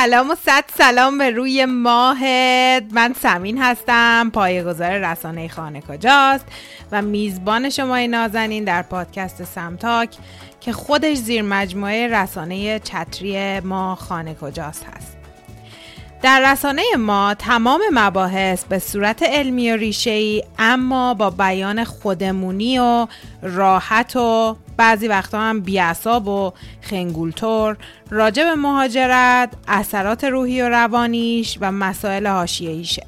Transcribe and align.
سلام 0.00 0.30
و 0.30 0.34
صد 0.34 0.64
سلام 0.78 1.18
به 1.18 1.30
روی 1.30 1.64
ماهت 1.64 2.84
من 2.92 3.14
سمین 3.20 3.62
هستم 3.62 4.30
پایه‌گذار 4.34 4.98
رسانه 4.98 5.48
خانه 5.48 5.80
کجاست 5.80 6.46
و 6.92 7.02
میزبان 7.02 7.70
شما 7.70 7.98
نازنین 7.98 8.64
در 8.64 8.82
پادکست 8.82 9.44
سمتاک 9.44 10.16
که 10.60 10.72
خودش 10.72 11.16
زیر 11.16 11.42
مجموعه 11.42 12.08
رسانه 12.08 12.78
چتری 12.78 13.60
ما 13.60 13.94
خانه 13.94 14.34
کجاست 14.34 14.84
هست. 14.84 15.19
در 16.22 16.52
رسانه 16.52 16.82
ما 16.98 17.34
تمام 17.34 17.80
مباحث 17.92 18.64
به 18.64 18.78
صورت 18.78 19.22
علمی 19.22 19.72
و 19.72 19.76
ریشه 19.76 20.42
اما 20.58 21.14
با 21.14 21.30
بیان 21.30 21.84
خودمونی 21.84 22.78
و 22.78 23.06
راحت 23.42 24.16
و 24.16 24.56
بعضی 24.76 25.08
وقتا 25.08 25.40
هم 25.40 25.60
بیعصاب 25.60 26.28
و 26.28 26.52
خنگولتور 26.80 27.76
راجع 28.10 28.44
به 28.44 28.54
مهاجرت، 28.54 29.52
اثرات 29.68 30.24
روحی 30.24 30.62
و 30.62 30.68
روانیش 30.68 31.58
و 31.60 31.72
مسائل 31.72 32.26
حاشیه‌ایشه. 32.26 33.06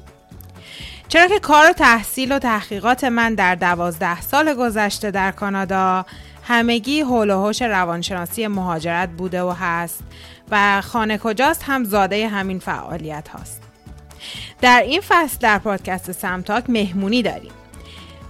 چرا 1.07 1.27
که 1.27 1.39
کار 1.39 1.69
و 1.69 1.73
تحصیل 1.73 2.31
و 2.31 2.39
تحقیقات 2.39 3.03
من 3.03 3.35
در 3.35 3.55
دوازده 3.55 4.21
سال 4.21 4.53
گذشته 4.53 5.11
در 5.11 5.31
کانادا 5.31 6.05
همگی 6.43 7.01
حول 7.01 7.29
و 7.29 7.51
روانشناسی 7.61 8.47
مهاجرت 8.47 9.09
بوده 9.09 9.43
و 9.43 9.49
هست 9.49 10.03
و 10.51 10.81
خانه 10.81 11.17
کجاست 11.17 11.63
هم 11.63 11.83
زاده 11.83 12.27
همین 12.27 12.59
فعالیت 12.59 13.27
هاست. 13.27 13.61
در 14.61 14.81
این 14.81 15.01
فصل 15.07 15.37
در 15.39 15.57
پادکست 15.57 16.11
سمتاک 16.11 16.69
مهمونی 16.69 17.21
داریم. 17.21 17.51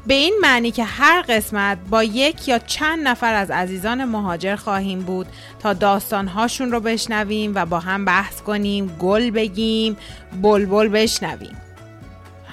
به 0.08 0.14
این 0.14 0.38
معنی 0.42 0.72
که 0.72 0.84
هر 0.84 1.22
قسمت 1.22 1.78
با 1.90 2.04
یک 2.04 2.48
یا 2.48 2.60
چند 2.60 3.08
نفر 3.08 3.34
از 3.34 3.52
عزیزان 3.52 4.06
مهاجر 4.06 4.56
خواهیم 4.56 5.00
بود 5.00 5.28
تا 5.60 5.74
داستانهاشون 5.74 6.72
رو 6.72 6.80
بشنویم 6.80 7.52
و 7.56 7.66
با 7.66 7.80
هم 7.80 8.06
بحث 8.06 8.42
کنیم 8.42 8.98
گل 9.00 9.32
بگیم 9.32 9.98
بلبل 10.42 10.88
بشنویم 10.88 11.58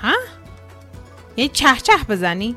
ها؟ 0.02 0.14
یعنی 1.36 1.48
چه 1.48 1.76
چه 1.82 1.92
بزنی؟ 2.08 2.56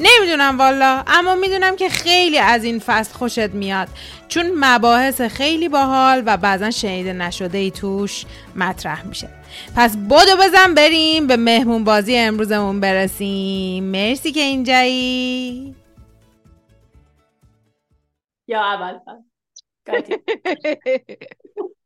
نمی‌دونم 0.00 0.58
والا 0.58 1.04
اما 1.06 1.34
می‌دونم 1.34 1.76
که 1.76 1.88
خیلی 1.88 2.38
از 2.38 2.64
این 2.64 2.78
فصل 2.78 3.14
خوشت 3.14 3.50
میاد. 3.50 3.88
چون 4.28 4.46
مباحث 4.54 5.20
خیلی 5.20 5.68
باحال 5.68 6.22
و 6.26 6.36
بعضا 6.36 6.70
شنیده 6.70 7.12
نشده 7.12 7.58
ای 7.58 7.70
توش 7.70 8.24
مطرح 8.56 9.06
میشه. 9.06 9.28
پس 9.76 9.96
بدو 9.96 10.36
بزن 10.42 10.74
بریم 10.74 11.26
به 11.26 11.36
مهمون 11.36 11.84
بازی 11.84 12.16
امروزمون 12.16 12.80
برسیم. 12.80 13.84
مرسی 13.84 14.32
که 14.32 14.40
اینجایی. 14.40 15.74
یا 18.48 18.60
اول. 18.60 18.98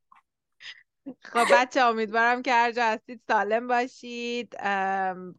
خب 1.23 1.45
بچه 1.53 1.81
امیدوارم 1.81 2.43
که 2.43 2.53
هر 2.53 2.73
جا 2.73 2.85
هستید 2.85 3.21
سالم 3.29 3.67
باشید 3.69 4.55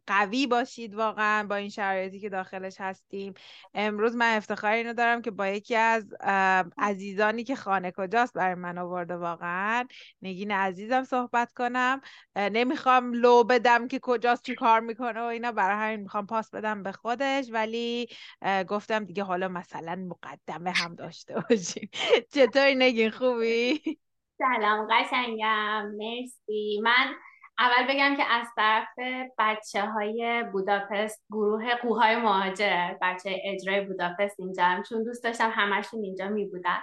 قوی 0.06 0.46
باشید 0.46 0.94
واقعا 0.94 1.46
با 1.46 1.56
این 1.56 1.68
شرایطی 1.68 2.20
که 2.20 2.28
داخلش 2.28 2.74
هستیم. 2.80 3.34
امروز 3.74 4.16
من 4.16 4.36
افتخار 4.36 4.72
اینو 4.72 4.92
دارم 4.92 5.22
که 5.22 5.30
با 5.30 5.48
یکی 5.48 5.76
از 5.76 6.14
عزیزانی 6.78 7.44
که 7.44 7.56
خانه 7.56 7.92
کجاست 7.96 8.34
برای 8.34 8.54
من 8.54 8.78
آورده 8.78 9.16
واقعا. 9.16 9.86
نگین 10.22 10.50
عزیزم 10.50 11.04
صحبت 11.04 11.52
کنم. 11.52 12.00
نمی‌خوام 12.36 13.12
لو 13.12 13.44
بدم 13.44 13.88
که 13.88 13.98
کجاست 14.02 14.42
چی 14.42 14.54
کار 14.54 14.80
می‌کنه 14.80 15.20
و 15.20 15.24
اینا. 15.24 15.52
برای 15.52 15.76
همین 15.76 16.00
می‌خوام 16.00 16.26
پاس 16.26 16.50
بدم 16.50 16.82
به 16.82 16.92
خودش. 16.92 17.46
ولی 17.50 18.08
گفتم 18.68 19.04
دیگه 19.04 19.22
حالا 19.24 19.48
مثلا 19.48 19.94
مقدمه 19.94 20.70
هم 20.70 20.94
داشته 20.94 21.34
باشیم. 21.50 21.90
چطوری 22.34 22.74
نگین؟ 22.74 23.10
خوبی؟ 23.10 23.80
سلام 24.38 24.88
قشنگم 24.90 25.86
مرسی. 25.86 26.80
من 26.84 27.14
اول 27.58 27.94
بگم 27.94 28.16
که 28.16 28.24
از 28.24 28.46
طرف 28.56 28.88
بچه 29.38 29.86
های 29.86 30.44
بوداپست 30.52 31.24
گروه 31.30 31.74
قوهای 31.74 32.16
مهاجر 32.16 32.94
بچه 33.02 33.36
اجرای 33.44 33.80
بوداپست 33.80 34.40
اینجا 34.40 34.82
چون 34.88 35.04
دوست 35.04 35.24
داشتم 35.24 35.50
همشون 35.54 36.04
اینجا 36.04 36.28
می 36.28 36.46
بودن 36.46 36.80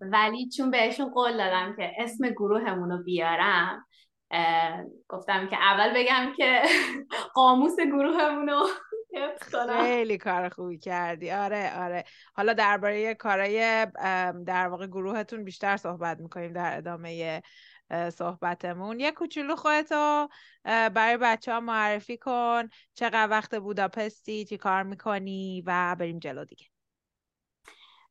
ولی 0.00 0.48
چون 0.48 0.70
بهشون 0.70 1.10
قول 1.10 1.32
دادم 1.36 1.76
که 1.76 1.92
اسم 1.98 2.28
گروهمون 2.30 2.90
رو 2.90 3.02
بیارم 3.02 3.84
گفتم 5.08 5.48
که 5.48 5.56
اول 5.56 5.94
بگم 5.94 6.32
که 6.36 6.62
قاموس 7.34 7.76
گروهمون 7.80 8.48
رو 8.48 8.66
خیلی 9.80 10.18
کار 10.18 10.48
خوبی 10.48 10.78
کردی. 10.78 11.30
آره 11.30 11.82
آره. 11.82 12.04
حالا 12.34 12.52
درباره 12.52 13.14
کارای 13.14 13.86
در 14.46 14.68
واقع 14.68 14.86
گروهتون 14.86 15.44
بیشتر 15.44 15.76
صحبت 15.76 16.18
می‌کنیم 16.20 16.52
در 16.52 16.76
ادامه 16.76 17.42
صحبتمون. 18.12 19.00
یه 19.00 19.12
کوچولو 19.12 19.56
خودتو 19.56 20.28
برای 20.64 21.16
بچه 21.16 21.52
ها 21.52 21.60
معرفی 21.60 22.16
کن. 22.16 22.68
چقدر 22.94 23.30
وقت 23.30 23.54
بوداپستی 23.54 24.44
چی 24.44 24.58
کار 24.58 24.82
می‌کنی 24.82 25.62
و 25.66 25.96
بریم 25.98 26.18
جلو 26.18 26.44
دیگه. 26.44 26.66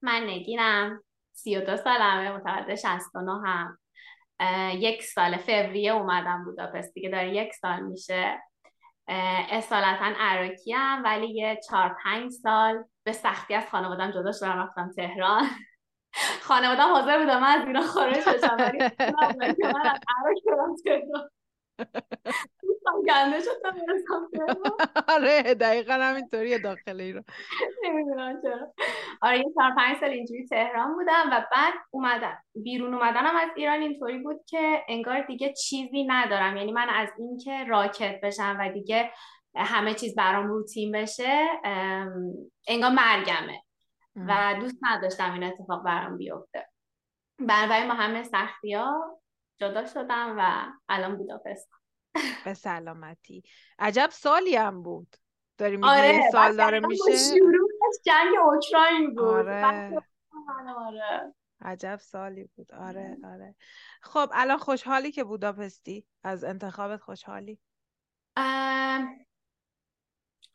من 0.02 0.24
نگیرم 0.24 1.04
سی 1.32 1.58
و 1.58 1.62
دو 1.62 1.78
سالمه 1.78 2.32
متولد 2.32 2.76
69 2.76 3.32
هم. 3.46 3.78
یک 4.80 5.04
سال 5.04 5.38
فوریه 5.38 5.92
اومدم 5.92 6.46
بوداپست 6.46 6.94
دیگه 6.94 7.10
داره 7.10 7.36
یک 7.36 7.54
سال 7.54 7.84
میشه. 7.84 8.42
اصالتا 9.52 10.14
عراکی 10.20 10.74
هم 10.74 11.04
ولی 11.04 11.28
یه 11.28 11.60
چهار 11.70 11.96
پنج 12.04 12.32
سال 12.32 12.84
به 13.04 13.12
سختی 13.12 13.54
از 13.54 13.70
خانوادم 13.70 14.12
جدا 14.12 14.32
شدم 14.32 14.60
رفتم 14.60 14.92
تهران. 14.96 15.48
خانوادم 16.48 16.94
حاضر 16.94 17.20
بودم 17.20 17.42
من 17.42 17.62
از 17.62 17.68
ایران 17.68 17.84
خارج 17.84 18.18
بشم 18.18 18.56
ولی 18.60 18.78
من 19.74 19.86
از 19.86 20.00
عراق 20.08 20.76
تهران. 20.86 21.30
گنده 23.08 23.40
شدم 23.40 23.76
آره 25.16 25.42
دقیقا 25.42 25.94
همینطوریه 25.94 26.60
داخل 26.60 27.02
ایران. 27.02 27.24
نمی‌دونم 27.84 28.42
چرا. 28.42 28.74
آره 29.22 29.38
یه 29.38 29.46
چهار 29.56 29.72
پنج 29.78 29.98
سال 30.00 30.10
اینجوری 30.10 30.48
تهران 30.48 30.94
بودم 30.94 31.30
و 31.32 31.46
بعد 31.52 31.74
اومدم. 31.92 32.38
بیرون 32.56 32.94
اومدنم 32.94 33.36
از 33.36 33.50
ایران 33.56 33.82
اینطوری 33.82 34.18
بود 34.18 34.46
که 34.48 34.84
انگار 34.88 35.22
دیگه 35.22 35.54
چیزی 35.54 36.04
ندارم. 36.04 36.58
یعنی 36.58 36.72
من 36.72 36.90
از 36.90 37.10
اینکه 37.20 37.64
راکت 37.64 38.20
بشم 38.24 38.58
و 38.60 38.70
دیگه 38.74 39.12
همه 39.56 39.94
چیز 39.94 40.16
برام 40.16 40.48
روتین 40.48 40.92
بشه 40.92 41.48
انگار 42.68 42.92
مرگمه 42.92 43.62
و 44.16 44.56
دوست 44.60 44.78
نداشتم 44.82 45.34
این 45.34 45.44
اتفاق 45.44 45.84
برام 45.84 46.18
بیفته. 46.18 46.68
بنابراین 47.40 47.88
با 47.88 47.94
همه 47.94 48.24
سختی 48.24 48.74
ها 48.74 49.22
جدا 49.60 49.86
شدم 49.86 50.36
و 50.38 50.66
الان 50.90 51.18
بوداپست. 51.18 51.81
به 52.46 52.54
سلامتی. 52.54 53.44
عجب 53.80 54.10
سالی 54.12 54.56
هم 54.56 54.84
بود. 54.84 55.16
داری 55.58 55.78
میگی 55.78 55.90
آره 55.90 56.22
سال 56.32 56.58
داره 56.58 56.80
میشه؟ 56.80 57.04
شروعش 57.04 57.96
جنگ 58.06 58.34
اوکراین 58.44 59.16
بود. 59.16 59.26
آره. 59.26 59.92
آره. 60.88 61.34
عجب 61.62 62.00
سالی 62.02 62.50
بود. 62.56 62.74
آره 62.74 63.18
آره. 63.24 63.56
خب 64.02 64.30
الان 64.34 64.58
خوشحالی 64.58 65.12
که 65.12 65.24
بوداپستی؟ 65.24 66.06
از 66.24 66.44
انتخابت 66.44 67.02
خوشحالی؟ 67.02 67.60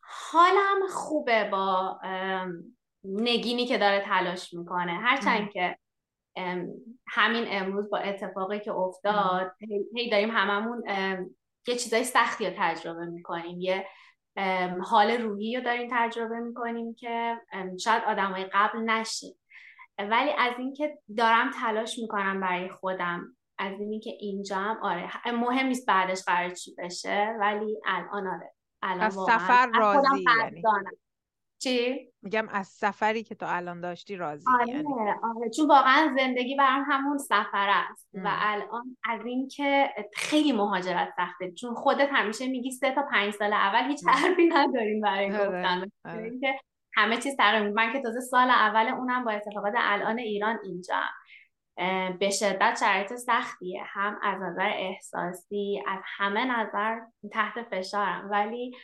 حالم 0.01 0.87
خوبه 0.89 1.49
با 1.49 1.99
نگینی 3.03 3.65
که 3.65 3.77
داره 3.77 4.05
تلاش 4.05 4.53
می‌کنه. 4.53 4.93
هرچند 4.93 5.51
که 5.51 5.77
همین 7.07 7.45
امروز 7.47 7.89
با 7.89 7.97
اتفاقی 7.97 8.59
که 8.59 8.71
افتاد 8.71 9.51
هی 9.95 10.09
داریم 10.09 10.31
هممون 10.31 10.83
یه 11.67 11.75
چیزای 11.75 12.03
سختی 12.03 12.45
رو 12.45 12.53
تجربه 12.57 13.05
می‌کنیم. 13.05 13.61
یه 13.61 13.87
حال 14.83 15.11
روحی 15.11 15.57
رو 15.57 15.63
داریم 15.63 15.89
تجربه 15.91 16.39
می‌کنیم 16.39 16.95
که 16.95 17.41
شاید 17.83 18.03
آدمای 18.03 18.45
قبل 18.53 18.79
نشیم. 18.79 19.35
ولی 19.99 20.31
از 20.37 20.53
اینکه 20.57 20.97
دارم 21.17 21.51
تلاش 21.51 21.99
می‌کنم 21.99 22.41
برای 22.41 22.69
خودم 22.69 23.37
از 23.57 23.79
اینی 23.79 23.99
که 23.99 24.09
اینجا 24.09 24.55
هم 24.55 24.77
آره 24.81 25.11
مهم 25.31 25.65
نیست 25.65 25.87
بعدش 25.87 26.23
قرار 26.23 26.49
چی 26.49 26.75
بشه 26.77 27.35
ولی 27.39 27.77
الان 27.85 28.27
آره 28.27 28.53
الان 28.81 29.09
سفر 29.09 29.71
راضی 29.75 30.25
یعنی. 30.41 30.61
چی؟ 31.59 32.07
میگم 32.21 32.47
از 32.49 32.67
سفری 32.67 33.23
که 33.23 33.35
تو 33.35 33.45
الان 33.49 33.81
داشتی 33.81 34.15
راضی 34.15 34.45
آره 34.59 34.69
یعنی. 34.69 34.93
آره. 35.23 35.49
چون 35.49 35.67
واقعا 35.67 36.15
زندگی 36.17 36.55
برام 36.55 36.85
همون 36.87 37.17
سفر 37.17 37.69
است 37.91 38.09
و 38.13 38.29
الان 38.31 38.97
از 39.03 39.25
این 39.25 39.47
که 39.47 39.89
خیلی 40.13 40.51
مهاجرت 40.51 41.13
سخته. 41.17 41.51
چون 41.51 41.75
خودت 41.75 42.09
همیشه 42.11 42.47
میگی 42.47 42.71
سه 42.71 42.91
تا 42.91 43.01
پنج 43.11 43.33
سال 43.33 43.53
اول 43.53 43.89
هیچ 43.89 44.01
حرفی 44.07 44.47
نداریم 44.47 45.01
برای 45.01 45.31
آره، 45.31 45.45
گفتن. 45.45 45.91
آره. 46.05 46.31
همه 46.95 47.17
چیز 47.17 47.35
تغییر 47.37 47.69
من 47.69 47.93
که 47.93 48.01
تازه 48.01 48.19
سال 48.19 48.49
اول 48.49 48.87
اونم 48.87 49.25
با 49.25 49.31
اتفاقات 49.31 49.73
الان 49.77 50.19
ایران 50.19 50.59
اینجا 50.63 51.01
به 52.19 52.29
شدت 52.29 52.77
شرایط 52.79 53.13
سختیه. 53.13 53.83
هم 53.85 54.19
از 54.23 54.41
نظر 54.41 54.69
احساسی 54.73 55.83
از 55.87 55.99
همه 56.17 56.45
نظر 56.45 56.99
تحت 57.31 57.63
فشارم. 57.71 58.29
ولی 58.31 58.75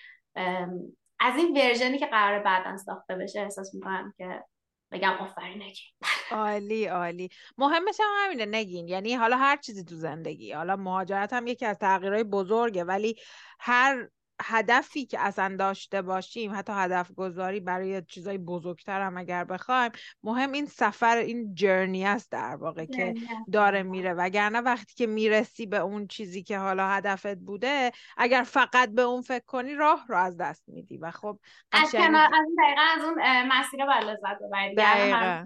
از 1.23 1.37
این 1.37 1.57
ورژنی 1.57 1.99
که 1.99 2.05
قرار 2.05 2.39
بعدا 2.39 2.77
ساخته 2.77 3.15
بشه 3.15 3.41
احساس 3.41 3.73
می‌کنم 3.73 4.13
که 4.17 4.43
بگم 4.91 5.17
آفرین 5.19 5.61
نگین 5.61 5.91
عالی 6.31 6.85
عالی. 6.85 7.29
مهمش 7.57 7.99
هم 7.99 8.25
همینه 8.25 8.45
نگین. 8.45 8.87
یعنی 8.87 9.13
حالا 9.13 9.37
هر 9.37 9.57
چیزی 9.57 9.83
تو 9.83 9.95
زندگی. 9.95 10.51
حالا 10.51 10.75
مهاجرت 10.75 11.33
هم 11.33 11.47
یکی 11.47 11.65
از 11.65 11.77
تغییرهای 11.77 12.23
بزرگه 12.23 12.83
ولی 12.83 13.15
هر 13.59 14.09
هدفی 14.41 15.05
که 15.05 15.19
اصلا 15.19 15.55
داشته 15.59 16.01
باشیم 16.01 16.51
حتی 16.55 16.73
هدف 16.75 17.11
گذاری 17.11 17.59
برای 17.59 18.01
چیزای 18.01 18.37
بزرگتر 18.37 19.01
هم 19.01 19.17
اگر 19.17 19.43
بخوایم 19.43 19.91
مهم 20.23 20.51
این 20.51 20.65
سفر 20.65 21.17
این 21.17 21.55
جرنی 21.55 22.05
است 22.05 22.31
در 22.31 22.55
واقع 22.55 22.85
که 22.85 23.13
داره 23.51 23.83
میره. 23.83 24.13
وگرنه 24.13 24.61
وقتی 24.61 24.95
که 24.95 25.07
می‌رسی 25.07 25.65
به 25.65 25.77
اون 25.77 26.07
چیزی 26.07 26.43
که 26.43 26.57
حالا 26.57 26.87
هدفت 26.87 27.37
بوده 27.37 27.91
اگر 28.17 28.43
فقط 28.43 28.89
به 28.89 29.01
اون 29.01 29.21
فکر 29.21 29.45
کنی 29.45 29.75
راه 29.75 30.05
رو 30.09 30.17
از 30.17 30.37
دست 30.37 30.63
میدی 30.67 30.97
و 30.97 31.11
خب 31.11 31.39
از 31.71 31.91
کنار 31.91 32.25
از 32.25 32.31
اون 32.45 32.55
دقیقا 32.63 32.81
از 32.97 33.03
اون 33.03 33.21
مسیر 33.47 33.85
باید 33.85 34.03
لذت 34.03 34.39
ببرید 34.47 34.77
دقیقا. 34.77 35.45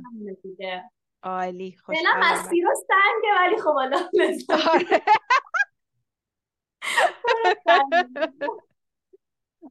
عالی 1.24 1.76
خوش 1.86 1.98
مسیر 2.20 2.66
رو 2.66 2.74
سنگه 2.88 3.34
ولی 3.40 3.58
خب 3.62 3.74
حالا 3.74 3.98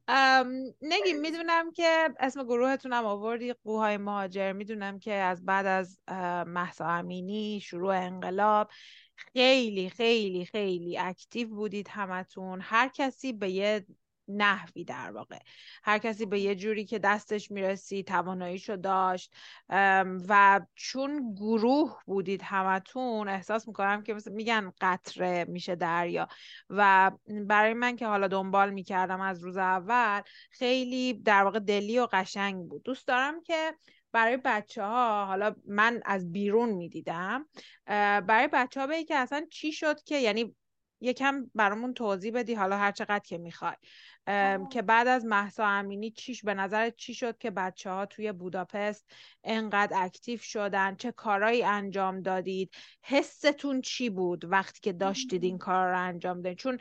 آره. 0.08 0.48
نگی 0.82 1.12
می‌دونم 1.12 1.72
که 1.72 2.08
اسم 2.18 2.44
گروهتونم 2.44 3.06
آوردی 3.06 3.52
قوهای 3.52 3.96
مهاجر 3.96 4.52
می‌دونم 4.52 4.98
که 4.98 5.12
از 5.12 5.44
بعد 5.44 5.66
از 5.66 6.00
محسا 6.46 6.86
امینی 6.86 7.60
شروع 7.60 7.94
انقلاب 7.94 8.70
خیلی 9.16 9.90
خیلی 9.90 10.44
خیلی 10.44 10.98
اکتیو 10.98 11.48
بودید 11.48 11.88
همتون 11.88 12.60
هر 12.62 12.88
کسی 12.88 13.32
به 13.32 13.50
یه 13.50 13.86
نحوی 14.28 14.84
در 14.84 15.10
واقع. 15.10 15.38
هر 15.82 15.98
کسی 15.98 16.26
به 16.26 16.40
یه 16.40 16.54
جوری 16.54 16.84
که 16.84 16.98
دستش 16.98 17.50
می‌رسی 17.50 18.02
تواناییشو 18.02 18.76
داشت. 18.76 19.34
و 20.28 20.60
چون 20.74 21.34
گروه 21.34 21.98
بودید 22.06 22.42
همتون 22.42 23.28
احساس 23.28 23.68
می‌کنم 23.68 24.02
که 24.02 24.14
مثل 24.14 24.32
میگن 24.32 24.72
قطره 24.80 25.44
میشه 25.48 25.74
دریا. 25.74 26.28
و 26.70 27.10
برای 27.46 27.74
من 27.74 27.96
که 27.96 28.06
حالا 28.06 28.28
دنبال 28.28 28.70
می‌کردم 28.70 29.20
از 29.20 29.42
روز 29.44 29.56
اول 29.56 30.22
خیلی 30.50 31.12
در 31.14 31.42
واقع 31.44 31.58
دلی 31.58 31.98
و 31.98 32.08
قشنگ 32.12 32.68
بود. 32.68 32.82
دوست 32.82 33.06
دارم 33.06 33.42
که 33.42 33.74
برای 34.12 34.36
بچه 34.36 34.82
ها 34.82 35.26
حالا 35.26 35.54
من 35.68 36.00
از 36.04 36.32
بیرون 36.32 36.68
می‌دیدم 36.68 37.46
برای 37.86 38.48
بچه 38.52 38.80
ها 38.80 39.02
که 39.02 39.16
اصلا 39.16 39.46
چی 39.50 39.72
شد 39.72 40.02
که 40.02 40.18
یعنی 40.18 40.56
یکم 41.00 41.50
برامون 41.54 41.94
توضیح 41.94 42.32
بدی 42.32 42.54
حالا 42.54 42.76
هر 42.78 42.92
چقدر 42.92 43.18
که 43.18 43.38
می‌خوای. 43.38 43.76
که 44.70 44.82
بعد 44.82 45.06
از 45.08 45.24
محسا 45.24 45.66
امینی 45.66 46.10
چیش 46.10 46.44
به 46.44 46.54
نظر 46.54 46.90
چی 46.90 47.14
شد 47.14 47.38
که 47.38 47.50
بچه 47.50 47.90
ها 47.90 48.06
توی 48.06 48.32
بوداپست 48.32 49.10
انقدر 49.44 50.04
اکتیو 50.04 50.38
شدن؟ 50.38 50.96
چه 50.96 51.12
کارایی 51.12 51.62
انجام 51.64 52.22
دادید؟ 52.22 52.74
حستون 53.02 53.80
چی 53.80 54.10
بود 54.10 54.44
وقتی 54.44 54.80
که 54.82 54.92
داشتید 54.92 55.44
این 55.44 55.58
کار 55.66 55.88
رو 55.88 56.00
انجام 56.00 56.42
دادید 56.42 56.58
چون 56.58 56.78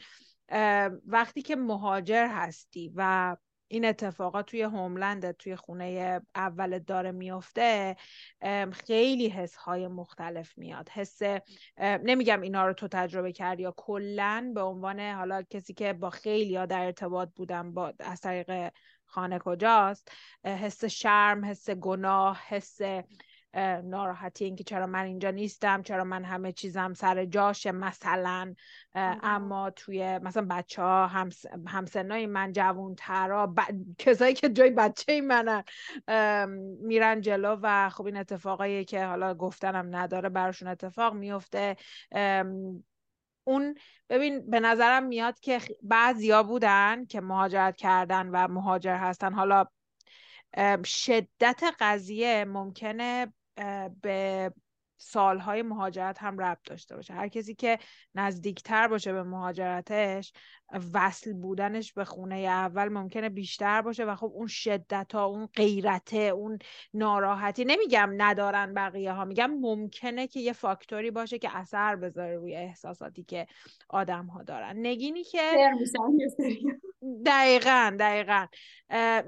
وقتی 1.06 1.42
که 1.42 1.56
مهاجر 1.56 2.28
هستی 2.28 2.92
و 2.96 3.36
این 3.68 3.86
اتفاقات 3.86 4.46
توی 4.46 4.62
هوملند 4.62 5.32
توی 5.32 5.56
خونه 5.56 6.22
اول 6.36 6.80
داره 6.80 7.12
میفته 7.12 7.96
خیلی 8.72 9.30
حس 9.30 9.56
های 9.56 9.88
مختلف 9.88 10.58
میاد. 10.58 10.90
حس 10.90 11.22
نمیگم 11.78 12.42
اینا 12.42 12.68
رو 12.68 12.74
تو 12.74 12.88
تجربه 12.88 13.32
کردی 13.32 13.64
یا 13.64 13.74
کلا 13.78 14.52
به 14.56 14.62
عنوان 14.62 15.00
حالا 15.00 15.44
کسی 15.44 15.74
که 15.74 15.94
با 15.94 16.10
خیلی 16.10 16.56
ها 16.56 16.66
در 16.66 16.86
ارتباط 16.86 17.30
بودم 17.36 17.74
با 17.74 17.94
از 18.00 18.22
طریق 18.22 18.72
خانه 19.06 19.40
کجاست 19.40 20.12
حس 20.44 20.86
شرم 20.86 21.46
حس 21.46 21.70
گناه 21.70 22.42
حس 22.48 22.82
ناراحتی 23.84 24.46
اینکه 24.46 24.64
چرا 24.64 24.88
من 24.88 25.06
اینجا 25.06 25.32
نیستم 25.32 25.82
چرا 25.82 26.04
من 26.04 26.24
همه 26.24 26.52
چیزم 26.52 26.94
سر 26.94 27.26
جاشه 27.26 27.72
مثلا. 27.72 28.56
اما 28.96 29.70
توی 29.70 30.20
مثلا 30.20 30.48
بچه 30.50 30.82
ها 30.82 31.08
همس... 31.08 31.46
همسنای 31.68 32.26
من 32.26 32.52
جوون 32.52 32.96
ترا 32.96 33.48
ب... 33.48 33.60
کسایی 33.98 34.34
که 34.34 34.50
جای 34.50 34.70
بچه 34.70 35.22
منن 35.22 35.64
میرن 36.82 37.22
جلو 37.22 37.60
و 37.62 37.90
خب 37.90 38.06
این 38.06 38.18
اتفاقایی 38.18 38.86
که 38.86 39.06
حالا 39.06 39.34
گفتنم 39.34 39.96
نداره 39.96 40.30
براشون 40.30 40.68
اتفاق 40.68 41.14
میفته. 41.14 41.76
اون 43.48 43.76
ببین 44.10 44.50
به 44.50 44.60
نظرم 44.60 45.04
میاد 45.04 45.40
که 45.40 45.60
بعضیا 45.84 46.44
بودن 46.44 47.06
که 47.06 47.22
مهاجرت 47.22 47.76
کردن 47.76 48.30
و 48.30 48.48
مهاجر 48.48 48.96
هستن. 48.96 49.34
حالا 49.34 49.66
شدت 50.86 51.64
قضیه 51.80 52.46
ممکنه 52.46 53.34
به 54.02 54.52
سالهای 54.98 55.62
مهاجرت 55.62 56.18
هم 56.18 56.40
ربط 56.40 56.60
داشته 56.66 56.96
باشه. 56.96 57.14
هر 57.14 57.28
کسی 57.28 57.56
که 57.56 57.80
نزدیکتر 58.16 58.88
باشه 58.88 59.14
به 59.14 59.24
مهاجرتش 59.24 60.34
وصل 60.94 61.34
بودنش 61.34 61.94
به 61.94 62.06
خونه 62.06 62.36
اول 62.36 62.90
ممکنه 62.90 63.30
بیشتر 63.30 63.82
باشه 63.82 64.06
و 64.06 64.16
خب 64.16 64.32
اون 64.34 64.48
شدت 64.48 65.16
ها 65.16 65.26
اون 65.26 65.46
غیرته 65.46 66.18
اون 66.18 66.60
ناراحتی 66.94 67.66
نمیگم 67.66 68.10
ندارن 68.18 68.74
بقیه 68.74 69.12
ها 69.12 69.26
میگم 69.26 69.52
ممکنه 69.52 70.28
که 70.28 70.40
یه 70.40 70.54
فاکتوری 70.54 71.12
باشه 71.12 71.40
که 71.40 71.58
اثر 71.58 71.96
بذاره 71.96 72.36
روی 72.36 72.56
احساساتی 72.56 73.24
که 73.24 73.48
آدم 73.90 74.26
ها 74.26 74.44
دارن. 74.44 74.78
نگینی 74.78 75.24
که 75.24 75.52
دقیقا 77.26 77.98
دقیقا. 78.00 78.48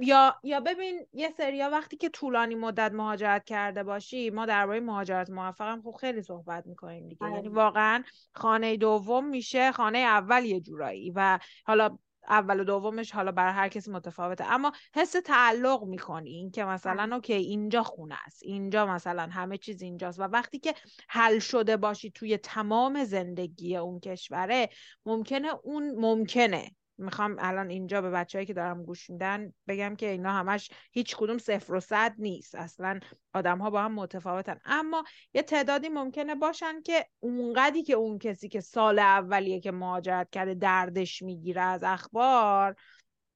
یا 0.01 0.35
یا 0.43 0.59
ببین 0.59 1.05
یه 1.13 1.29
سریا 1.37 1.69
وقتی 1.69 1.97
که 1.97 2.09
طولانی 2.09 2.55
مدت 2.55 2.91
مهاجرت 2.91 3.43
کرده 3.45 3.83
باشی 3.83 4.29
ما 4.29 4.45
درباره 4.45 4.79
مهاجرت 4.79 5.29
موفقم 5.29 5.81
خب 5.81 5.95
خیلی 6.01 6.21
صحبت 6.21 6.67
می‌کنیم 6.67 7.07
دیگه. 7.07 7.25
یعنی 7.25 7.37
آره. 7.37 7.49
واقعا 7.49 8.03
خانه 8.33 8.77
دوم 8.77 9.25
میشه 9.25 9.71
خانه 9.71 9.97
اول 9.97 10.45
یه 10.45 10.59
جورایی 10.59 11.11
و 11.15 11.39
حالا 11.65 11.97
اول 12.29 12.59
و 12.59 12.63
دومش 12.63 13.11
حالا 13.11 13.31
برای 13.31 13.53
هر 13.53 13.69
کسی 13.69 13.91
متفاوته. 13.91 14.43
اما 14.43 14.71
حس 14.95 15.11
تعلق 15.11 15.83
می‌کنی 15.83 16.29
این 16.29 16.51
که 16.51 16.63
مثلا 16.65 17.15
اوکی 17.15 17.33
اینجا 17.33 17.83
خونه 17.83 18.15
است 18.25 18.43
اینجا 18.43 18.85
مثلا 18.85 19.27
همه 19.31 19.57
چیز 19.57 19.81
اینجاست 19.81 20.19
و 20.19 20.23
وقتی 20.23 20.59
که 20.59 20.73
حل 21.09 21.39
شده 21.39 21.77
باشی 21.77 22.11
توی 22.11 22.37
تمام 22.37 23.03
زندگی 23.03 23.77
اون 23.77 23.99
کشوره 23.99 24.69
ممکنه 25.05 25.47
اون 25.63 25.95
ممکنه 25.95 26.71
می‌خوام 26.97 27.35
الان 27.39 27.69
اینجا 27.69 28.01
به 28.01 28.09
بچههایی 28.09 28.45
که 28.45 28.53
دارم 28.53 28.83
گوش 28.83 29.09
میدن 29.09 29.53
بگم 29.67 29.95
که 29.95 30.09
اینا 30.09 30.31
همش 30.31 30.71
هیچ 30.91 31.15
کدوم 31.15 31.37
صفر 31.37 31.73
و 31.73 31.79
صد 31.79 32.15
نیست. 32.17 32.55
اصلا 32.55 32.99
آدم 33.33 33.57
ها 33.57 33.69
با 33.69 33.81
هم 33.81 33.93
متفاوتن. 33.93 34.59
اما 34.65 35.03
یه 35.33 35.41
تعدادی 35.41 35.89
ممکنه 35.89 36.35
باشن 36.35 36.81
که 36.81 37.05
اونقدی 37.19 37.83
که 37.83 37.93
اون 37.93 38.19
کسی 38.19 38.49
که 38.49 38.61
سال 38.61 38.99
اولیه 38.99 39.59
که 39.59 39.71
مهاجرت 39.71 40.29
کرده 40.29 40.53
دردش 40.53 41.21
می‌گیره 41.21 41.61
از 41.61 41.83
اخبار 41.83 42.75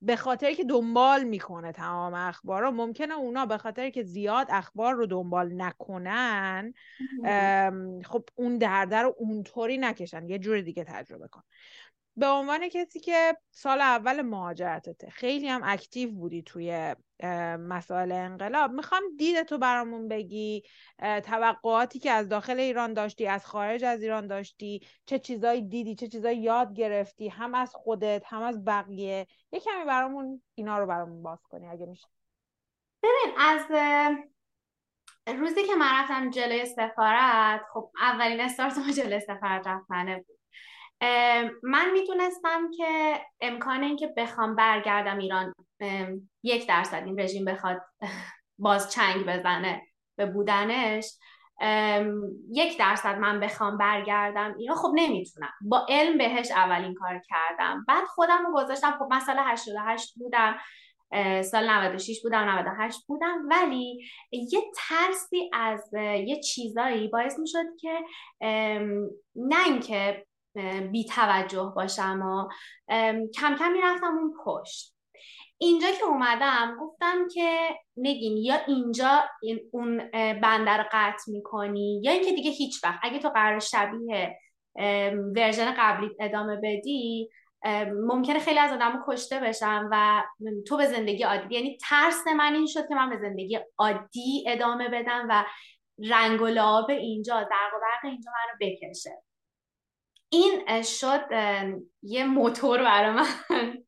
به 0.04 0.16
خاطر 0.16 0.54
که 0.54 0.64
دنبال 0.64 1.24
می‌کنه 1.24 1.72
تمام 1.72 2.14
اخبار 2.14 2.62
رو 2.62 2.72
ممکنه 2.72 3.14
اونا 3.14 3.46
به 3.46 3.58
خاطر 3.58 3.90
که 3.90 4.04
زیاد 4.04 4.48
اخبار 4.50 4.94
رو 4.94 5.06
دنبال 5.06 5.62
نکنن 5.62 6.74
خب 8.06 8.24
اون 8.36 8.58
درده 8.58 8.98
رو 8.98 9.16
اونطوری 9.18 9.78
نکشن. 9.78 10.28
یه 10.28 10.40
جور 10.40 10.62
دیگه 10.62 10.84
تجربه 10.84 11.28
کن. 11.28 11.42
به 12.16 12.28
عنوان 12.28 12.70
کسی 12.70 13.00
که 13.00 13.38
سال 13.52 13.82
اول 13.82 14.22
مهاجرتته 14.22 15.10
خیلی 15.10 15.48
هم 15.48 15.62
اکتیو 15.64 16.12
بودی 16.12 16.44
توی 16.44 16.96
مسائل 17.60 18.12
انقلاب. 18.12 18.72
می‌خوام 18.72 19.02
دیدتو 19.18 19.58
برامون 19.58 20.08
بگی 20.08 20.64
توقعاتی 21.24 22.00
که 22.00 22.12
از 22.12 22.30
داخل 22.30 22.60
ایران 22.60 22.94
داشتی 22.94 23.28
از 23.28 23.46
خارج 23.46 23.84
از 23.84 24.02
ایران 24.02 24.28
داشتی 24.28 24.82
چه 25.06 25.20
چیزایی 25.20 25.62
دیدی 25.62 25.96
چه 25.96 26.08
چیزایی 26.08 26.38
یاد 26.38 26.74
گرفتی 26.74 27.30
هم 27.30 27.56
از 27.56 27.76
خودت 27.76 28.24
هم 28.26 28.42
از 28.42 28.66
بقیه. 28.66 29.28
یه 29.52 29.60
کمی 29.60 29.86
برامون 29.88 30.42
اینا 30.56 30.80
رو 30.80 30.88
برامون 30.88 31.24
باز 31.24 31.40
کنی 31.44 31.68
اگه 31.68 31.86
میشه. 31.86 32.08
ببین 33.04 33.36
از 33.38 33.62
روزی 35.40 35.64
که 35.68 35.76
من 35.76 36.02
رفتم 36.02 36.30
جلوی 36.30 36.66
سفارت 36.66 37.62
خب 37.74 37.92
اولین 38.02 38.42
استارت 38.42 38.78
ما 38.78 38.92
جلوی 38.92 39.20
سفارت 39.20 39.68
رفتنه 39.68 40.18
بود. 40.18 40.41
من 41.64 41.92
می‌تونستم 41.94 42.72
که 42.78 43.22
امکان 43.42 43.84
اینکه 43.84 44.08
بخوام 44.18 44.56
برگردم 44.56 45.18
ایران 45.18 45.54
یک 46.44 46.68
درصد 46.68 47.04
این 47.06 47.20
رژیم 47.20 47.46
بخواد 47.46 47.82
باز 48.60 48.92
چنگ 48.92 49.26
بزنه 49.26 49.82
به 50.18 50.26
بودنش 50.26 51.06
یک 52.52 52.78
درصد 52.80 53.18
من 53.20 53.40
بخوام 53.40 53.78
برگردم 53.78 54.56
ایران. 54.60 54.78
خب 54.78 54.92
نمی‌تونم. 54.96 55.52
با 55.62 55.86
علم 55.90 56.18
بهش 56.18 56.52
اولین 56.52 56.94
کار 56.94 57.22
کردم. 57.30 57.86
بعد 57.88 58.04
خودم 58.04 58.46
رو 58.46 58.54
گذاشتم. 58.54 58.92
خب 59.00 59.08
من 59.12 59.20
سال 59.20 59.36
88 59.40 60.14
بودم 60.16 60.58
سال 61.44 61.70
96 61.70 62.22
بودم 62.24 62.50
98 62.50 63.08
بودم. 63.08 63.38
ولی 63.50 64.06
یه 64.32 64.62
ترسی 64.76 65.50
از 65.54 65.90
یه 66.28 66.40
چیزایی 66.40 67.08
باعث 67.08 67.40
می‌شد 67.40 67.66
که 67.80 68.00
نه 69.36 69.66
اینکه 69.66 70.26
بی 70.92 71.06
توجه 71.06 71.74
باشم 71.76 72.22
و 72.22 72.48
کم 73.36 73.56
کم 73.56 73.72
می‌رفتم 73.72 74.18
اون 74.18 74.34
پشت. 74.46 74.96
اینجا 75.58 75.92
که 75.92 76.04
اومدم 76.04 76.78
گفتم 76.82 77.28
که 77.34 77.70
نگین 77.98 78.38
یا 78.38 78.56
اینجا 78.68 79.24
این 79.42 79.60
اون 79.72 80.12
بندر 80.42 80.90
قطع 80.92 81.32
می‌کنی 81.32 82.02
یا 82.04 82.12
اینکه 82.12 82.32
دیگه 82.32 82.52
هیچ 82.52 82.84
وقت. 82.84 83.00
اگه 83.04 83.20
تو 83.20 83.30
قرار 83.30 83.60
شبیه 83.60 84.38
ورژن 85.36 85.74
قبلی 85.78 86.10
ادامه 86.20 86.56
بدی 86.64 87.30
ممکنه 88.08 88.40
خیلی 88.40 88.60
از 88.60 88.72
آدم 88.72 89.04
کشته 89.08 89.40
بشم 89.40 89.90
و 89.92 90.24
تو 90.68 90.78
به 90.78 90.86
زندگی 90.86 91.24
عادی 91.24 91.56
یعنی 91.56 91.78
ترس 91.90 92.28
من 92.28 92.56
این 92.56 92.66
شد 92.66 92.88
که 92.88 92.96
من 92.96 93.10
به 93.10 93.18
زندگی 93.18 93.60
عادی 93.78 94.44
ادامه 94.48 94.90
بدم 94.90 95.28
و 95.30 95.46
رنگ 96.10 96.42
و 96.42 96.48
لعاب 96.48 96.90
اینجا 96.90 97.40
درق 97.40 97.74
و 97.76 97.80
برق 97.82 98.12
اینجا 98.12 98.32
منو 98.32 98.72
بکشه. 98.72 99.24
این 100.34 100.82
شد 100.84 101.26
یه 102.04 102.26
موتور 102.26 102.84
برای 102.84 103.12
من 103.12 103.26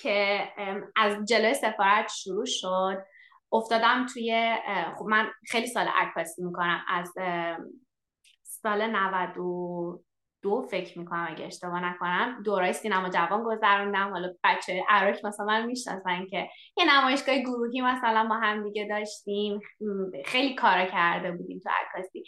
که 0.00 0.48
از 0.96 1.24
جلوی 1.28 1.54
سفارت 1.54 2.12
شروع 2.12 2.44
شد. 2.46 3.04
افتادم 3.52 4.06
توی 4.06 4.54
خب 4.98 5.04
من 5.04 5.30
خیلی 5.50 5.66
سال 5.66 5.86
عکاسی 5.88 6.42
می‌کنم. 6.42 6.84
از 6.88 7.12
سال 8.42 8.86
92 8.86 10.66
فکر 10.70 10.98
می‌کنم 10.98 11.26
اگه 11.30 11.44
اشتباه 11.46 11.84
نکنم. 11.84 12.42
دورای 12.44 12.72
سینما 12.72 13.08
جوان 13.08 13.44
گذروندم. 13.44 14.10
حالا 14.10 14.34
بچه 14.44 14.84
عراق 14.88 15.26
مثلا 15.26 15.46
من 15.46 15.66
می‌شناسن 15.66 16.26
که 16.26 16.48
یه 16.76 16.84
نمایشگاه 16.94 17.38
گروهی 17.38 17.80
مثلا 17.80 18.22
ما 18.22 18.38
هم 18.38 18.64
دیگه 18.64 18.86
داشتیم. 18.90 19.60
خیلی 20.24 20.54
کارا 20.54 20.86
کرده 20.86 21.32
بودیم 21.32 21.58
تو 21.58 21.70
عکاسی. 21.70 22.24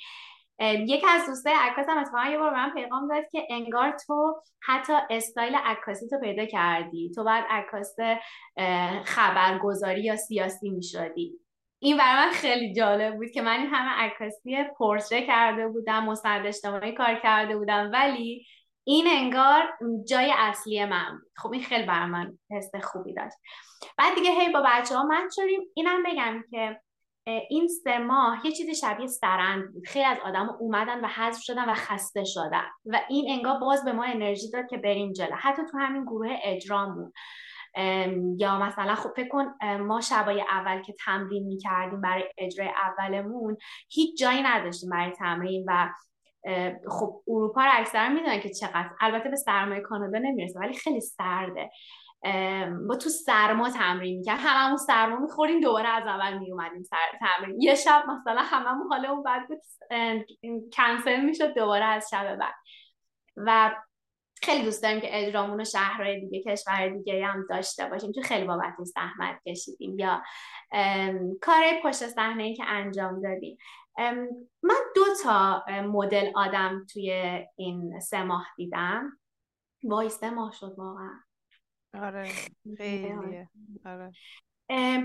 یکی 0.61 1.07
از 1.09 1.27
دوستای 1.27 1.55
عکاس 1.61 1.89
هم 1.89 1.99
اتفاقا 1.99 2.25
یه 2.31 2.39
بار 2.39 2.55
من 2.55 2.71
پیغام 2.71 3.09
داد 3.09 3.29
که 3.33 3.47
انگار 3.51 3.97
تو 4.07 4.43
حتی 4.63 4.93
استایل 5.11 5.55
عکاسی 5.55 6.09
تو 6.09 6.19
پیدا 6.19 6.45
کردی. 6.47 7.13
تو 7.15 7.25
بعد 7.25 7.45
عکاس 7.51 7.97
خبرگزاری 9.05 10.03
یا 10.03 10.17
سیاسی 10.17 10.71
می‌شدی. 10.71 11.41
این 11.79 11.97
برای 11.97 12.27
من 12.27 12.33
خیلی 12.33 12.75
جالب 12.75 13.17
بود 13.17 13.31
که 13.31 13.43
من 13.43 13.61
این 13.61 13.67
همه 13.67 13.91
عکاسی 13.91 14.65
پورتره 14.79 15.27
کرده 15.27 15.69
بودم 15.69 16.05
مستند 16.05 16.47
اجتماعی 16.47 16.93
کار 16.93 17.15
کرده 17.15 17.57
بودم 17.57 17.91
ولی 17.93 18.47
این 18.85 19.07
انگار 19.09 19.63
جای 20.09 20.33
اصلی 20.37 20.85
من 20.85 21.19
خب 21.37 21.53
این 21.53 21.63
خیلی 21.63 21.87
بر 21.87 22.07
من 22.07 22.39
حس 22.51 22.71
خوبی 22.85 23.15
داشت. 23.15 23.37
بعد 23.99 24.15
دیگه 24.15 24.31
هی 24.31 24.53
با 24.53 24.65
بچه 24.67 24.95
ها 24.97 25.03
من 25.03 25.29
شدیم. 25.37 25.61
اینم 25.75 26.03
بگم 26.03 26.45
که 26.51 26.81
این 27.27 27.69
سه 27.69 27.99
ماه 27.99 28.47
یه 28.47 28.53
چیزی 28.53 28.75
شبیه 28.75 29.07
سرند 29.07 29.73
بود. 29.73 29.87
خیلی 29.87 30.05
از 30.05 30.19
آدم 30.25 30.57
اومدن 30.61 31.05
و 31.05 31.09
حذف 31.09 31.43
شدن 31.43 31.69
و 31.69 31.75
خسته 31.75 32.25
شدن. 32.25 32.65
و 32.87 33.01
این 33.09 33.25
انگار 33.31 33.61
باز 33.61 33.85
به 33.85 33.93
ما 33.93 34.05
انرژی 34.05 34.51
داد 34.51 34.67
که 34.71 34.77
بریم 34.77 35.13
جلو. 35.13 35.37
حتی 35.37 35.63
تو 35.71 35.79
همین 35.79 36.05
گروه 36.05 36.37
اجرامون 36.43 37.13
یا 38.39 38.59
مثلا 38.59 38.95
خب 38.95 39.11
فکر 39.17 39.29
کن 39.29 39.45
ما 39.79 40.01
شبای 40.01 40.41
اول 40.41 40.83
که 40.83 40.95
تمرین 41.05 41.47
می‌کردیم 41.47 42.01
برای 42.01 42.25
اجرای 42.39 42.69
اولمون 42.69 43.57
هیچ 43.91 44.21
جایی 44.21 44.43
نداشتیم 44.43 44.91
برای 44.91 45.13
تمرین 45.13 45.65
و 45.69 45.89
خب 46.91 47.23
اروپا 47.29 47.65
رو 47.65 47.71
اکثرا 47.73 48.09
می‌دونن 48.09 48.41
که 48.41 48.51
چقدر. 48.51 48.91
البته 49.01 49.29
به 49.29 49.37
سرمایه 49.37 49.81
کانادا 49.81 50.19
نمی‌رسه 50.19 50.59
ولی 50.61 50.75
خیلی 50.75 51.01
سرده. 51.01 51.71
با 52.89 52.97
تو 52.97 53.11
سرما 53.11 53.71
تمرین 53.71 54.19
می‌کرد 54.19 54.39
هممون 54.41 54.77
سرما 54.77 55.17
می‌خوریم 55.17 55.61
دوباره 55.61 55.89
از 55.89 56.07
اول 56.07 56.39
میومدیم 56.39 56.83
سر 56.83 57.19
تمرین. 57.21 57.61
یه 57.61 57.75
شب 57.75 58.05
مثلا 58.09 58.41
هممون 58.43 58.89
حالمون 58.93 59.23
بعد 59.23 59.49
بود 59.49 59.63
کنسل 60.73 61.21
می‌شد 61.21 61.55
دوباره 61.55 61.85
از 61.85 62.09
شب 62.11 62.37
بعد. 62.37 62.55
و 63.37 63.77
خیلی 64.43 64.65
دوست 64.65 64.83
داریم 64.83 65.01
که 65.01 65.09
اجرامون 65.11 65.59
رو 65.59 65.65
شهرهای 65.65 66.21
دیگه 66.21 66.43
کشور 66.53 66.89
دیگه 66.89 67.27
هم 67.27 67.47
داشته 67.51 67.87
باشیم 67.87 68.13
چون 68.13 68.23
خیلی 68.23 68.47
بابت 68.47 68.75
زحمت 68.85 69.43
کشیدیم. 69.47 69.99
یا 69.99 70.23
کار 71.43 71.63
پشت 71.85 72.07
صحنه 72.07 72.43
ای 72.43 72.55
که 72.55 72.65
انجام 72.67 73.23
دادیم. 73.23 73.59
من 74.63 74.75
دو 74.95 75.05
تا 75.25 75.65
مدل 75.69 76.31
آدم 76.35 76.87
توی 76.93 77.41
این 77.57 78.01
سه 78.01 78.23
ماه 78.23 78.47
دیدم. 78.57 79.19
وای 79.85 80.09
سه 80.09 80.31
ماه 80.31 80.53
شد 80.53 80.75
واقعا. 80.79 81.26
آره 81.95 82.29
خیلیه. 82.77 83.49
آره. 83.87 84.13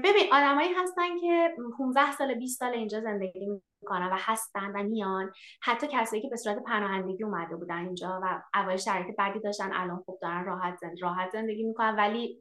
ببین 0.03 0.33
آدمایی 0.33 0.73
هستن 0.73 1.19
که 1.21 1.55
15 1.77 2.11
سال 2.11 2.33
20 2.33 2.59
سال 2.59 2.73
اینجا 2.73 3.01
زندگی 3.01 3.47
می‌کنن 3.81 4.09
و 4.11 4.17
هستن 4.19 4.71
و 4.75 4.83
میان. 4.83 5.31
حتی 5.61 5.87
کسایی 5.91 6.21
که 6.21 6.29
به 6.29 6.35
صورت 6.35 6.63
پناهندگی 6.63 7.23
اومده 7.23 7.55
بودن 7.55 7.85
اینجا 7.85 8.19
و 8.23 8.41
اول 8.53 8.77
شرایط 8.77 9.15
بعدی 9.17 9.39
داشتن 9.39 9.73
الان 9.73 9.97
خوب 10.05 10.19
دارن 10.21 10.45
راحت 10.45 10.77
زند 10.77 10.97
راحت 11.01 11.29
زندگی 11.29 11.63
می‌کنن 11.63 11.95
ولی 11.95 12.37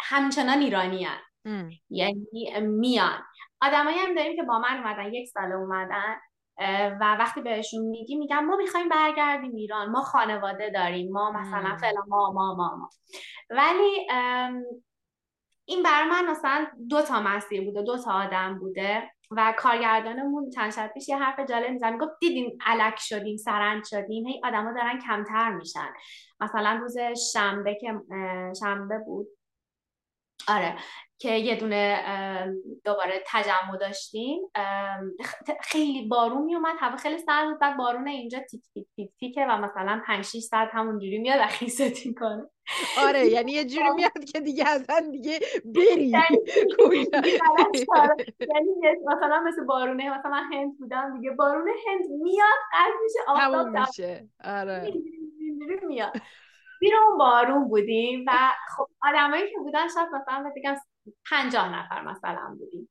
همچنان 0.00 0.58
ایرانی 0.58 1.04
هن. 1.04 1.70
یعنی 1.90 2.60
میان. 2.60 3.22
آدمایی 3.62 3.98
هم 3.98 4.14
داریم 4.14 4.36
که 4.36 4.42
با 4.42 4.58
من 4.58 4.76
اومدن 4.76 5.12
یک 5.14 5.28
سال 5.28 5.52
اومدن. 5.52 6.16
و 7.00 7.16
وقتی 7.18 7.40
بهشون 7.40 7.82
میگی 7.82 8.16
میگن 8.16 8.38
ما 8.44 8.56
می‌خوایم 8.56 8.88
برگردیم 8.88 9.54
ایران 9.54 9.90
ما 9.90 10.02
خانواده 10.02 10.70
داریم 10.70 11.12
ما 11.12 11.30
مثلا 11.30 11.76
فلان 11.76 12.04
ما 12.08 12.32
ما 12.32 12.54
ما 12.54 12.76
ما. 12.76 12.90
ولی 13.50 14.08
این 15.64 15.82
بر 15.82 16.04
من 16.04 16.30
مثلا 16.30 16.66
دو 16.88 17.02
تا 17.02 17.20
مسیر 17.20 17.64
بوده 17.64 17.82
دو 17.82 17.98
تا 17.98 18.12
آدم 18.12 18.58
بوده 18.58 19.10
و 19.30 19.54
کارگردانمون 19.58 20.50
چند 20.50 20.72
شب 20.72 20.90
پیش 20.94 21.08
یه 21.08 21.16
حرف 21.16 21.40
جالب 21.48 21.70
میزن 21.70 21.92
می‌گفت 21.92 22.12
دیدین 22.20 22.58
علک 22.66 22.98
شدیم 22.98 23.36
سرند 23.36 23.84
شدیم 23.84 24.26
هی 24.26 24.40
آدما 24.44 24.72
دارن 24.72 24.98
کمتر 24.98 25.50
میشن. 25.50 25.88
مثلا 26.40 26.78
روز 26.82 26.96
شنبه 27.32 27.74
که 27.74 27.94
شنبه 28.60 28.98
بود. 28.98 29.26
آره. 30.48 30.76
که 31.20 31.30
یه 31.30 31.56
دونه 31.56 32.04
دوباره 32.84 33.22
تجمع 33.26 33.76
داشتیم. 33.80 34.38
خیلی 35.62 36.08
بارون 36.08 36.42
میومد 36.44 36.76
هوا 36.78 36.96
خیلی 36.96 37.18
سرد 37.18 37.48
بود. 37.48 37.58
بعد 37.58 37.76
بارون 37.76 38.08
اینجا 38.08 38.38
تیک 38.50 38.62
تیک 38.74 38.86
تیک 38.96 39.10
تیکه 39.20 39.46
و 39.48 39.58
مثلا 39.58 40.02
5 40.06 40.24
6 40.24 40.38
ساعت 40.38 40.68
همونجوری 40.72 41.18
میاد 41.18 41.40
و 41.40 41.46
خیست 41.46 42.06
می‌کنه 42.06 42.46
آره 42.98 43.26
یعنی 43.34 43.52
یه 43.52 43.64
جوری 43.64 43.90
میاد 43.90 44.24
که 44.32 44.40
دیگه 44.40 44.68
اصلا 44.68 45.10
دیگه 45.10 45.40
بری. 45.64 46.04
یعنی, 46.06 46.38
یعنی 48.54 48.70
مثلا 49.06 49.40
مثل 49.46 49.64
بارونه 49.64 50.18
مثلا 50.18 50.30
من 50.30 50.52
هند 50.52 50.78
بودم 50.78 51.16
دیگه. 51.16 51.30
بارونه 51.30 51.70
هند 51.88 52.10
میاد 52.22 52.58
قد 52.72 52.92
میشه 53.02 53.18
آفتاب 53.28 53.68
میشه. 53.68 54.28
آره. 54.44 54.92
میاد. 55.88 56.12
زیر 56.80 56.92
اون 56.96 57.18
بارون 57.18 57.68
بودیم 57.68 58.24
و 58.28 58.32
خب 58.76 58.88
آدمایی 59.02 59.50
که 59.50 59.58
بودن 59.58 59.88
شاید 59.88 60.08
مثلا 60.08 60.52
بگم 60.56 60.76
پنجاه 61.30 61.68
نفر 61.68 62.02
مثلا 62.02 62.56
بودیم. 62.58 62.88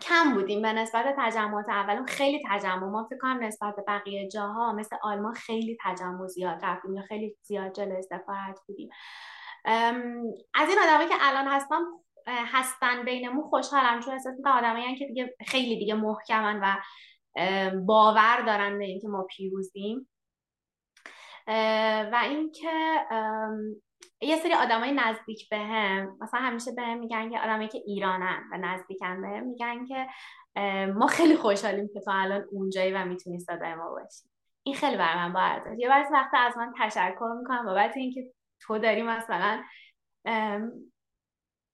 کم 0.00 0.34
بودیم 0.34 0.62
به 0.62 0.72
نسبت 0.72 1.14
تجمعات 1.18 1.68
اولون 1.68 2.06
خیلی 2.06 2.42
تجمع. 2.50 2.84
ما 2.84 3.06
فکر 3.10 3.18
کنم 3.18 3.44
نسبت 3.44 3.76
به 3.76 3.84
بقیه 3.88 4.28
جاها 4.28 4.72
مثل 4.72 4.96
آلمان 5.02 5.34
خیلی 5.34 5.78
تجمع 5.84 6.26
زیاد 6.26 6.64
رفتیم 6.64 6.94
یا 6.94 7.02
خیلی 7.02 7.36
زیاد 7.42 7.72
جلوی 7.72 8.02
سفارت 8.02 8.60
بودیم. 8.66 8.90
از 10.54 10.68
این 10.68 10.78
آدمایی 10.84 11.08
که 11.08 11.14
الان 11.20 11.48
هستم 11.48 11.82
هستن 12.26 13.04
بینمون 13.04 13.44
خوشحالم 13.48 14.00
چون 14.00 14.12
احساس 14.12 14.34
می‌کنم 14.36 14.52
آدمایی 14.52 14.96
که 14.96 15.06
دیگه 15.06 15.36
خیلی 15.46 15.78
دیگه 15.78 15.94
محکمن 15.94 16.60
و 16.62 16.76
باور 17.86 18.40
دارن 18.46 18.78
به 18.78 18.84
اینکه 18.84 19.08
ما 19.08 19.22
پیروزیم. 19.22 20.08
و 22.12 22.20
اینکه 22.22 23.06
یه 24.20 24.36
سری 24.36 24.54
آدمای 24.54 24.92
نزدیک 24.92 25.48
به 25.48 25.58
مثلا 26.20 26.40
همیشه 26.40 26.72
به 26.72 26.94
میگن 26.94 27.30
که 27.30 27.38
آدمایی 27.40 27.68
که 27.68 27.78
ایرانن 27.86 28.42
و 28.52 28.58
نزدیکن 28.58 29.22
به 29.22 29.40
میگن 29.40 29.86
که 29.86 30.06
ما 30.94 31.06
خیلی 31.06 31.36
خوشحالیم 31.36 31.88
که 31.94 32.00
تو 32.00 32.10
الان 32.14 32.44
اونجایی 32.52 32.92
و 32.92 33.04
می‌تونی 33.04 33.38
صدای 33.38 33.74
ما 33.74 33.90
باشی. 33.90 34.28
این 34.62 34.74
خیلی 34.74 34.96
بر 34.96 35.16
من 35.16 35.32
با 35.32 35.40
ارزش 35.40 35.78
یه 35.78 35.88
بعضی 35.88 36.12
وقت 36.12 36.30
از 36.34 36.56
من 36.56 36.72
تشکر 36.78 37.34
می‌کنم 37.38 37.64
بابت 37.64 37.96
اینکه 37.96 38.32
تو 38.60 38.78
داری 38.78 39.02
مثلا 39.02 39.64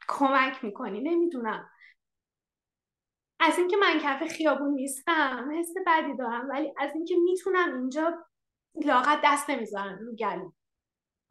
کمک 0.08 0.64
می‌کنی. 0.64 1.00
نمی‌دونم. 1.00 1.70
از 3.40 3.58
اینکه 3.58 3.76
من 3.76 3.98
کف 3.98 4.26
خیابون 4.26 4.74
نیستم 4.74 5.50
حس 5.58 5.74
بدی 5.86 6.16
دارم 6.16 6.48
ولی 6.48 6.74
از 6.78 6.94
اینکه 6.94 7.14
می‌تونم 7.24 7.74
اینجا 7.74 8.26
لاغت 8.84 9.20
دست 9.24 9.50
نمی‌ذارم 9.50 9.98
رو 9.98 10.16
گلو 10.16 10.52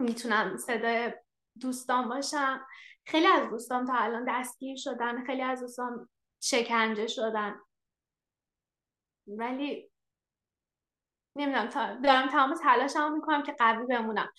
می‌تونم 0.01 0.57
صدای 0.57 1.13
دوستان 1.61 2.09
باشم. 2.09 2.65
خیلی 3.05 3.27
از 3.27 3.49
دوستان 3.49 3.85
تا 3.85 3.93
الان 3.93 4.25
دستگیر 4.27 4.77
شدن 4.77 5.25
خیلی 5.25 5.41
از 5.41 5.61
دوستان 5.61 6.09
شکنجه 6.43 7.07
شدن. 7.07 7.55
ولی 9.27 9.91
نمی‌دونم 11.37 11.67
تا 11.67 11.95
دارم 11.95 12.29
تمام 12.29 12.53
تلاشم 12.53 13.13
می‌کنم 13.13 13.43
که 13.43 13.51
قوی 13.51 13.85
بمونم. 13.85 14.29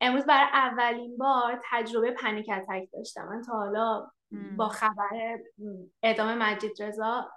امروز 0.00 0.24
برای 0.24 0.48
اولین 0.52 1.16
بار 1.16 1.60
تجربه 1.70 2.10
پنیک 2.10 2.50
اتک 2.52 2.88
داشتم. 2.92 3.28
من 3.28 3.42
تا 3.42 3.52
حالا 3.52 4.10
با 4.56 4.68
خبر 4.68 5.38
ادامه 6.02 6.34
مجید 6.34 6.82
رضا 6.82 7.32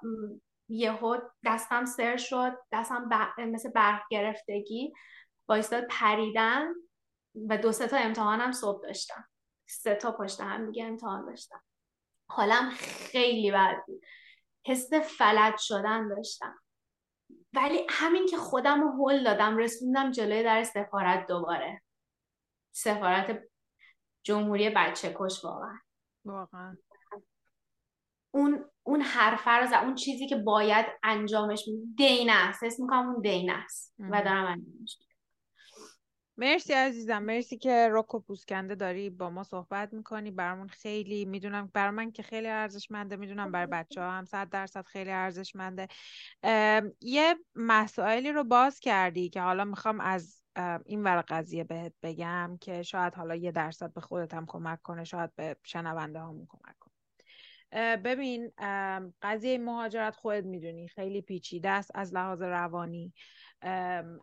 یهو 0.70 1.18
دستم 1.46 1.86
سر 1.86 2.18
شد 2.18 2.58
دستم 2.72 3.10
مثل 3.38 3.72
برق 3.72 4.02
گرفتگی 4.10 4.94
بایستاد 5.48 5.88
پریدن. 5.90 6.74
و 7.50 7.58
دو 7.58 7.72
سه 7.72 7.88
تا 7.88 7.98
امتحانم 7.98 8.52
صبح 8.52 8.82
داشتم. 8.82 9.30
سه 9.70 9.96
تا 9.96 10.12
پشت 10.12 10.42
هم 10.42 10.66
دیگه 10.72 10.86
امتحان 10.86 11.26
داشتم. 11.26 11.62
حالم 12.30 12.70
خیلی 13.12 13.52
بد 13.52 13.76
بود. 13.88 14.02
حس 14.66 14.94
فلج 14.94 15.54
شدن 15.58 16.08
داشتم. 16.08 16.56
ولی 17.54 17.88
همین 17.90 18.26
که 18.26 18.38
خودم 18.38 18.82
رو 18.82 19.10
هل 19.10 19.24
دادم 19.24 19.58
رسوندم 19.58 20.12
جلوی 20.12 20.44
در 20.44 20.64
سفارت 20.64 21.28
دوباره. 21.28 21.82
سفارت 22.72 23.44
جمهوری 24.24 24.70
بچه 24.70 25.16
کش 25.20 25.46
واقعا. 25.46 25.80
واقعا. 26.26 26.78
اون 28.32 28.70
اون 28.84 29.02
حرفه 29.02 29.52
رو 29.52 29.84
اون 29.84 29.96
چیزی 29.96 30.28
که 30.28 30.36
باید 30.36 30.86
انجامش 31.04 31.70
دین 31.98 32.30
است. 32.30 32.64
حس 32.64 32.80
می‌کنم 32.80 33.10
اون 33.10 33.22
دین 33.22 33.50
است. 33.50 33.96
و 34.00 34.22
دارم 34.24 34.46
انجامش 34.46 35.00
مرسی 36.38 36.74
عزیزم. 36.74 37.24
مرسی 37.24 37.58
که 37.58 37.88
رک 37.92 38.14
و 38.16 38.20
پوسکنده 38.20 38.76
داری 38.76 39.10
با 39.10 39.30
ما 39.30 39.44
صحبت 39.44 39.94
می‌کنی. 39.94 40.32
برامون 40.32 40.68
خیلی 40.68 41.26
می‌دونم 41.26 41.70
بر 41.74 41.90
من 41.90 42.12
که 42.12 42.24
خیلی 42.24 42.48
ارزشمنده 42.48 43.16
می‌دونم 43.16 43.52
برای 43.52 43.68
بچه 43.68 44.02
ها 44.02 44.12
هم 44.12 44.26
صد 44.26 44.50
درصد 44.50 44.86
خیلی 44.86 45.12
ارزشمنده. 45.12 45.88
یه 47.02 47.36
مسائلی 47.56 48.32
رو 48.32 48.44
باز 48.44 48.80
کردی 48.80 49.30
که 49.30 49.42
حالا 49.42 49.66
می‌خوام 49.66 50.00
از 50.00 50.42
این 50.86 51.04
ور 51.04 51.22
قضیه 51.28 51.64
بهت 51.64 51.94
بگم 52.04 52.58
که 52.62 52.84
شاید 52.84 53.16
حالا 53.16 53.36
یه 53.36 53.52
درصد 53.52 53.94
به 53.94 54.02
خودت 54.02 54.34
هم 54.34 54.46
کمک 54.48 54.82
کنه 54.82 55.04
شاید 55.04 55.36
به 55.36 55.56
شنونده 55.64 56.20
همون 56.20 56.48
کمک 56.50 56.76
کنه. 56.80 56.96
ببین 57.98 58.52
قضیه 59.22 59.58
مهاجرت 59.58 60.16
خودت 60.16 60.44
می‌دونی 60.44 60.88
خیلی 60.88 61.22
پیچیده 61.22 61.70
است 61.70 61.92
از 61.94 62.14
لحاظ 62.14 62.42
روانی. 62.42 63.14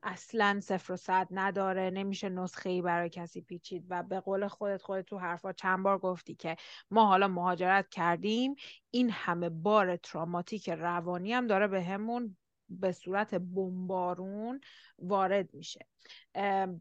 اصلا 0.03 0.61
صفر 0.63 0.93
و 0.93 0.97
صد 0.97 1.29
نداره. 1.31 1.91
نمیشه 1.91 2.29
نسخه 2.29 2.71
ای 2.71 2.83
برای 2.83 3.09
کسی 3.09 3.41
پیچید. 3.41 3.87
و 3.89 4.03
به 4.03 4.21
قول 4.21 4.49
خودت 4.49 4.83
خودت 4.83 5.07
تو 5.07 5.19
حرفا 5.19 5.53
چند 5.53 5.83
بار 5.83 5.99
گفتی 5.99 6.35
که 6.35 6.57
ما 6.91 7.07
حالا 7.07 7.29
مهاجرت 7.29 7.89
کردیم. 7.89 8.55
این 8.91 9.11
همه 9.11 9.49
بار 9.49 9.97
تراماتیک 9.97 10.71
روانی 10.71 11.33
هم 11.33 11.47
داره 11.47 11.69
به 11.69 11.83
همون 11.83 12.37
به 12.69 12.93
صورت 12.93 13.35
بمبارون 13.35 14.61
وارد 14.99 15.55
میشه. 15.55 15.87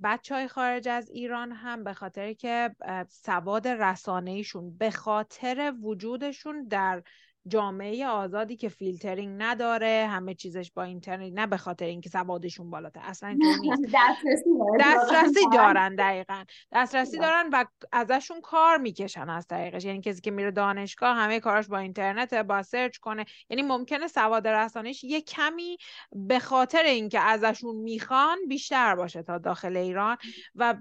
بچه 0.03 0.35
های 0.35 0.47
خارج 0.47 0.87
از 0.87 1.09
ایران 1.09 1.51
هم 1.51 1.83
به 1.83 1.93
خاطر 1.93 2.33
که 2.33 2.75
سواد 3.09 3.67
رسانه 3.67 4.31
ایشون 4.31 4.77
به 4.77 4.91
خاطر 4.91 5.73
وجودشون 5.81 6.67
در 6.67 7.03
جامعه 7.47 8.07
آزادی 8.07 8.55
که 8.55 8.69
فیلترینگ 8.69 9.35
نداره 9.43 10.07
همه 10.11 10.33
چیزش 10.33 10.71
با 10.75 10.83
اینترنت 10.83 11.33
نه 11.33 11.47
به 11.47 11.57
خاطر 11.57 11.85
اینکه 11.85 12.09
سوادشون 12.09 12.69
بالاتر. 12.69 13.01
اصلا 13.03 13.37
دسترسی 14.79 15.49
دارن 15.53 15.95
دقیقا. 15.95 16.43
دسترسی 16.73 17.17
دارن 17.17 17.49
و 17.53 17.65
ازشون 17.91 18.41
کار 18.41 18.77
می‌کشن 18.77 19.29
از 19.29 19.47
طریقش. 19.47 19.85
یعنی 19.85 20.01
کسی 20.01 20.21
که 20.21 20.31
میره 20.31 20.51
دانشگاه 20.51 21.15
همه 21.15 21.39
کاراش 21.39 21.67
با 21.67 21.77
اینترنت 21.77 22.33
با 22.33 22.63
search 22.63 22.97
کنه. 22.97 23.25
یعنی 23.49 23.61
ممکنه 23.61 24.07
سواد 24.07 24.47
رسانش 24.47 25.03
یه 25.03 25.21
کمی 25.21 25.77
به 26.11 26.39
خاطر 26.39 26.83
اینکه 26.83 27.19
ازشون 27.19 27.75
می‌خوان 27.75 28.37
بیشتر 28.47 28.95
باشه 28.95 29.23
تا 29.23 29.37
داخل 29.37 29.77
ایران. 29.77 30.17
و 30.55 30.75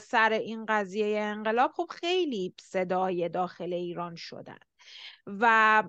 سر 0.00 0.32
این 0.32 0.66
قضیه 0.68 1.20
انقلاب 1.20 1.72
خب 1.72 1.86
خیلی 1.90 2.54
صدای 2.60 3.28
داخل 3.28 3.72
ایران 3.72 4.14
شدن. 4.16 4.58
و 5.26 5.82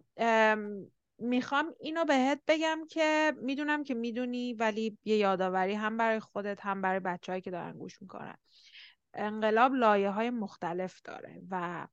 می‌خوام 1.20 1.74
اینو 1.80 2.06
بهت 2.06 2.42
بگم 2.48 2.80
که 2.90 3.34
می‌دونم 3.42 3.84
که 3.84 3.94
می‌دونی 3.94 4.54
ولی 4.54 4.98
یه 5.06 5.18
یادآوری 5.18 5.74
هم 5.74 5.98
برای 5.98 6.20
خودت 6.20 6.66
هم 6.66 6.82
برای 6.82 7.00
بچههایی 7.00 7.42
که 7.42 7.52
دارن 7.52 7.78
گوش 7.78 8.02
می‌کنن. 8.02 8.38
انقلاب 9.14 9.74
لایه 9.74 10.10
های 10.10 10.30
مختلف 10.30 11.02
داره 11.02 11.42
و 11.52 11.88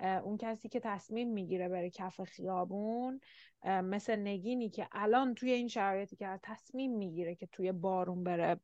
اون 0.00 0.36
کسی 0.36 0.68
که 0.68 0.80
تصمیم 0.80 1.28
می‌گیره 1.32 1.68
بره 1.68 1.90
کف 1.90 2.20
خیابون 2.20 3.20
مثل 3.64 4.16
نگینی 4.16 4.70
که 4.70 4.88
الان 4.92 5.34
توی 5.34 5.50
این 5.50 5.68
شرایطی 5.68 6.16
که 6.16 6.40
تصمیم 6.42 6.96
می‌گیره 6.96 7.34
که 7.34 7.46
توی 7.46 7.72
بارون 7.72 8.24
بره 8.24 8.60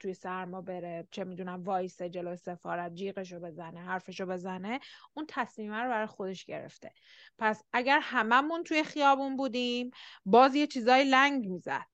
توی 0.00 0.14
سرما 0.14 0.60
بره 0.60 1.08
چه 1.10 1.24
می‌دونم 1.24 1.62
وایسه 1.62 2.08
جلو 2.08 2.36
سفارت 2.36 2.94
جیغشو 2.94 3.40
بزنه 3.40 3.80
حرفشو 3.80 4.26
بزنه 4.26 4.80
اون 5.14 5.26
تصمیمه 5.28 5.76
رو 5.76 5.88
برای 5.88 6.06
خودش 6.06 6.44
گرفته. 6.44 6.92
پس 7.38 7.62
اگر 7.72 8.00
هممون 8.02 8.62
توی 8.62 8.84
خیابون 8.84 9.36
بودیم 9.36 9.90
باز 10.24 10.54
یه 10.54 10.66
چیزای 10.66 11.04
لنگ 11.04 11.48
می‌زد. 11.48 11.86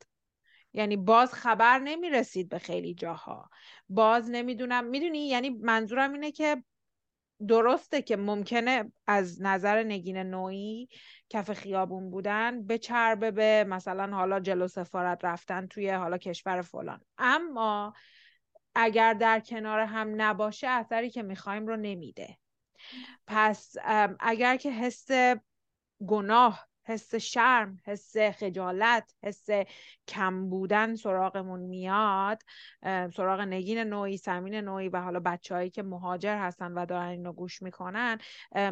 یعنی 0.73 0.96
باز 0.96 1.33
خبر 1.33 1.79
نمی‌رسید 1.79 2.49
به 2.49 2.59
خیلی 2.59 2.94
جاها. 2.94 3.51
باز 3.88 4.31
نمی‌دونم 4.31 4.85
می‌دونی؟ 4.85 5.29
یعنی 5.29 5.51
منظورم 5.51 6.12
اینه 6.12 6.33
که 6.33 6.64
درسته 7.48 8.02
که 8.02 8.16
ممکنه 8.16 8.92
از 9.07 9.42
نظر 9.42 9.83
نگین 9.83 10.16
نوعی 10.16 10.88
کف 11.28 11.52
خیابون 11.52 12.11
بودن 12.11 12.66
به 12.66 12.78
چربه 12.78 13.31
به 13.31 13.64
مثلا 13.68 14.16
حالا 14.16 14.40
جلو 14.40 14.68
سفارت 14.68 15.24
رفتن 15.24 15.66
توی 15.66 15.90
حالا 15.90 16.18
کشور 16.18 16.62
فلان. 16.62 17.00
اما 17.18 17.92
اگر 18.74 19.14
در 19.14 19.40
کنار 19.40 19.81
هم 19.81 20.14
نباشه 20.16 20.68
اثری 20.68 21.11
که 21.11 21.22
می‌خوایم 21.22 21.66
رو 21.66 21.76
نمیده. 21.76 22.38
پس 23.26 23.74
اگر 24.20 24.57
که 24.57 24.70
حس 24.70 25.09
گناه 26.07 26.68
حس 26.85 27.14
شرم 27.14 27.81
حس 27.85 28.16
خجالت 28.16 29.14
حس 29.23 29.47
کم 30.09 30.49
بودن 30.51 30.95
سراغمون 30.95 31.61
میاد 31.61 32.42
سراغ 33.16 33.40
نگین 33.40 33.79
نوعی 33.79 34.16
سمین 34.16 34.55
نوعی 34.55 34.88
و 34.88 35.01
حالا 35.01 35.21
بچههایی 35.21 35.71
که 35.71 35.83
مهاجر 35.83 36.37
هستن 36.38 36.73
و 36.73 36.87
دارن 36.87 37.09
اینو 37.09 37.33
گوش 37.33 37.62
می‌کنن. 37.62 38.18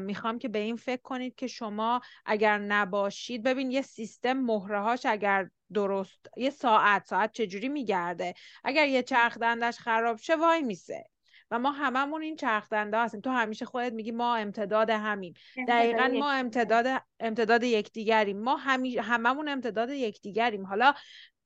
می‌خوام 0.00 0.38
که 0.38 0.48
به 0.48 0.58
این 0.58 0.76
فکر 0.76 1.02
کنید 1.02 1.34
که 1.34 1.46
شما 1.46 2.00
اگر 2.26 2.58
نباشید 2.58 3.42
ببین 3.42 3.70
یه 3.70 3.82
سیستم 3.82 4.32
مهرهاش 4.32 5.06
اگر 5.06 5.50
درست 5.74 6.26
یه 6.36 6.50
ساعت 6.50 7.06
ساعت 7.06 7.32
چجوری 7.32 7.68
میگرده؟ 7.68 8.34
اگر 8.64 8.88
یه 8.88 9.02
چرخ 9.02 9.38
دندش 9.38 9.78
خراب 9.78 10.16
شه 10.16 10.36
وای 10.36 10.62
میسه. 10.62 11.04
و 11.50 11.58
ما 11.58 11.70
هممون 11.70 12.22
این 12.22 12.36
چرخدنده 12.36 12.98
هستیم. 12.98 13.20
تو 13.20 13.30
همیشه 13.30 13.64
خودت 13.64 13.92
میگی 13.92 14.10
ما 14.10 14.36
امتداد 14.36 14.90
همیم. 14.90 15.34
دقیقا 15.68 16.10
ما 16.18 16.32
امتداد 16.32 17.02
امتداد 17.20 17.62
یکدیگریم. 17.62 18.40
ما 18.40 18.56
همی... 18.56 18.96
هممون 18.96 19.48
امتداد 19.48 19.90
یکدیگریم. 19.90 20.66
حالا 20.66 20.94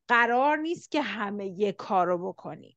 قرار 0.08 0.56
نیست 0.56 0.90
که 0.90 1.02
همه 1.02 1.46
یک 1.46 1.76
کارو 1.76 2.28
بکنیم. 2.28 2.76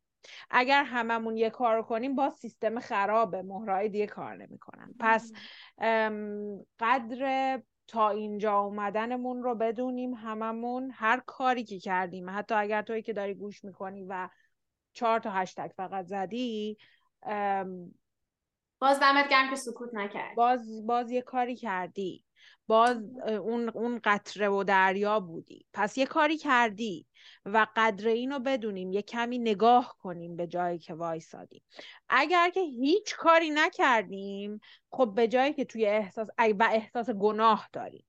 اگر 0.49 0.83
هممون 0.83 1.37
یه 1.37 1.49
کار 1.49 1.83
کنیم 1.83 2.15
با 2.15 2.29
سیستم 2.29 2.79
خرابه. 2.79 3.41
مهرهای 3.41 3.89
دیگه 3.89 4.07
کار 4.07 4.35
نمی‌کنن. 4.35 4.93
پس 4.99 5.31
قدر 6.79 7.61
تا 7.87 8.09
اینجا 8.09 8.57
اومدنمون 8.57 9.43
رو 9.43 9.55
بدونیم 9.55 10.13
هممون. 10.13 10.91
هر 10.93 11.21
کاری 11.25 11.63
که 11.63 11.79
کردیم 11.79 12.29
حتی 12.29 12.55
اگر 12.55 12.81
توی 12.81 13.01
که 13.01 13.13
داری 13.13 13.33
گوش 13.33 13.63
می‌کنی 13.63 14.03
و 14.03 14.29
چهار 14.93 15.19
تا 15.19 15.29
هشتگ 15.29 15.71
فقط 15.75 16.05
زدی 16.05 16.77
باز 18.79 18.99
دمت 18.99 19.29
گرم 19.29 19.49
که 19.49 19.55
سکوت 19.55 19.89
نکرد 19.93 20.35
باز 20.35 20.85
باز 20.85 21.11
یه 21.11 21.21
کاری 21.21 21.55
کردی. 21.55 22.23
باز 22.67 22.97
اون 23.27 23.69
اون 23.69 23.99
قطره 24.03 24.49
و 24.49 24.63
دریا 24.63 25.19
بودی. 25.19 25.65
پس 25.73 25.97
یه 25.97 26.05
کاری 26.05 26.37
کردی 26.37 27.07
و 27.45 27.67
قدر 27.75 28.07
اینو 28.07 28.39
بدونیم 28.39 28.91
یه 28.91 29.01
کمی 29.01 29.39
نگاه 29.39 29.95
کنیم 29.99 30.35
به 30.35 30.47
جایی 30.47 30.79
که 30.79 30.93
وایسادیم. 30.93 31.61
اگر 32.09 32.49
که 32.49 32.59
هیچ 32.59 33.15
کاری 33.15 33.49
نکردیم 33.49 34.59
خب 34.91 35.11
به 35.15 35.27
جایی 35.27 35.53
که 35.53 35.65
توی 35.65 35.85
احساس 35.85 36.27
و 36.37 36.69
احساس 36.71 37.09
گناه 37.09 37.69
داریم. 37.73 38.05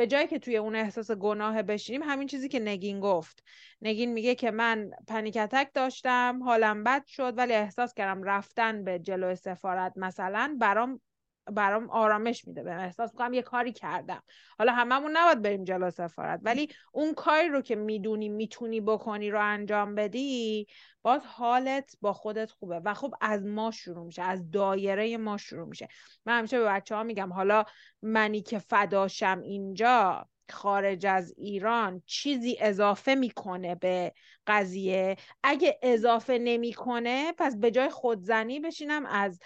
به 0.00 0.06
جایی 0.06 0.26
که 0.26 0.38
توی 0.38 0.56
اون 0.56 0.76
احساس 0.76 1.10
گناه 1.10 1.62
بشینیم 1.62 2.02
همین 2.02 2.28
چیزی 2.28 2.48
که 2.48 2.60
نگین 2.60 3.00
گفت. 3.00 3.42
نگین 3.82 4.12
میگه 4.12 4.34
که 4.34 4.50
من 4.50 4.90
پنیکتک 5.08 5.70
داشتم 5.74 6.42
حالم 6.42 6.84
بد 6.84 7.06
شد 7.06 7.34
ولی 7.36 7.52
احساس 7.52 7.94
کردم 7.94 8.22
رفتن 8.22 8.84
به 8.84 8.98
جلو 8.98 9.34
سفارت 9.34 9.92
مثلا 9.96 10.56
برام 10.60 11.00
برام 11.46 11.90
آرامش 11.90 12.46
میده. 12.46 12.62
به 12.62 12.74
احساس 12.74 13.12
می‌کنم 13.12 13.32
یه 13.32 13.42
کاری 13.42 13.72
کردم. 13.72 14.22
حالا 14.58 14.72
هممون 14.72 15.16
نباید 15.16 15.42
بریم 15.42 15.64
جلو 15.64 15.90
سفارت 15.90 16.40
ولی 16.42 16.68
اون 16.92 17.14
کاری 17.14 17.48
رو 17.48 17.60
که 17.60 17.76
می‌دونی 17.76 18.28
می‌تونی 18.28 18.80
بکنی 18.80 19.30
رو 19.30 19.40
انجام 19.40 19.94
بدی 19.94 20.66
باز 21.02 21.20
حالت 21.24 21.96
با 22.00 22.12
خودت 22.12 22.50
خوبه. 22.50 22.80
و 22.84 22.94
خب 22.94 23.14
از 23.20 23.44
ما 23.44 23.70
شروع 23.70 24.06
میشه 24.06 24.22
از 24.22 24.50
دایره 24.50 25.16
ما 25.16 25.36
شروع 25.36 25.68
میشه. 25.68 25.88
من 26.26 26.38
همیشه 26.38 26.58
به 26.58 26.64
بچه 26.64 26.94
ها 26.94 27.02
میگم 27.02 27.32
حالا 27.32 27.64
منی 28.02 28.42
که 28.42 28.58
فداشم 28.58 29.40
اینجا 29.44 30.28
خارج 30.50 31.06
از 31.06 31.34
ایران 31.36 32.02
چیزی 32.06 32.56
اضافه 32.60 33.14
می‌کنه 33.14 33.74
به 33.74 34.12
قضیه. 34.46 35.16
اگه 35.42 35.78
اضافه 35.82 36.38
نمی‌کنه 36.38 37.32
پس 37.38 37.56
به 37.56 37.70
جای 37.70 37.88
خودزنی 37.88 38.60
بشینم 38.60 39.06
از 39.06 39.40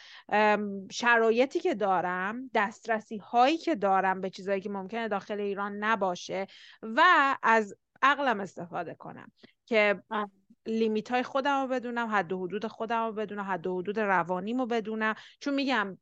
شرایطی 0.90 1.60
که 1.60 1.74
دارم 1.74 2.50
دسترسی 2.54 3.16
هایی 3.16 3.56
که 3.56 3.74
دارم 3.74 4.20
به 4.20 4.30
چیزهایی 4.30 4.60
که 4.60 4.70
ممکنه 4.70 5.08
داخل 5.08 5.40
ایران 5.40 5.76
نباشه 5.84 6.46
و 6.82 7.02
از 7.42 7.76
عقلم 8.02 8.40
استفاده 8.40 8.94
کنم 8.94 9.32
که 9.66 10.02
لیمیت 10.66 11.10
های 11.10 11.22
خودم 11.22 11.62
رو 11.62 11.68
بدونم 11.68 12.06
حد 12.06 12.32
و 12.32 12.42
حدود 12.44 12.66
خودم 12.66 13.06
رو 13.06 13.12
بدونم 13.12 13.42
حد 13.42 13.66
و 13.66 13.78
حدود 13.78 14.00
روانیم 14.00 14.60
رو 14.60 14.66
بدونم. 14.66 15.14
چون 15.40 15.54
میگم 15.54 15.98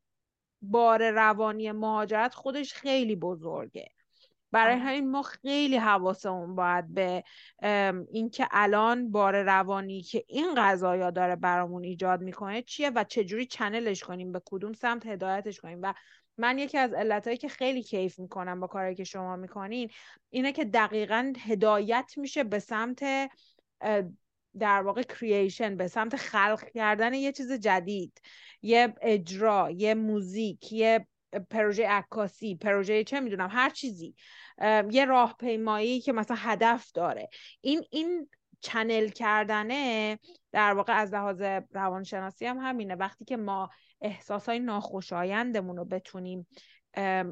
بار 0.61 1.11
روانی 1.11 1.71
مهاجرت 1.71 2.33
خودش 2.33 2.73
خیلی 2.73 3.15
بزرگه. 3.15 3.87
برای 4.53 4.75
همین 4.75 5.11
ما 5.11 5.21
خیلی 5.21 5.77
حواسمون 5.77 6.55
باید 6.55 6.93
به 6.93 7.23
اینکه 8.11 8.47
الان 8.51 9.11
بار 9.11 9.43
روانی 9.43 10.01
که 10.01 10.23
این 10.27 10.55
قضایا 10.57 11.11
داره 11.11 11.35
برامون 11.35 11.83
ایجاد 11.83 12.21
می‌کنه 12.21 12.61
چیه 12.61 12.89
و 12.89 13.03
چجوری 13.03 13.45
چنلش 13.45 14.03
کنیم 14.03 14.31
به 14.31 14.41
کدوم 14.45 14.73
سمت 14.73 15.05
هدایتش 15.05 15.59
کنیم. 15.59 15.79
و 15.81 15.93
من 16.37 16.59
یکی 16.59 16.77
از 16.77 16.93
علتهایی 16.93 17.37
که 17.37 17.49
خیلی 17.49 17.83
کیف 17.83 18.19
می‌کنم 18.19 18.59
با 18.59 18.67
کاری 18.67 18.95
که 18.95 19.03
شما 19.03 19.35
می‌کنین 19.35 19.89
اینه 20.29 20.51
که 20.51 20.65
دقیقا 20.65 21.33
هدایت 21.47 22.13
میشه 22.17 22.43
به 22.43 22.59
سمت 22.59 23.03
در 24.59 24.81
واقع 24.81 25.03
کرییشن 25.03 25.77
به 25.77 25.87
سمت 25.87 26.15
خلق 26.15 26.63
کردن 26.75 27.13
یه 27.13 27.31
چیز 27.31 27.51
جدید. 27.51 28.21
یه 28.61 28.93
اجرا 29.01 29.69
یه 29.71 29.93
موزیک 29.93 30.71
یه 30.73 31.07
پروژه 31.49 31.87
عکاسی 31.87 32.55
پروژه 32.55 33.03
چه 33.03 33.19
می‌دونم 33.19 33.49
هر 33.51 33.69
چیزی. 33.69 34.15
یه 34.91 35.05
راهپیمایی 35.05 36.01
که 36.01 36.13
مثلا 36.13 36.37
هدف 36.39 36.91
داره. 36.91 37.29
این 37.61 37.83
این 37.91 38.29
چنل 38.61 39.07
کردنه 39.07 40.19
در 40.51 40.73
واقع 40.73 40.93
از 40.93 41.13
لحاظ 41.13 41.41
روانشناسی 41.71 42.45
هم 42.45 42.57
همینه. 42.57 42.95
وقتی 42.95 43.25
که 43.25 43.37
ما 43.37 43.69
احساسای 44.01 44.59
ناخوشایندمون 44.59 45.77
رو 45.77 45.85
بتونیم 45.85 46.47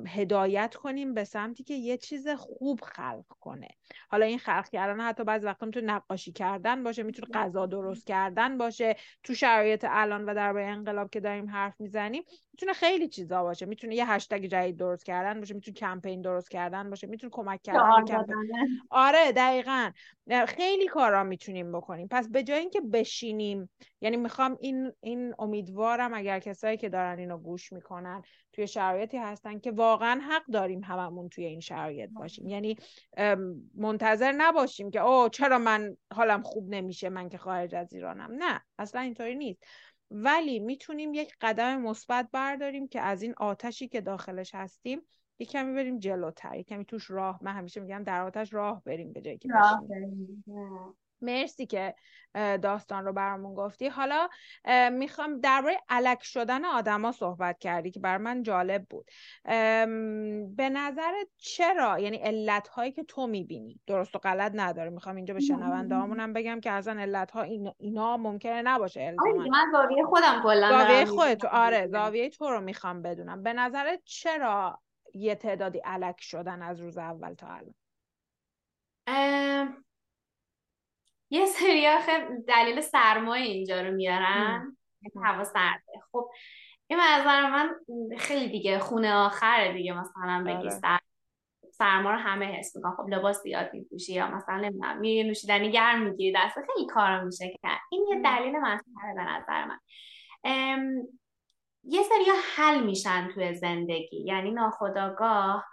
هدایت 0.07 0.75
کنیم 0.75 1.13
به 1.13 1.23
سمتی 1.23 1.63
که 1.63 1.73
یه 1.73 1.97
چیز 1.97 2.27
خوب 2.27 2.81
خلق 2.81 3.25
کنه. 3.39 3.67
حالا 4.09 4.25
این 4.25 4.39
خلق 4.39 4.69
کردن 4.69 5.01
حتی 5.01 5.23
بعضی 5.23 5.45
وقتا 5.45 5.65
می‌تونه 5.65 5.93
نقاشی 5.93 6.31
کردن 6.31 6.83
باشه 6.83 7.03
می‌تونه 7.03 7.27
غذا 7.33 7.65
درست 7.65 8.07
کردن 8.07 8.57
باشه. 8.57 8.95
تو 9.23 9.33
شرایط 9.33 9.85
الان 9.89 10.25
و 10.25 10.33
در 10.33 10.57
انقلاب 10.57 11.09
که 11.09 11.19
داریم 11.19 11.49
حرف 11.49 11.81
می‌زنیم 11.81 12.23
می‌تونه 12.53 12.73
خیلی 12.73 13.07
چیزا 13.07 13.43
باشه. 13.43 13.65
می‌تونه 13.65 13.95
یه 13.95 14.11
هشتگ 14.11 14.45
جدید 14.45 14.77
درست 14.77 15.05
کردن 15.05 15.39
باشه 15.39 15.53
می‌تونه 15.53 15.75
کمپین 15.75 16.21
درست 16.21 16.51
کردن 16.51 16.89
باشه 16.89 17.07
می‌تونه 17.07 17.31
کمک 17.31 17.61
کردن 17.61 17.79
آره 18.89 19.31
دقیقا. 19.31 19.91
خیلی 20.47 20.87
کارا 20.87 21.23
می‌تونیم 21.23 21.71
بکنیم. 21.71 22.07
پس 22.11 22.29
به 22.29 22.43
جای 22.43 22.59
اینکه 22.59 22.81
بشینیم 22.81 23.69
یعنی 24.01 24.17
می‌خوام 24.17 24.57
این 24.61 24.91
این 25.01 25.33
امیدوارم 25.39 26.13
اگر 26.13 26.39
کسایی 26.39 26.77
که 26.77 26.89
دارن 26.89 27.19
اینو 27.19 27.37
گوش 27.37 27.73
می‌کنن 27.73 28.23
توی 28.61 28.67
شرایطی 28.67 29.17
هستن 29.17 29.59
که 29.59 29.71
واقعا 29.71 30.21
حق 30.21 30.45
داریم 30.45 30.83
هممون 30.83 31.29
توی 31.29 31.45
این 31.45 31.59
شرایط 31.59 32.09
باشیم. 32.09 32.47
یعنی 32.47 32.77
منتظر 33.75 34.31
نباشیم 34.31 34.91
که 34.91 34.99
او 34.99 35.29
چرا 35.29 35.57
من 35.57 35.97
حالم 36.13 36.41
خوب 36.41 36.69
نمیشه 36.69 37.09
من 37.09 37.29
که 37.29 37.37
خارج 37.37 37.75
از 37.75 37.93
ایرانم. 37.93 38.31
نه 38.31 38.61
اصلا 38.79 39.01
اینطوری 39.01 39.35
نیست. 39.35 39.63
ولی 40.11 40.59
می‌تونیم 40.59 41.13
یک 41.13 41.35
قدم 41.41 41.81
مثبت 41.81 42.29
برداریم 42.31 42.87
که 42.87 43.01
از 43.01 43.21
این 43.21 43.33
آتشی 43.37 43.87
که 43.87 44.01
داخلش 44.01 44.55
هستیم 44.55 45.01
یک 45.39 45.51
کمی 45.51 45.73
بریم 45.73 45.99
جلوتر 45.99 46.55
یک 46.55 46.67
کمی 46.67 46.85
توش 46.85 47.11
راه 47.11 47.39
من 47.41 47.51
همیشه 47.51 47.81
میگم 47.81 48.03
در 48.03 48.21
آتش 48.21 48.53
راه 48.53 48.83
بریم 48.85 49.13
به 49.13 49.21
جایی 49.21 49.37
که 49.37 49.49
مرسی 51.21 51.65
که 51.65 51.95
داستان 52.61 53.05
رو 53.05 53.13
برامون 53.13 53.53
گفتی. 53.53 53.87
حالا 53.87 54.29
می‌خوام 54.91 55.39
درباره 55.39 55.79
علک 55.89 56.23
شدن 56.23 56.65
آدما 56.65 57.11
صحبت 57.11 57.59
کردی 57.59 57.91
که 57.91 57.99
بر 57.99 58.17
من 58.17 58.43
جالب 58.43 58.85
بود. 58.89 59.11
به 60.55 60.69
نظر 60.69 61.13
چرا؟ 61.37 61.99
یعنی 61.99 62.17
علت 62.17 62.67
هایی 62.67 62.91
که 62.91 63.03
تو 63.03 63.27
می‌بینی. 63.27 63.79
درست 63.87 64.15
و 64.15 64.19
غلط 64.19 64.51
نداره. 64.55 64.89
می‌خوام 64.89 65.15
اینجا 65.15 65.33
به 65.33 65.39
شنونده 65.39 65.95
هم 65.95 66.33
بگم 66.33 66.59
که 66.59 66.71
اصلا 66.71 67.01
علت 67.01 67.31
ها 67.31 67.41
اینا 67.77 68.17
ممکنه 68.17 68.61
نباشه. 68.61 69.15
من 69.51 69.71
زاویه 69.71 70.03
خودم 70.05 70.41
کلا 70.43 70.69
زاویه 70.69 71.05
خودت 71.05 71.45
آره 71.45 71.87
زاویه 71.87 72.29
تو 72.29 72.49
رو 72.49 72.61
می‌خوام 72.61 73.01
بدونم. 73.01 73.43
به 73.43 73.53
نظر 73.53 73.97
چرا 74.05 74.81
یه 75.13 75.35
تعدادی 75.35 75.79
علک 75.79 76.15
شدن 76.19 76.61
از 76.61 76.79
روز 76.79 76.97
اول 76.97 77.33
تا 77.33 77.47
الان؟ 77.47 77.73
یه 81.31 81.45
سری 81.45 81.87
آخه 81.87 82.27
دلیل 82.47 82.81
سرمایه 82.81 83.45
اینجا 83.45 83.81
رو 83.81 83.91
میارن. 83.91 84.77
هوا 85.23 85.43
سرده. 85.43 86.01
خب 86.11 86.29
این 86.87 86.99
منظر 86.99 87.49
من 87.49 87.75
خیلی 88.17 88.49
دیگه 88.49 88.79
خونه 88.79 89.13
آخره 89.13 89.73
دیگه 89.73 89.93
مثلا 89.93 90.43
بگی 90.47 90.69
آره. 90.69 90.99
سرما 91.73 92.11
رو 92.11 92.17
همه 92.17 92.45
حس 92.45 92.75
می‌کنن. 92.75 92.91
خب 92.91 93.05
لباس 93.09 93.41
زیاد 93.43 93.73
میپوشی 93.73 94.13
یا 94.13 94.27
مثلا 94.27 94.57
نمی‌دونم 94.57 94.99
میری 94.99 95.23
نوشیدنی 95.23 95.71
گرم 95.71 96.01
می‌گیری. 96.01 96.37
دست 96.37 96.55
خیلی 96.55 96.87
کارا 96.87 97.23
میشه 97.23 97.57
کرد. 97.63 97.79
این 97.91 98.07
یه 98.09 98.21
دلیل 98.21 98.57
مسئله 98.59 99.13
به 99.15 99.23
نظر 99.23 99.65
من. 99.65 99.79
یه 101.83 102.03
سری 102.03 102.25
حل 102.55 102.83
میشن 102.83 103.29
توی 103.33 103.53
زندگی. 103.53 104.23
یعنی 104.25 104.51
ناخداگاه 104.51 105.65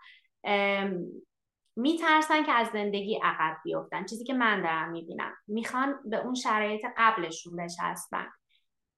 میترسن 1.78 2.44
که 2.44 2.52
از 2.52 2.68
زندگی 2.68 3.20
عقب 3.22 3.56
بیفتن. 3.64 4.04
چیزی 4.04 4.24
که 4.24 4.34
من 4.34 4.62
دارم 4.62 4.90
می‌بینم. 4.90 5.32
می‌خوان 5.46 6.00
به 6.04 6.16
اون 6.16 6.34
شرایط 6.34 6.86
قبلشون 6.96 7.56
بچسبن 7.56 8.26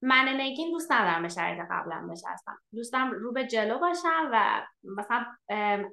من 0.02 0.28
نگین 0.28 0.70
دوست 0.70 0.92
ندارم 0.92 1.22
به 1.22 1.28
شرایط 1.28 1.60
قبلم 1.70 2.08
بچسبم 2.08 2.58
دوستم 2.74 3.10
رو 3.10 3.32
به 3.32 3.46
جلو 3.46 3.78
باشم 3.78 4.30
و 4.32 4.66
مثلا 4.98 5.24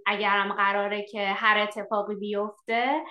اگرم 0.05 0.53
قراره 0.53 1.05
که 1.11 1.27
هر 1.27 1.57
اتفاقی 1.57 2.15
بیفته 2.15 3.03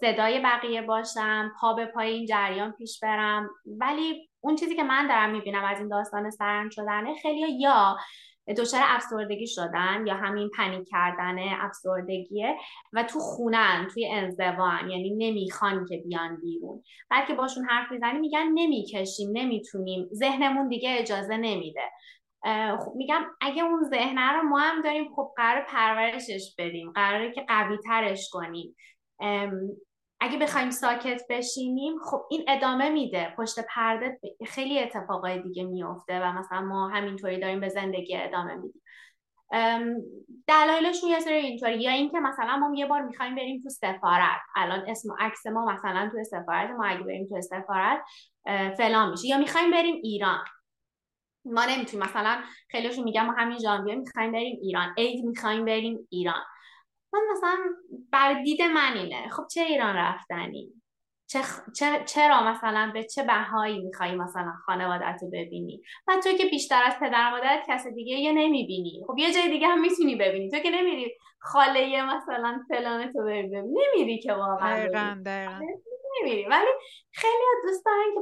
صدای 0.00 0.40
بقیه 0.40 0.82
باشم 0.82 1.52
پا 1.60 1.74
به 1.74 1.86
پای 1.86 2.10
این 2.10 2.26
جریان 2.26 2.72
پیش 2.72 3.00
برم. 3.02 3.50
ولی 3.80 4.30
اون 4.40 4.56
چیزی 4.56 4.76
که 4.76 4.82
من 4.82 5.06
دارم 5.06 5.30
می‌بینم 5.30 5.64
از 5.64 5.78
این 5.78 5.88
داستان 5.88 6.30
سرم 6.30 6.70
شدنه 6.70 7.14
خیلی 7.22 7.60
یا 7.60 7.96
دچار 8.48 8.80
افسردگی 8.84 9.46
شدن 9.46 10.06
یا 10.06 10.14
همین 10.14 10.50
پنیک 10.56 10.88
کردن 10.88 11.36
افسردگیه 11.38 12.56
و 12.92 13.02
تو 13.02 13.18
خونن 13.18 13.88
توی 13.94 14.06
انزوان 14.06 14.90
یعنی 14.90 15.10
نمی‌خوان 15.10 15.86
که 15.86 15.96
بیان 15.96 16.36
بیرون. 16.40 16.82
بعد 17.10 17.26
که 17.26 17.34
باشون 17.34 17.64
حرف 17.64 17.92
می‌زنی 17.92 18.18
میگن 18.18 18.46
نمی‌کشیم 18.54 19.30
نمی‌تونیم. 19.32 20.08
ذهنمون 20.12 20.68
دیگه 20.68 20.96
اجازه 20.98 21.36
نمیده. 21.36 21.82
خب 22.84 22.92
میگم 22.96 23.22
اگه 23.40 23.64
اون 23.64 23.82
ذهنه 23.84 24.32
رو 24.32 24.42
ما 24.42 24.58
هم 24.58 24.82
داریم 24.82 25.14
خب 25.16 25.32
قرار 25.36 25.66
پرورشش 25.68 26.54
بدیم. 26.58 26.92
قراره 26.92 27.32
که 27.32 27.44
قوی 27.48 27.78
ترش 27.84 28.28
کنیم 28.32 28.76
اگه 30.20 30.38
بخوایم 30.38 30.70
ساکت 30.70 31.22
بشینیم 31.30 31.98
خب 32.04 32.22
این 32.30 32.44
ادامه 32.48 32.90
میده. 32.90 33.34
پشت 33.38 33.58
پرده 33.68 34.20
خیلی 34.46 34.78
اتفاقای 34.78 35.42
دیگه 35.42 35.64
میفته 35.64 36.20
و 36.20 36.32
مثلا 36.32 36.60
ما 36.60 36.88
همینطوری 36.88 37.40
داریم 37.40 37.60
به 37.60 37.68
زندگی 37.68 38.16
ادامه 38.16 38.54
میدیم. 38.54 38.82
دلایلشون 40.46 41.10
یه 41.10 41.20
سری 41.20 41.34
اینطوری. 41.34 41.82
یا 41.82 41.90
اینکه 41.90 42.20
مثلا 42.20 42.56
ما 42.56 42.76
یه 42.76 42.86
بار 42.86 43.02
می‌خوایم 43.02 43.34
بریم 43.34 43.60
تو 43.60 43.68
سفارت. 43.68 44.40
الان 44.56 44.84
اسم 44.88 45.10
و 45.10 45.16
عکس 45.18 45.46
ما 45.46 45.64
مثلا 45.64 46.10
تو 46.12 46.24
سفارت 46.24 46.70
ما 46.70 46.84
اگه 46.84 47.02
بریم 47.02 47.28
تو 47.28 47.40
سفارت 47.40 48.02
فلان 48.76 49.10
میشه. 49.10 49.26
یا 49.28 49.38
می‌خوایم 49.38 49.70
بریم 49.70 50.00
ایران. 50.02 50.44
ما 51.44 51.64
نمی‌تونیم. 51.64 52.06
مثلا 52.06 52.42
خیلیشون 52.70 53.04
میگم 53.04 53.26
ما 53.26 53.32
همین 53.32 53.58
ژانویه 53.58 53.94
می‌خوایم 53.94 54.32
بریم 54.32 54.58
ایران. 54.62 54.94
عید 54.98 55.24
می‌خوایم 55.24 55.64
بریم 55.64 56.08
ایران. 56.10 56.42
من 57.12 57.20
مثلا 57.32 57.58
بر 58.12 58.42
دید 58.42 58.62
من 58.62 58.96
اینه. 58.96 59.28
خب 59.28 59.46
چه 59.50 59.60
ایران 59.60 59.96
رفتنی؟ 59.96 60.72
چه 61.26 62.04
چرا 62.06 62.44
مثلا 62.44 62.90
به 62.94 63.04
چه 63.04 63.22
بهایی 63.22 63.80
میخوایی 63.80 64.14
مثلا 64.14 64.52
خانوادت 64.66 65.18
رو 65.22 65.28
ببینی؟ 65.28 65.82
و 66.06 66.16
تو 66.24 66.32
که 66.32 66.46
بیشتر 66.46 66.82
از 66.84 66.94
پدر 67.00 67.30
مادرت 67.30 67.64
کس 67.68 67.86
دیگه 67.86 68.16
یه 68.16 68.32
نمی‌بینی. 68.32 69.04
خب 69.06 69.18
یه 69.18 69.32
جای 69.32 69.48
دیگه 69.48 69.68
هم 69.68 69.80
می‌تونی 69.80 70.16
ببینی. 70.16 70.50
تو 70.50 70.58
که 70.58 70.70
نمیری 70.70 71.16
خاله 71.38 72.02
مثلا 72.02 72.64
فلانه 72.68 73.12
تو 73.12 73.18
ببینی. 73.22 73.68
نمیری 73.72 74.18
که 74.18 74.32
واقعا 74.32 74.88
نمیری. 76.20 76.46
ولی 76.46 76.66
خیلی 77.12 77.44
دوست 77.62 77.84
دارن 77.84 78.14
که 78.14 78.20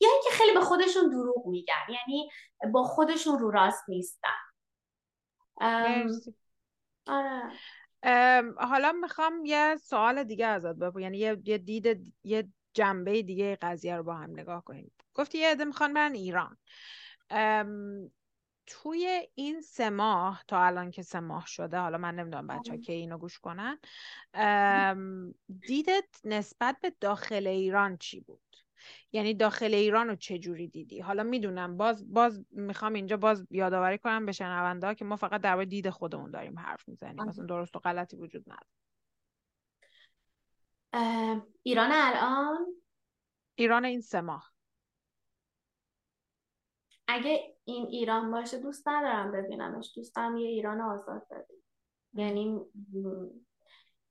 یا 0.00 0.08
اینکه 0.12 0.30
خیلی 0.30 0.54
به 0.54 0.60
خودشون 0.60 1.10
دروغ 1.10 1.46
میگن. 1.46 1.86
یعنی 1.88 2.30
با 2.72 2.82
خودشون 2.82 3.38
رو 3.38 3.50
راست 3.50 3.84
نیستن. 3.88 4.28
آره. 7.06 7.50
حالا 8.56 8.92
می‌خوام 8.92 9.44
یه 9.44 9.76
سوال 9.82 10.24
دیگه 10.24 10.46
ازت 10.46 10.76
بپرسم. 10.76 10.98
یعنی 10.98 11.18
یه, 11.18 11.42
یه 11.44 11.58
دید 11.58 12.14
یه 12.24 12.48
جنبه 12.74 13.22
دیگه 13.22 13.58
قضیه 13.62 13.96
رو 13.96 14.02
با 14.02 14.14
هم 14.14 14.30
نگاه 14.30 14.64
کنیم. 14.64 14.92
گفتی 15.14 15.38
یه 15.38 15.50
عده 15.50 15.64
می‌خوان 15.64 15.94
برن 15.94 16.14
ایران. 16.14 16.58
توی 18.66 19.28
این 19.34 19.60
سه 19.60 19.90
ماه 19.90 20.44
تا 20.48 20.64
الان 20.64 20.90
که 20.90 21.02
سه 21.02 21.20
ماه 21.20 21.46
شده 21.46 21.78
حالا 21.78 21.98
من 21.98 22.14
نمی‌دونم 22.14 22.46
بچه 22.46 22.74
ها 22.74 22.78
که 22.78 22.92
اینو 22.92 23.18
گوش 23.18 23.38
کنن 23.38 23.78
دیدت 25.66 26.20
نسبت 26.24 26.76
به 26.82 26.92
داخل 27.00 27.46
ایران 27.46 27.96
چی 27.96 28.20
بود؟ 28.20 28.42
یعنی 29.12 29.34
داخل 29.34 29.74
ایران 29.74 30.08
رو 30.08 30.16
چجوری 30.16 30.68
دیدی؟ 30.68 31.00
حالا 31.00 31.22
می‌دونم 31.22 31.76
باز 31.76 32.12
باز 32.12 32.44
می‌خوام 32.50 32.92
اینجا 32.92 33.16
باز 33.16 33.46
یادآوری 33.50 33.98
کنم 33.98 34.26
به 34.26 34.32
شنونده 34.32 34.94
که 34.94 35.04
ما 35.04 35.16
فقط 35.16 35.40
در 35.40 35.64
دید 35.64 35.90
خودمون 35.90 36.30
داریم 36.30 36.58
حرف 36.58 36.88
می‌زنیم. 36.88 37.24
مثلا 37.24 37.46
درست 37.46 37.76
و 37.76 37.78
غلطی 37.78 38.16
وجود 38.16 38.44
نداره. 38.46 38.66
ایران 41.62 41.90
الان؟ 41.92 42.66
ایران 43.54 43.84
این 43.84 44.00
سه 44.00 44.20
ماه. 44.20 44.52
اگه 47.08 47.56
این 47.64 47.86
ایران 47.86 48.30
باشه 48.30 48.58
دوست 48.58 48.88
ندارم 48.88 49.32
ببینمش. 49.32 49.92
دوستم 49.96 50.36
یه 50.36 50.48
ایران 50.48 50.80
آزاد 50.80 51.26
ببینم 51.30 51.62
یعنی 52.14 52.60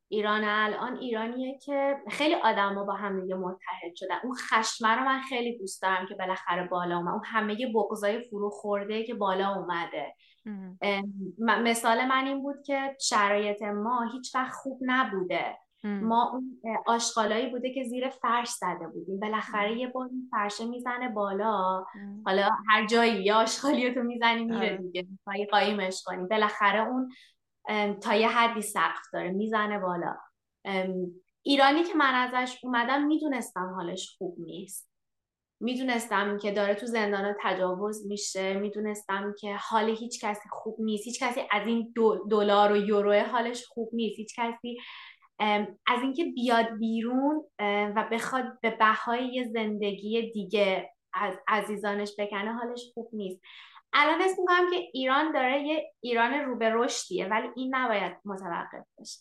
ایران 0.08 0.44
الان 0.44 0.98
ایرانیه 0.98 1.60
که 1.60 1.98
خیلی 2.10 2.36
آدما 2.36 2.84
با 2.84 2.94
هم 2.94 3.22
دیگه 3.22 3.36
متحد 3.36 3.96
شدن. 3.96 4.15
اون 4.24 4.36
خشمه 4.36 4.89
رو 4.89 5.06
من 5.06 5.20
خیلی 5.20 5.58
دوست 5.58 5.82
دارم 5.82 6.06
که 6.10 6.15
بالاخره 6.15 6.68
بالا 6.68 6.98
اومد. 6.98 7.13
اون 7.13 7.24
همه 7.26 7.58
بغضای 7.76 8.20
فرو 8.20 8.50
خورده 8.50 9.04
که 9.04 9.13
بالا 9.13 9.56
اومده. 9.56 10.15
مثال 11.38 12.06
من 12.06 12.28
این 12.28 12.41
بود 12.41 12.56
که 12.65 12.96
شرایط 13.02 13.62
ما 13.62 14.10
هیچ 14.13 14.36
وقت 14.36 14.52
خوب 14.52 14.80
نبوده. 14.82 15.58
ما 15.84 16.32
اون 16.32 16.62
آشغالایی 16.86 17.50
بوده 17.50 17.74
که 17.74 17.84
زیر 17.84 18.10
فرش 18.10 18.50
زده 18.50 18.88
بودیم. 18.94 19.20
بالاخره 19.20 19.78
یه 19.78 19.88
بار 19.88 20.10
فرشه 20.32 20.65
می‌زنه 20.65 21.10
بالا. 21.10 21.86
حالا 22.26 22.50
هر 22.70 22.86
جایی 22.86 23.24
یه 23.24 23.34
آشغالی 23.34 23.94
تو 23.94 24.04
می‌زنی 24.04 24.46
میره 24.46 24.58
آره. 24.58 24.78
دیگه. 24.78 25.08
قایمش 25.52 26.04
کنی. 26.06 26.28
بالاخره 26.28 26.88
اون 26.88 27.10
تا 28.01 28.15
یه 28.15 28.28
حدی 28.28 28.62
سقف 28.62 29.01
داره 29.13 29.32
می‌زنه 29.32 29.80
بالا. 29.80 30.15
ایرانی 31.43 31.84
که 31.84 31.93
من 31.95 32.13
ازش 32.13 32.60
اومدم 32.63 33.04
می‌دونستم 33.04 33.73
حالش 33.75 34.15
خوب 34.17 34.36
نیست. 34.39 34.89
می‌دونستم 35.62 36.38
که 36.38 36.51
داره 36.51 36.75
تو 36.75 36.86
زندان 36.86 37.36
تجاوز 37.41 38.08
میشه. 38.08 38.54
می‌دونستم 38.54 39.34
که 39.39 39.56
حال 39.56 39.89
هیچ 39.89 40.25
کسی 40.25 40.49
خوب 40.51 40.75
نیست. 40.80 41.06
هیچ 41.06 41.23
کسی 41.23 41.41
از 41.51 41.67
این 41.67 41.93
دلار 42.30 42.71
و 42.71 42.78
یورو 42.78 43.13
حالش 43.13 43.65
خوب 43.65 43.89
نیست. 43.93 44.19
هیچ 44.19 44.39
کسی 44.39 44.78
از 45.88 46.01
اینکه 46.01 46.25
بیاد 46.25 46.78
بیرون 46.80 47.43
و 47.95 48.08
بخواد 48.12 48.60
به 48.62 48.69
بهای 48.69 49.49
زندگی 49.54 50.32
دیگه 50.32 50.89
از 51.13 51.34
عزیزانش 51.47 52.15
بکنه 52.19 52.54
حالش 52.54 52.82
خوب 52.93 53.10
نیست. 53.13 53.41
الان 53.98 54.22
اسم 54.22 54.42
می‌کنم 54.42 54.70
که 54.70 54.76
ایران 54.94 55.32
داره 55.32 55.62
یه 55.62 55.94
ایران 56.00 56.34
رو 56.34 56.56
به 56.56 56.70
رشدیه 56.74 57.28
ولی 57.28 57.48
این 57.56 57.76
نباید 57.76 58.14
متوقف 58.26 58.86
بشه 59.00 59.20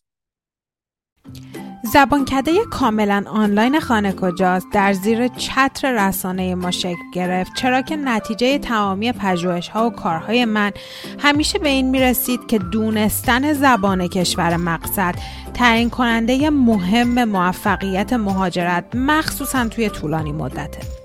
زبانکده 1.92 2.52
کاملا 2.70 3.24
آنلاین 3.26 3.80
خانه 3.80 4.12
کجاست؟ 4.12 4.66
در 4.72 4.92
زیر 4.92 5.28
چتر 5.28 6.08
رسانه 6.08 6.54
ما 6.54 6.70
شکل 6.70 7.10
گرفت. 7.14 7.54
چرا 7.54 7.82
که 7.82 7.96
نتیجه 7.96 8.58
تمامی 8.58 9.12
پژوهش 9.12 9.68
ها 9.68 9.86
و 9.86 9.90
کارهای 9.90 10.44
من 10.44 10.72
همیشه 11.18 11.58
به 11.58 11.68
این 11.68 11.90
می 11.90 12.00
رسید 12.00 12.46
که 12.46 12.58
دونستن 12.58 13.52
زبان 13.52 14.08
کشور 14.08 14.56
مقصد 14.56 15.14
تعیین 15.54 15.90
کننده 15.90 16.50
مهم 16.50 17.24
موفقیت 17.24 18.12
مهاجرت 18.12 18.84
مخصوصا 18.94 19.68
توی 19.68 19.88
طولانی 19.88 20.32
مدته. 20.32 21.03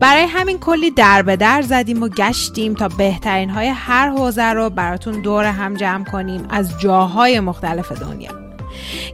برای 0.00 0.22
همین 0.22 0.58
کلی 0.58 0.90
در 0.90 1.22
به 1.22 1.36
در 1.36 1.62
زدیم 1.62 2.02
و 2.02 2.08
گشتیم 2.08 2.74
تا 2.74 2.88
بهترین 2.88 3.50
های 3.50 3.68
هر 3.68 4.08
حوزه 4.08 4.44
رو 4.44 4.70
براتون 4.70 5.20
دور 5.20 5.44
هم 5.44 5.74
جمع 5.74 6.04
کنیم 6.04 6.46
از 6.50 6.80
جاهای 6.80 7.40
مختلف 7.40 7.92
دنیا. 7.92 8.30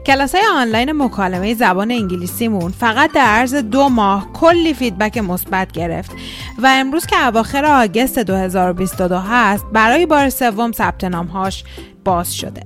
کلاس 0.06 0.34
های 0.34 0.44
آنلاین 0.54 0.92
مکالمه 0.92 1.54
زبان 1.54 1.90
انگلیسیمون 1.90 2.70
فقط 2.70 3.12
در 3.12 3.24
عرض 3.24 3.54
دو 3.54 3.88
ماه 3.88 4.32
کلی 4.32 4.74
فیدبک 4.74 5.18
مثبت 5.18 5.72
گرفت 5.72 6.10
و 6.58 6.66
امروز 6.66 7.06
که 7.06 7.26
اواخر 7.26 7.64
آگست 7.64 8.18
2022 8.18 9.18
هست 9.18 9.66
برای 9.72 10.06
بار 10.06 10.28
سوم 10.28 10.72
ثبت 10.72 11.04
هاش 11.04 11.64
باز 12.04 12.34
شده. 12.34 12.62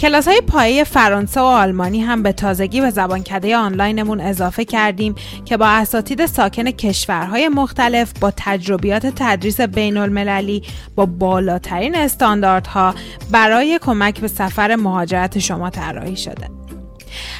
کلاس 0.00 0.28
های 0.28 0.40
پایه 0.40 0.84
فرانسه 0.84 1.40
و 1.40 1.44
آلمانی 1.44 2.00
هم 2.00 2.22
به 2.22 2.32
تازگی 2.32 2.80
به 2.80 2.90
زبانکده 2.90 3.56
آنلاینمون 3.56 4.20
اضافه 4.20 4.64
کردیم 4.64 5.14
که 5.44 5.56
با 5.56 5.66
اساتید 5.66 6.26
ساکن 6.26 6.70
کشورهای 6.70 7.48
مختلف 7.48 8.12
با 8.20 8.32
تجربیات 8.36 9.06
تدریس 9.16 9.60
بین 9.60 9.96
المللی 9.96 10.62
با 10.96 11.06
بالاترین 11.06 11.96
استانداردها 11.96 12.94
برای 13.30 13.78
کمک 13.82 14.20
به 14.20 14.28
سفر 14.28 14.76
مهاجرت 14.76 15.38
شما 15.38 15.70
طراحی 15.70 16.16
شده. 16.16 16.59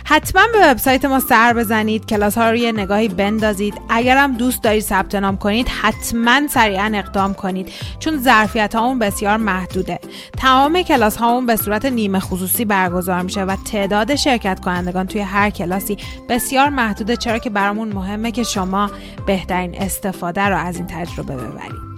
حتما 0.05 0.43
به 0.53 0.71
وبسایت 0.71 1.05
ما 1.05 1.21
سر 1.21 1.53
بزنید 1.53 2.07
کلاس 2.07 2.39
ها 2.39 2.51
رو 2.51 2.57
یه 2.57 2.73
نگاهی 2.73 3.09
بندازید. 3.09 3.75
اگرم 3.89 4.37
دوست 4.37 4.63
دارید 4.63 4.83
ثبت 4.83 5.15
نام 5.15 5.37
کنید 5.37 5.69
حتما 5.69 6.49
سریعا 6.49 6.93
اقدام 6.95 7.35
کنید 7.35 7.73
چون 7.99 8.19
ظرفیت 8.19 8.75
هامون 8.75 8.99
بسیار 8.99 9.37
محدوده. 9.37 9.99
تمام 10.39 10.83
کلاس 10.83 11.17
هامون 11.17 11.47
به 11.47 11.57
صورت 11.57 11.85
نیمه 11.85 12.21
خصوصی 12.21 12.65
برگزار 12.65 13.23
میشه 13.23 13.43
و 13.43 13.57
تعداد 13.73 14.15
شرکت 14.15 14.61
کنندگان 14.61 15.07
توی 15.07 15.21
هر 15.21 15.51
کلاسی 15.51 15.97
بسیار 16.29 16.69
محدوده 16.69 17.17
چرا 17.17 17.39
که 17.39 17.51
برامون 17.51 17.93
مهمه 17.93 18.31
که 18.33 18.43
شما 18.43 18.91
بهترین 19.27 19.83
استفاده 19.83 20.43
رو 20.43 20.57
از 20.57 20.77
این 20.77 20.87
تجربه 20.87 21.37
ببرید. 21.37 21.90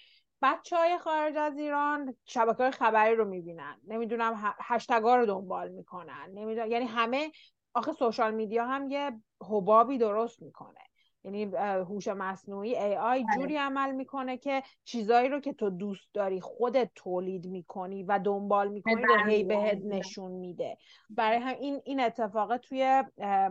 بچه 0.44 0.76
های 0.76 0.98
خارج 0.98 1.37
از 1.37 1.59
ایران 1.59 2.14
شبکه 2.24 2.62
های 2.62 2.70
خبری 2.70 3.14
رو 3.14 3.24
می‌بینن. 3.24 3.80
نمی‌دونم 3.88 4.54
هشتگا 4.61 5.16
رو 5.16 5.26
دنبال 5.26 5.68
می‌کنن. 5.68 6.30
نمی‌دونم 6.35 6.70
یعنی 6.70 6.85
همه 6.85 7.30
آخه 7.74 7.92
سوشال 7.92 8.35
میدیا 8.35 8.66
هم 8.66 8.90
یه 8.90 9.11
حبابی 9.42 9.98
درست 9.98 10.42
می‌کنه. 10.42 10.80
یعنی 11.24 11.44
هوش 11.57 12.09
مصنوعی 12.09 12.76
ای 12.76 12.96
آی 12.96 13.24
بله. 13.24 13.37
جوری 13.37 13.57
عمل 13.57 13.92
می‌کنه 13.92 14.37
که 14.37 14.62
چیزایی 14.85 15.28
رو 15.28 15.40
که 15.40 15.52
تو 15.52 15.70
دوست 15.70 16.14
داری 16.14 16.40
خودت 16.40 16.90
تولید 16.94 17.46
می‌کنی 17.46 18.02
و 18.02 18.18
دنبال 18.18 18.68
می‌کنی 18.68 19.02
رو 19.02 19.24
هی 19.26 19.44
بهت 19.44 19.78
نشون 19.85 20.33
میده. 20.33 20.78
برای 21.11 21.38
هم 21.38 21.54
این 21.61 21.80
این 21.85 22.00
اتفاق 22.00 22.57
توی 22.57 23.04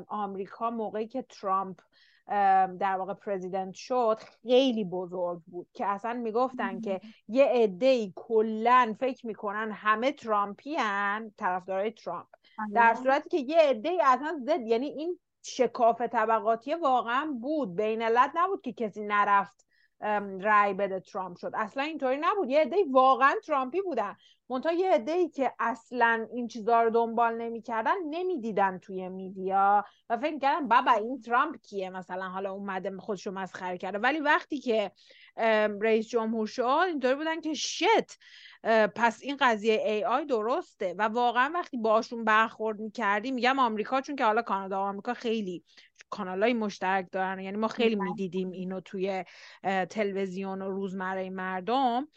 آمریکا 0.07 0.69
موقعی 0.69 1.07
که 1.07 1.21
ترامپ 1.21 1.79
در 2.79 2.95
واقع 2.97 3.13
پرزیدنت 3.13 3.73
شد 3.73 4.19
خیلی 4.41 4.83
بزرگ 4.83 5.41
بود 5.47 5.67
که 5.73 5.85
اصلا 5.85 6.13
می‌گفتن 6.13 6.79
که 6.79 7.01
یه 7.27 7.45
عده 7.45 8.11
کلا 8.15 8.95
فکر 8.99 9.27
می‌کنن 9.27 9.71
همه 9.71 10.11
ترامپی 10.11 10.75
هن 10.75 11.31
طرفدارای 11.37 11.91
ترامپ. 11.91 12.27
آره. 12.59 12.69
در 12.73 12.93
صورتی 12.93 13.29
که 13.29 13.37
یه 13.37 13.57
عده 13.59 13.97
اصلا 14.03 14.39
زد 14.45 14.61
یعنی 14.61 14.85
این 14.85 15.19
شکاف 15.41 16.01
طبقاتی 16.01 16.73
واقعا 16.73 17.37
بود. 17.41 17.75
بین 17.75 18.01
علت 18.01 18.31
نبود 18.35 18.61
که 18.61 18.73
کسی 18.73 19.01
نرفت 19.01 19.65
رای 20.41 20.73
بده 20.73 20.99
ترامپ 20.99 21.37
شد. 21.37 21.51
اصلا 21.55 21.83
اینطوری 21.83 22.17
نبود. 22.21 22.49
یه 22.49 22.59
عده 22.59 22.77
واقعا 22.91 23.33
ترامپی 23.47 23.81
بودن. 23.81 24.15
منتها 24.49 24.71
یه 24.71 24.91
عده 24.91 25.29
که 25.29 25.53
اصلا 25.59 26.27
این 26.33 26.47
چیزا 26.47 26.81
رو 26.81 26.89
دنبال 26.89 27.37
نمی‌کردن 27.37 27.95
نمی‌دیدن 28.09 28.77
توی 28.77 29.09
میدیا 29.09 29.85
و 30.09 30.17
فکر 30.17 30.39
کردن 30.39 30.67
بابا 30.67 30.91
این 30.91 31.21
ترامپ 31.21 31.55
کیه؟ 31.61 31.89
مثلا 31.89 32.29
حالا 32.29 32.51
اومده 32.51 32.97
خودشو 32.97 33.31
مسخره 33.31 33.77
کرده. 33.77 33.97
ولی 33.97 34.19
وقتی 34.19 34.59
که 34.59 34.91
رئیس 35.81 36.07
جمهور 36.07 36.47
شد 36.47 36.61
اینطوری 36.61 37.15
بودن 37.15 37.41
که 37.41 37.53
شت 37.53 38.19
پس 38.95 39.19
این 39.21 39.37
قضیه 39.39 39.73
ای 39.73 40.03
آی 40.03 40.25
درسته. 40.25 40.95
و 40.97 41.01
واقعا 41.01 41.51
وقتی 41.55 41.77
باشون 41.77 42.23
برخورد 42.23 42.79
می‌کردی 42.79 43.31
میگم 43.31 43.59
آمریکا 43.59 44.01
چون 44.01 44.15
که 44.15 44.25
حالا 44.25 44.41
کانادا 44.41 44.77
و 44.77 44.87
آمریکا 44.87 45.13
خیلی 45.13 45.63
کانالای 46.09 46.53
مشترک 46.53 47.07
دارن. 47.11 47.39
یعنی 47.39 47.57
ما 47.57 47.67
خیلی 47.67 47.95
بله. 47.95 48.03
می‌دیدیم 48.03 48.51
اینو 48.51 48.79
توی 48.79 49.23
تلویزیون 49.89 50.61
و 50.61 50.69
روزمره 50.69 51.29
مردم. 51.29 52.07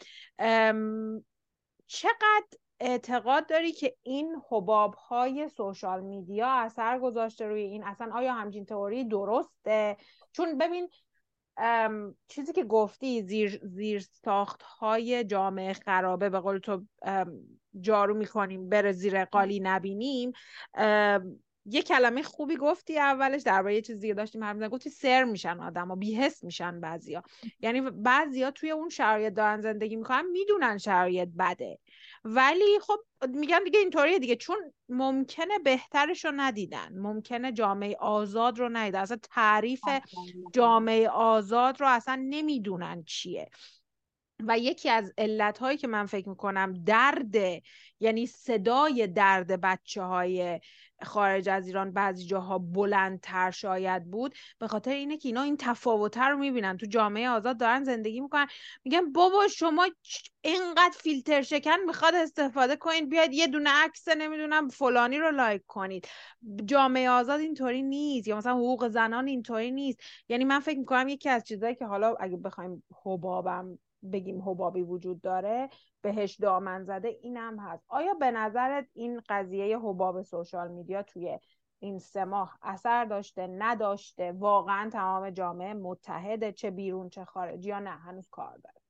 چقدر 1.87 2.47
اعتقاد 2.79 3.49
داری 3.49 3.71
که 3.71 3.95
این 4.03 4.35
حباب 4.49 4.93
های 4.93 5.49
سوشال 5.49 6.01
میدیا 6.01 6.47
اثر 6.47 6.99
گذاشته 6.99 7.45
روی 7.45 7.61
این؟ 7.61 7.83
اصلا 7.83 8.13
آیا 8.13 8.33
همچین 8.33 8.65
تئوری 8.65 9.03
درسته؟ 9.03 9.97
چون 10.31 10.57
ببین 10.57 10.89
چیزی 12.27 12.53
که 12.53 12.63
گفتی 12.63 13.21
زیر, 13.21 13.59
زیر 13.63 14.05
ساخت 14.25 14.61
های 14.61 15.23
جامعه 15.23 15.73
خرابه 15.73 16.29
به 16.29 16.39
قول 16.39 16.57
تو 16.57 16.83
جارو 17.79 18.13
می‌کنیم 18.13 18.69
بره 18.69 18.91
زیر 18.91 19.25
قالی 19.25 19.59
نبینیم. 19.59 20.31
یه 21.69 21.81
کلمه 21.81 22.23
خوبی 22.23 22.55
گفتی 22.55 22.99
اولش 22.99 23.41
درباره 23.41 23.75
یه 23.75 23.81
چیز 23.81 23.99
دیگه 23.99 24.13
داشتیم 24.13 24.43
حرف 24.43 24.71
گفتی 24.71 24.89
سر 24.89 25.23
میشن 25.23 25.59
آدم 25.59 25.91
و 25.91 25.95
بیهست 25.95 26.43
میشن 26.43 26.81
بعضیا. 26.81 27.23
یعنی 27.59 27.81
بعضیا 27.81 28.51
توی 28.51 28.71
اون 28.71 28.89
شرایط 28.89 29.33
دارن 29.33 29.61
زندگی 29.61 29.95
می‌کنن 29.95 30.25
می‌دونن 30.31 30.77
شرایط 30.77 31.29
بده. 31.39 31.79
ولی 32.35 32.79
خب 32.81 32.99
میگم 33.29 33.59
دیگه 33.65 33.79
اینطوریه 33.79 34.19
دیگه 34.19 34.35
چون 34.35 34.57
ممکنه 34.89 35.59
بهترش 35.59 36.25
رو 36.25 36.31
ندیدن. 36.35 36.97
ممکنه 36.97 37.51
جامعه 37.51 37.95
آزاد 37.99 38.59
رو 38.59 38.69
ندیدن. 38.69 38.99
اصلا 38.99 39.17
تعریف 39.21 39.81
جامعه 40.53 41.09
آزاد 41.09 41.81
رو 41.81 41.87
اصلا 41.87 42.25
نمی‌دونن 42.29 43.03
چیه. 43.03 43.49
و 44.43 44.57
یکی 44.57 44.89
از 44.89 45.13
علت 45.17 45.57
هایی 45.57 45.77
که 45.77 45.87
من 45.87 46.05
فکر 46.05 46.29
می‌کنم 46.29 46.73
درد 46.73 47.35
یعنی 47.99 48.25
صدای 48.25 49.07
درد 49.07 49.61
بچه 49.61 50.01
های 50.01 50.59
خارج 51.03 51.49
از 51.49 51.67
ایران 51.67 51.93
بعضی 51.93 52.25
جاها 52.25 52.57
بلندتر 52.57 53.51
شاید 53.51 54.11
بود 54.11 54.35
به 54.59 54.67
خاطر 54.67 54.91
اینه 54.91 55.17
که 55.17 55.29
اینا 55.29 55.41
این 55.41 55.57
تفاوت 55.57 56.17
رو 56.17 56.37
می‌بینن. 56.37 56.77
تو 56.77 56.85
جامعه 56.85 57.29
آزاد 57.29 57.57
دارن 57.57 57.83
زندگی 57.83 58.19
می‌کنن. 58.19 58.47
میگن 58.85 59.11
بابا 59.11 59.47
شما 59.47 59.87
اینقدر 60.41 60.95
فیلتر 60.99 61.41
شکن 61.41 61.77
می‌خواد 61.87 62.15
استفاده 62.15 62.75
کنید. 62.75 63.09
بیاید 63.09 63.33
یه 63.33 63.47
دونه 63.47 63.69
عکس 63.69 64.07
نمی‌دونم 64.07 64.69
فلانی 64.69 65.17
رو 65.17 65.31
لایک 65.31 65.61
کنید. 65.67 66.07
جامعه 66.65 67.09
آزاد 67.09 67.39
اینطوری 67.39 67.81
نیست. 67.81 68.27
یا 68.27 68.37
مثلا 68.37 68.53
حقوق 68.53 68.87
زنان 68.87 69.27
اینطوری 69.27 69.71
نیست. 69.71 69.99
یعنی 70.29 70.43
من 70.43 70.59
فکر 70.59 70.79
می‌کنم 70.79 71.07
یکی 71.07 71.29
از 71.29 71.43
چیزهایی 71.43 71.75
که 71.75 71.85
حالا 71.85 72.15
اگه 72.19 72.37
بخوایم 72.37 72.83
حبابم 73.05 73.79
بگیم 74.13 74.49
حبابی 74.49 74.81
وجود 74.81 75.21
داره 75.21 75.69
بهش 76.01 76.35
دامن 76.35 76.83
زده 76.83 77.07
اینم 77.07 77.59
هست. 77.59 77.85
آیا 77.87 78.13
به 78.13 78.31
نظرت 78.31 78.87
این 78.93 79.21
قضیه 79.29 79.79
حباب 79.79 80.21
سوشال 80.21 80.71
میدیا 80.71 81.03
توی 81.03 81.39
این 81.79 81.99
سه 81.99 82.25
ماه 82.25 82.57
اثر 82.61 83.05
داشته 83.05 83.47
نداشته؟ 83.47 84.31
واقعا 84.31 84.89
تمام 84.89 85.29
جامعه 85.29 85.73
متحده 85.73 86.51
چه 86.51 86.71
بیرون 86.71 87.09
چه 87.09 87.25
خارج 87.25 87.65
یا 87.65 87.79
نه؟ 87.79 87.89
هنوز 87.89 88.27
کار 88.31 88.57
داره. 88.63 88.81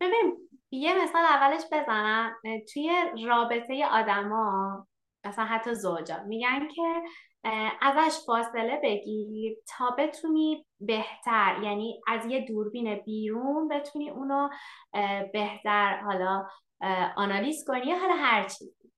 ببین 0.00 0.48
یه 0.70 1.02
مثال 1.02 1.24
اولش 1.24 1.62
بزنم. 1.72 2.36
توی 2.72 2.90
رابطه 3.26 3.86
آدما 3.86 4.86
مثلا 5.24 5.44
حتی 5.44 5.74
زوجا 5.74 6.22
میگن 6.26 6.68
که 6.68 6.82
ازش 7.80 8.18
فاصله 8.26 8.80
بگیر 8.82 9.56
تا 9.76 9.90
بتونی 9.98 10.66
بهتر 10.80 11.60
یعنی 11.62 12.00
از 12.06 12.26
یه 12.26 12.44
دوربین 12.44 12.94
بیرون 12.94 13.68
بتونی 13.68 14.10
اونو 14.10 14.48
بهتر 15.32 16.00
حالا 16.00 16.46
آنالیز 17.16 17.64
کنی 17.66 17.86
یا 17.86 17.98
حالا 17.98 18.14
هر 18.14 18.42
چیزی. 18.42 18.92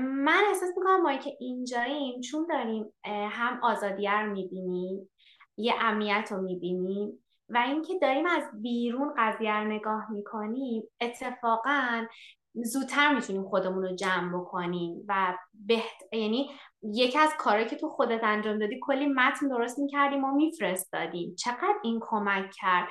من 0.00 0.42
احساس 0.48 0.68
می‌کنم 0.76 1.02
ما 1.02 1.16
که 1.16 1.36
اینجاییم 1.40 2.20
چون 2.20 2.46
داریم 2.50 2.92
هم 3.04 3.60
آزادیه 3.62 4.20
رو 4.20 4.32
می‌بینیم 4.32 5.10
یه 5.56 5.74
امنیت 5.80 6.28
رو 6.32 6.42
می‌بینیم 6.42 7.24
و 7.48 7.58
اینکه 7.58 7.98
داریم 8.02 8.26
از 8.26 8.62
بیرون 8.62 9.14
قضیه 9.18 9.52
رو 9.60 9.64
نگاه 9.64 10.12
می‌کنیم 10.12 10.82
اتفاقا 11.00 12.06
زودتر 12.54 13.14
می‌تونیم 13.14 13.44
خودمون 13.44 13.82
رو 13.82 13.96
جمع 13.96 14.38
بکنیم 14.38 15.04
و 15.08 15.38
بهت... 15.66 16.02
یعنی 16.12 16.50
یکی 16.82 17.18
از 17.18 17.30
کارهایی 17.38 17.68
که 17.68 17.76
تو 17.76 17.88
خودت 17.88 18.24
انجام 18.24 18.58
دادی 18.58 18.80
کلی 18.82 19.06
متن 19.06 19.48
درست 19.48 19.78
می‌کردیم 19.78 20.24
و 20.24 20.34
میفرستادیم. 20.34 21.34
چقدر 21.34 21.78
این 21.82 22.00
کمک 22.02 22.50
کرد؟ 22.50 22.88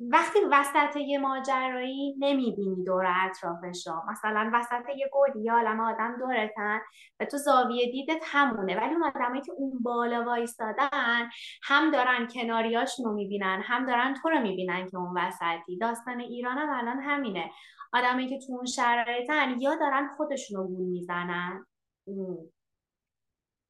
وقتی 0.00 0.38
وسط 0.52 0.96
یه 0.96 1.18
ماجرایی 1.18 2.14
نمی‌بینی 2.18 2.84
دور 2.84 3.04
اطرافش 3.24 3.86
رو 3.86 4.02
مثلا 4.10 4.50
وسط 4.54 4.88
یه 4.96 5.10
گودی 5.12 5.40
یا 5.40 5.54
عالم 5.54 5.80
آدم 5.80 6.16
دورتن 6.18 6.80
و 7.20 7.24
تو 7.24 7.36
زاویه 7.36 7.92
دیدت 7.92 8.22
همونه. 8.26 8.76
ولی 8.76 8.94
اون 8.94 9.04
آدمایی 9.04 9.40
که 9.42 9.52
اون 9.52 9.78
بالا 9.82 10.24
وایستادن 10.24 11.30
هم 11.62 11.90
دارن 11.90 12.28
کناریاشون 12.34 13.06
رو 13.06 13.12
می‌بینن 13.12 13.62
هم 13.64 13.86
دارن 13.86 14.14
تو 14.14 14.28
رو 14.28 14.40
می‌بینن 14.40 14.88
که 14.88 14.96
اون 14.96 15.18
وسطی. 15.18 15.78
داستان 15.78 16.20
ایران 16.20 16.58
هم 16.58 16.70
الان 16.70 17.00
همینه. 17.00 17.50
آدمایی 17.92 18.28
که 18.28 18.38
تو 18.46 18.52
اون 18.52 18.66
شرایطن 18.66 19.60
یا 19.60 19.74
دارن 19.74 20.08
خودشون 20.16 20.56
رو 20.56 20.68
گول 20.68 20.86
می‌زنن. 20.86 21.66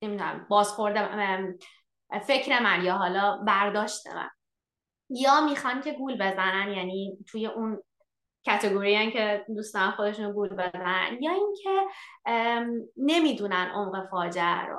نمی‌دونم 0.02 0.46
بازخورده 0.48 1.58
فکر 2.22 2.62
من 2.62 2.84
یا 2.84 2.94
حالا 2.94 3.36
برداشت 3.46 4.06
من. 4.06 4.30
یا 5.10 5.40
می‌خوان 5.40 5.80
که 5.80 5.92
گول 5.92 6.14
بزنن 6.14 6.72
یعنی 6.72 7.18
توی 7.26 7.46
اون 7.46 7.82
کتگوری 8.46 9.12
که 9.12 9.44
دوستان 9.56 9.90
خودشون 9.90 10.32
گول 10.32 10.48
بزنن 10.48 11.18
یا 11.20 11.32
اینکه 11.32 11.82
نمی‌دونن 12.96 13.70
عمق 13.74 14.10
فاجعه 14.10 14.66
رو. 14.66 14.78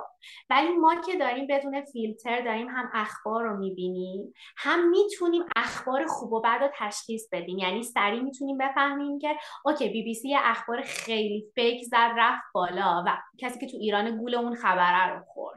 ولی 0.49 0.69
ما 0.69 0.95
که 0.95 1.17
داریم 1.17 1.47
بدون 1.49 1.85
فیلتر 1.85 2.41
داریم 2.41 2.67
هم 2.67 2.89
اخبار 2.93 3.43
رو 3.43 3.57
می‌بینیم 3.57 4.33
هم 4.57 4.89
می‌تونیم 4.89 5.43
اخبار 5.55 6.05
خوب 6.05 6.33
و 6.33 6.41
بد 6.41 6.57
رو 6.61 6.69
تشخیص 6.77 7.29
بدیم. 7.31 7.57
یعنی 7.57 7.83
سریع 7.83 8.21
می‌تونیم 8.21 8.57
بفهمیم 8.57 9.19
که 9.19 9.35
okay 9.65 9.89
بی 9.89 10.03
بی 10.03 10.13
سی 10.13 10.35
اخبار 10.35 10.81
خیلی 10.81 11.45
fake 11.55 11.83
زد 11.83 12.11
رفت 12.17 12.43
بالا 12.53 13.03
و 13.07 13.17
کسی 13.37 13.59
که 13.59 13.67
تو 13.67 13.77
ایران 13.77 14.17
گول 14.17 14.35
اون 14.35 14.55
خبره 14.55 15.07
رو 15.07 15.23
خورد. 15.27 15.48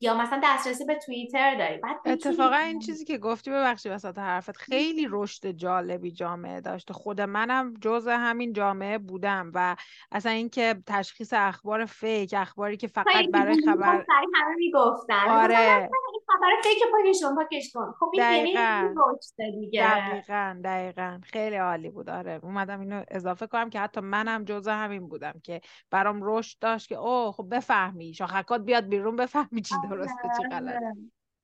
یا 0.00 0.14
مثلا 0.14 0.40
دسترسی 0.44 0.84
به 0.84 0.94
توییتر 0.94 1.54
داری. 1.58 1.76
بعد 1.78 1.96
اتفاقا 2.06 2.56
این 2.56 2.78
چیزی 2.78 3.04
که 3.04 3.18
گفتی 3.18 3.50
ببخشید 3.50 3.92
وسط 3.92 4.18
حرفت 4.18 4.56
خیلی 4.56 5.06
رشد 5.10 5.50
جالبی 5.50 6.10
جامعه 6.12 6.60
داشته 6.60 6.94
خود 6.94 7.20
منم 7.20 7.74
جز 7.80 8.08
همین 8.08 8.52
جامعه 8.52 8.98
بودم 8.98 9.50
و 9.54 9.76
اصلا 10.12 10.32
اینکه 10.32 10.82
تشخیص 10.86 11.32
اخبار 11.32 11.84
fake 11.84 12.34
اخباری 12.38 12.76
که 12.76 12.86
فقط 12.86 13.06
برای 13.32 13.62
خبر 13.66 14.04
همه 14.34 14.54
می‌گفتن. 14.56 15.28
آره. 15.28 15.90
خبر 16.26 16.50
fake 16.62 16.82
پاکشون 16.92 17.34
پاکشون 17.36 17.92
خب 18.00 18.10
این 18.12 18.22
یعنی 18.22 19.60
دیگه. 19.60 19.88
دقیقا 19.88 20.60
دقیقا. 20.64 21.20
خیلی 21.24 21.56
عالی 21.56 21.90
بود. 21.90 22.10
آره. 22.10 22.40
اومدم 22.42 22.80
اینو 22.80 23.04
اضافه 23.08 23.46
کنم 23.46 23.70
که 23.70 23.80
حتی 23.80 24.00
منم 24.00 24.44
جزء 24.44 24.72
همین 24.72 25.08
بودم 25.08 25.40
که 25.42 25.60
برام 25.90 26.20
رشد 26.22 26.58
داشت 26.60 26.88
که 26.88 26.94
اوه 26.96 27.32
خب 27.32 27.46
بفهمی. 27.50 28.14
شاخکات 28.14 28.60
بیاد 28.60 28.88
بیرون 28.88 29.16
بفهمی 29.16 29.62
چی 29.62 29.74
درسته 29.90 30.28
چی 30.36 30.48
غلط 30.48 30.82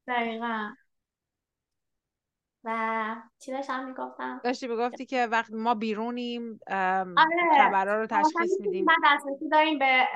دقیقا. 0.09 0.71
و 2.65 3.17
چی 3.39 3.53
داشتم 3.53 3.85
می‌گفتم. 3.85 4.41
داشتی 4.45 4.69
می‌گفتی 4.69 5.07
که 5.07 5.27
وقتی 5.27 5.55
ما 5.55 5.75
بیرونیم 5.75 6.61
آره. 6.71 7.59
خبرها 7.59 7.95
رو 7.95 8.07
تشخیص 8.07 8.61
میدیم. 8.61 8.85
ما 8.85 8.93
دسترسی 9.05 9.49
داریم 9.49 9.79
به 9.79 10.09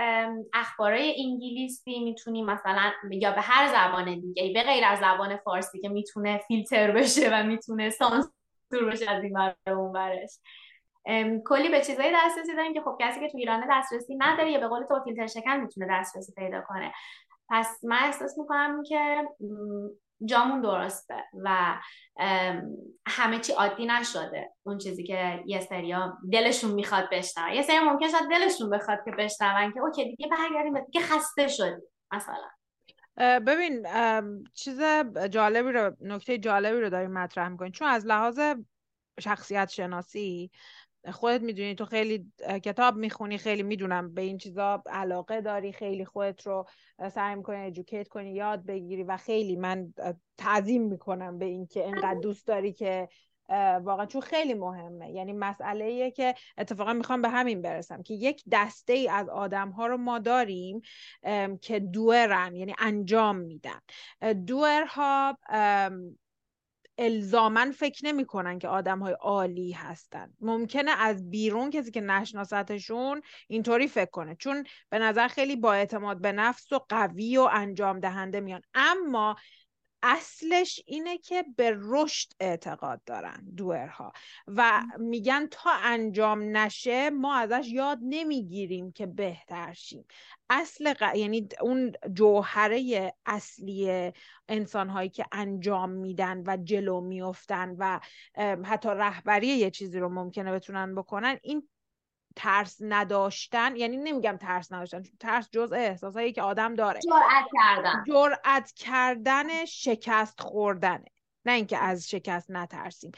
اخبارای 0.55 1.15
انگلیسی 1.25 2.05
می‌تونیم 2.05 2.47
مثلا 2.47 2.93
یا 3.11 3.33
به 3.33 3.41
هر 3.41 3.67
زبان 3.67 4.21
دیگه 4.21 4.53
به 4.55 4.63
غیر 4.63 4.85
از 4.85 4.99
زبان 4.99 5.37
فارسی 5.37 5.81
که 5.81 5.89
می‌تونه 5.89 6.41
فیلتر 6.49 6.91
بشه 6.91 7.31
و 7.33 7.43
می‌تونه 7.43 7.91
سانسور 7.91 8.91
بشه 8.91 9.11
از 9.11 9.23
این 9.23 9.33
بر 9.33 9.73
اون 9.73 9.93
برش 9.93 10.39
کلی 11.45 11.69
به 11.69 11.81
چیزایی 11.81 12.13
دسترسی 12.15 12.57
داریم 12.57 12.75
که 12.75 12.81
خب 12.81 12.99
کسی 13.01 13.21
که 13.21 13.29
تو 13.29 13.39
ایران 13.39 13.67
دسترسی 13.71 14.17
نداره 14.17 14.51
یا 14.51 14.61
به 14.61 14.69
قول 14.69 14.85
تو 14.85 15.01
فیلتر 15.05 15.27
شکن 15.27 15.57
می‌تونه 15.57 15.87
دسترسی 15.91 16.33
پیدا 16.33 16.61
کنه. 16.61 16.93
پس 17.49 17.85
من 17.85 17.99
احساس 18.03 18.39
می‌کنم 18.39 18.83
که 18.83 19.29
جامون 20.25 20.61
درسته 20.61 21.25
و 21.45 21.79
همه 23.07 23.41
چی 23.41 23.53
عادی 23.53 23.87
نشده. 23.87 24.53
اون 24.63 24.79
چیزی 24.79 25.05
که 25.05 25.43
یه 25.47 25.61
سریا 25.61 26.19
دلشون 26.33 26.71
می‌خواد 26.71 27.09
بشنون. 27.13 27.53
یه 27.53 27.63
سری 27.63 27.79
ممکن 27.79 28.09
شد 28.09 28.29
دلشون 28.31 28.71
بخواد 28.71 28.99
که 29.05 29.11
بشنون 29.11 29.73
که 29.73 29.81
اوکی 29.81 30.05
دیگه 30.05 30.29
برگردیم 30.29 30.85
دیگه 30.85 31.01
خسته 31.01 31.49
شدیم 31.49 31.83
مثلا. 32.13 32.51
ببین 33.39 33.87
چیز 34.55 34.81
جالبی 35.31 35.73
رو 35.73 35.97
نکته 36.01 36.39
جالبی 36.39 36.81
رو 36.81 36.91
داریم 36.91 37.13
مطرح 37.13 37.49
می‌کنیم. 37.49 37.73
چون 37.73 37.89
از 37.89 38.07
لحاظ 38.07 38.41
شخصیت 39.21 39.69
شناسی 39.69 40.51
خودت 41.13 41.43
می‌دونی 41.43 41.75
تو 41.75 41.85
خیلی 41.85 42.33
کتاب 42.65 42.97
می‌خونی 42.97 43.39
خیلی 43.39 43.63
می‌دونم 43.63 44.15
به 44.15 44.23
این 44.23 44.39
چیزا 44.39 44.83
علاقه 44.87 45.41
داری 45.41 45.73
خیلی 45.73 46.05
خودت 46.05 46.47
رو 46.47 46.67
سعی 47.15 47.35
می‌کنی 47.35 47.67
ادوکیت 47.67 48.09
کنی 48.09 48.35
یاد 48.35 48.67
بگیری 48.67 49.03
و 49.03 49.17
خیلی 49.17 49.57
من 49.57 49.95
تعظیم 50.39 50.83
می‌کنم 50.83 51.39
به 51.39 51.45
اینکه 51.45 51.87
انقدر 51.87 52.21
دوست 52.21 52.47
داری 52.47 52.73
که 52.73 53.09
واقعا 53.83 54.07
چون 54.07 54.21
خیلی 54.21 54.55
مهمه. 54.55 55.11
یعنی 55.11 55.33
مسئله 55.33 56.11
که 56.11 56.35
اتفاقا 56.59 56.93
می‌خوام 56.93 57.23
به 57.23 57.29
همین 57.29 57.63
برسم 57.63 58.03
که 58.03 58.15
یک 58.15 58.43
دسته 58.53 58.93
ای 58.93 59.09
از 59.09 59.29
آدم 59.29 59.71
ها 59.71 59.87
رو 59.87 59.97
ما 59.97 60.19
داریم 60.19 60.81
که 61.63 61.81
دوئرن 61.81 62.57
یعنی 62.57 62.75
انجام 62.79 63.37
میدن. 63.37 63.81
دوئرها 64.47 65.39
الزامن 66.99 67.71
فکر 67.71 68.07
نمی‌کنن 68.07 68.59
که 68.59 68.69
آدم 68.69 68.99
های 68.99 69.13
عالی 69.13 69.73
هستن. 69.73 70.33
ممکنه 70.41 70.91
از 70.91 71.31
بیرون 71.31 71.71
کسی 71.71 71.91
که 71.91 72.01
نشناستشون 72.01 73.23
اینطوری 73.49 73.89
فکر 73.89 74.11
کنه. 74.11 74.37
چون 74.37 74.65
به 74.91 74.99
نظر 74.99 75.29
خیلی 75.29 75.57
با 75.57 75.73
اعتماد 75.73 76.21
به 76.21 76.33
نفس 76.33 76.73
و 76.73 76.79
قوی 76.89 77.37
و 77.37 77.49
انجام 77.53 78.01
دهنده 78.01 78.41
میان. 78.41 78.63
اما 78.75 79.37
اصلش 80.03 80.81
اینه 80.87 81.19
که 81.19 81.45
به 81.57 81.77
رشد 81.79 82.29
اعتقاد 82.41 83.05
دارن 83.05 83.45
دوئرها. 83.57 84.13
و 84.47 84.83
میگن 84.99 85.47
تا 85.51 85.71
انجام 85.83 86.57
نشه 86.57 87.11
ما 87.11 87.37
ازش 87.37 87.69
یاد 87.69 87.99
نمی‌گیریم 88.03 88.93
که 88.93 89.07
بهتر 89.07 89.73
شیم. 89.73 90.05
اصل 90.51 90.95
یعنی 91.15 91.49
اون 91.61 91.93
جوهره 92.13 93.13
اصلی 93.27 94.13
انسان 94.49 94.89
هایی 94.89 95.09
که 95.09 95.27
انجام 95.33 95.91
میدن 95.91 96.43
و 96.47 96.57
جلو 96.57 97.01
میفتن 97.01 97.77
و 97.79 98.01
حتی 98.65 98.89
رهبری 98.89 99.47
یه 99.47 99.71
چیزی 99.71 99.99
رو 99.99 100.09
ممکنه 100.09 100.53
بتونن 100.53 100.95
بکنن 100.95 101.39
این 101.43 101.69
ترس 102.37 102.77
نداشتن 102.81 103.77
یعنی 103.77 103.97
نمیگم 103.97 104.37
ترس 104.37 104.73
نداشتن 104.73 105.03
ترس 105.21 105.49
جزء 105.51 105.77
احساسایی 105.77 106.33
که 106.33 106.43
آدم 106.43 106.75
داره. 106.75 107.01
جرأت 107.01 107.47
کردن. 107.55 108.05
جرأت 108.07 108.73
کردن 108.77 109.65
شکست 109.65 110.41
خوردنه. 110.41 111.07
نه 111.45 111.53
اینکه 111.53 111.79
از 111.79 112.11
شکست 112.11 112.51
نترسیم. 112.51 113.13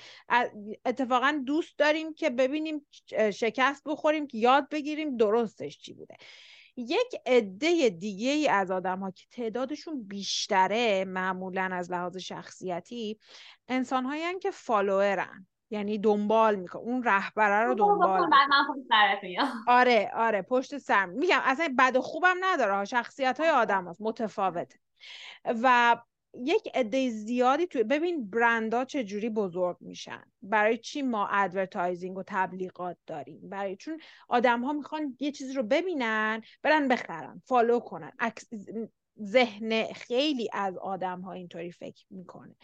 اتفاقا 0.85 1.43
دوست 1.47 1.79
داریم 1.79 2.15
که 2.15 2.31
ببینیم 2.31 2.87
شکست 3.35 3.83
بخوریم 3.87 4.27
که 4.27 4.39
یاد 4.39 4.69
بگیریم 4.69 5.17
درستش 5.17 5.79
چی 5.79 5.95
بوده. 5.95 6.17
یک 6.77 7.17
عده 7.27 7.89
دیگه 7.89 8.31
ای 8.31 8.49
از 8.49 8.71
آدم 8.71 8.99
ها 8.99 9.11
که 9.11 9.25
تعدادشون 9.31 10.03
بیشتره 10.03 11.05
معمولا 11.05 11.71
از 11.73 11.93
لحاظ 11.93 12.17
شخصیتی 12.17 13.19
انسان 13.69 14.05
هایی 14.05 14.39
که 14.39 14.51
follower 14.51 15.27
ن. 15.27 15.47
یعنی 15.71 15.99
دنبال 15.99 16.57
می‌کنه. 16.57 16.83
اون 16.83 17.03
رهبره 17.03 17.65
رو 17.65 17.75
دنبال 17.75 18.21
آره 19.67 20.11
آره 20.15 20.43
پشت 20.43 20.79
سر. 20.79 21.07
میگم 21.07 21.41
اصلا 21.45 21.75
بد 21.79 21.97
و 21.97 22.01
خوبم 22.01 22.37
نداره. 22.41 22.85
شخصیت 22.85 23.41
های 23.41 23.51
آدم 23.51 23.89
هست 23.89 24.01
متفاوته. 24.03 24.79
و 25.45 25.97
یک 26.35 26.69
عده 26.75 27.11
زیادی 27.11 27.67
توی 27.67 27.85
ببین 27.85 28.31
برندها 28.31 28.85
چجوری 28.85 29.31
بزرگ 29.31 29.77
میشن. 29.81 30.25
برای 30.43 30.79
چی 30.79 31.03
ما 31.03 31.29
advertising 31.29 32.19
و 32.19 32.23
تبلیغات 32.27 32.97
داریم؟ 33.07 33.49
برای 33.49 33.77
چون 33.77 34.01
آدم 34.29 34.61
ها 34.61 34.73
می‌خوان 34.73 35.17
یه 35.21 35.33
چیزی 35.33 35.53
رو 35.55 35.63
ببینن 35.63 36.43
برن 36.63 36.89
بخرن 36.89 37.43
فالو 37.45 37.81
کنن. 37.81 38.13
ذهن 39.23 39.85
خیلی 39.85 40.49
از 40.53 40.77
آدم 40.77 41.21
ها 41.21 41.33
اینطوری 41.33 41.73
فکر 41.73 42.05
می‌کنه. 42.11 42.57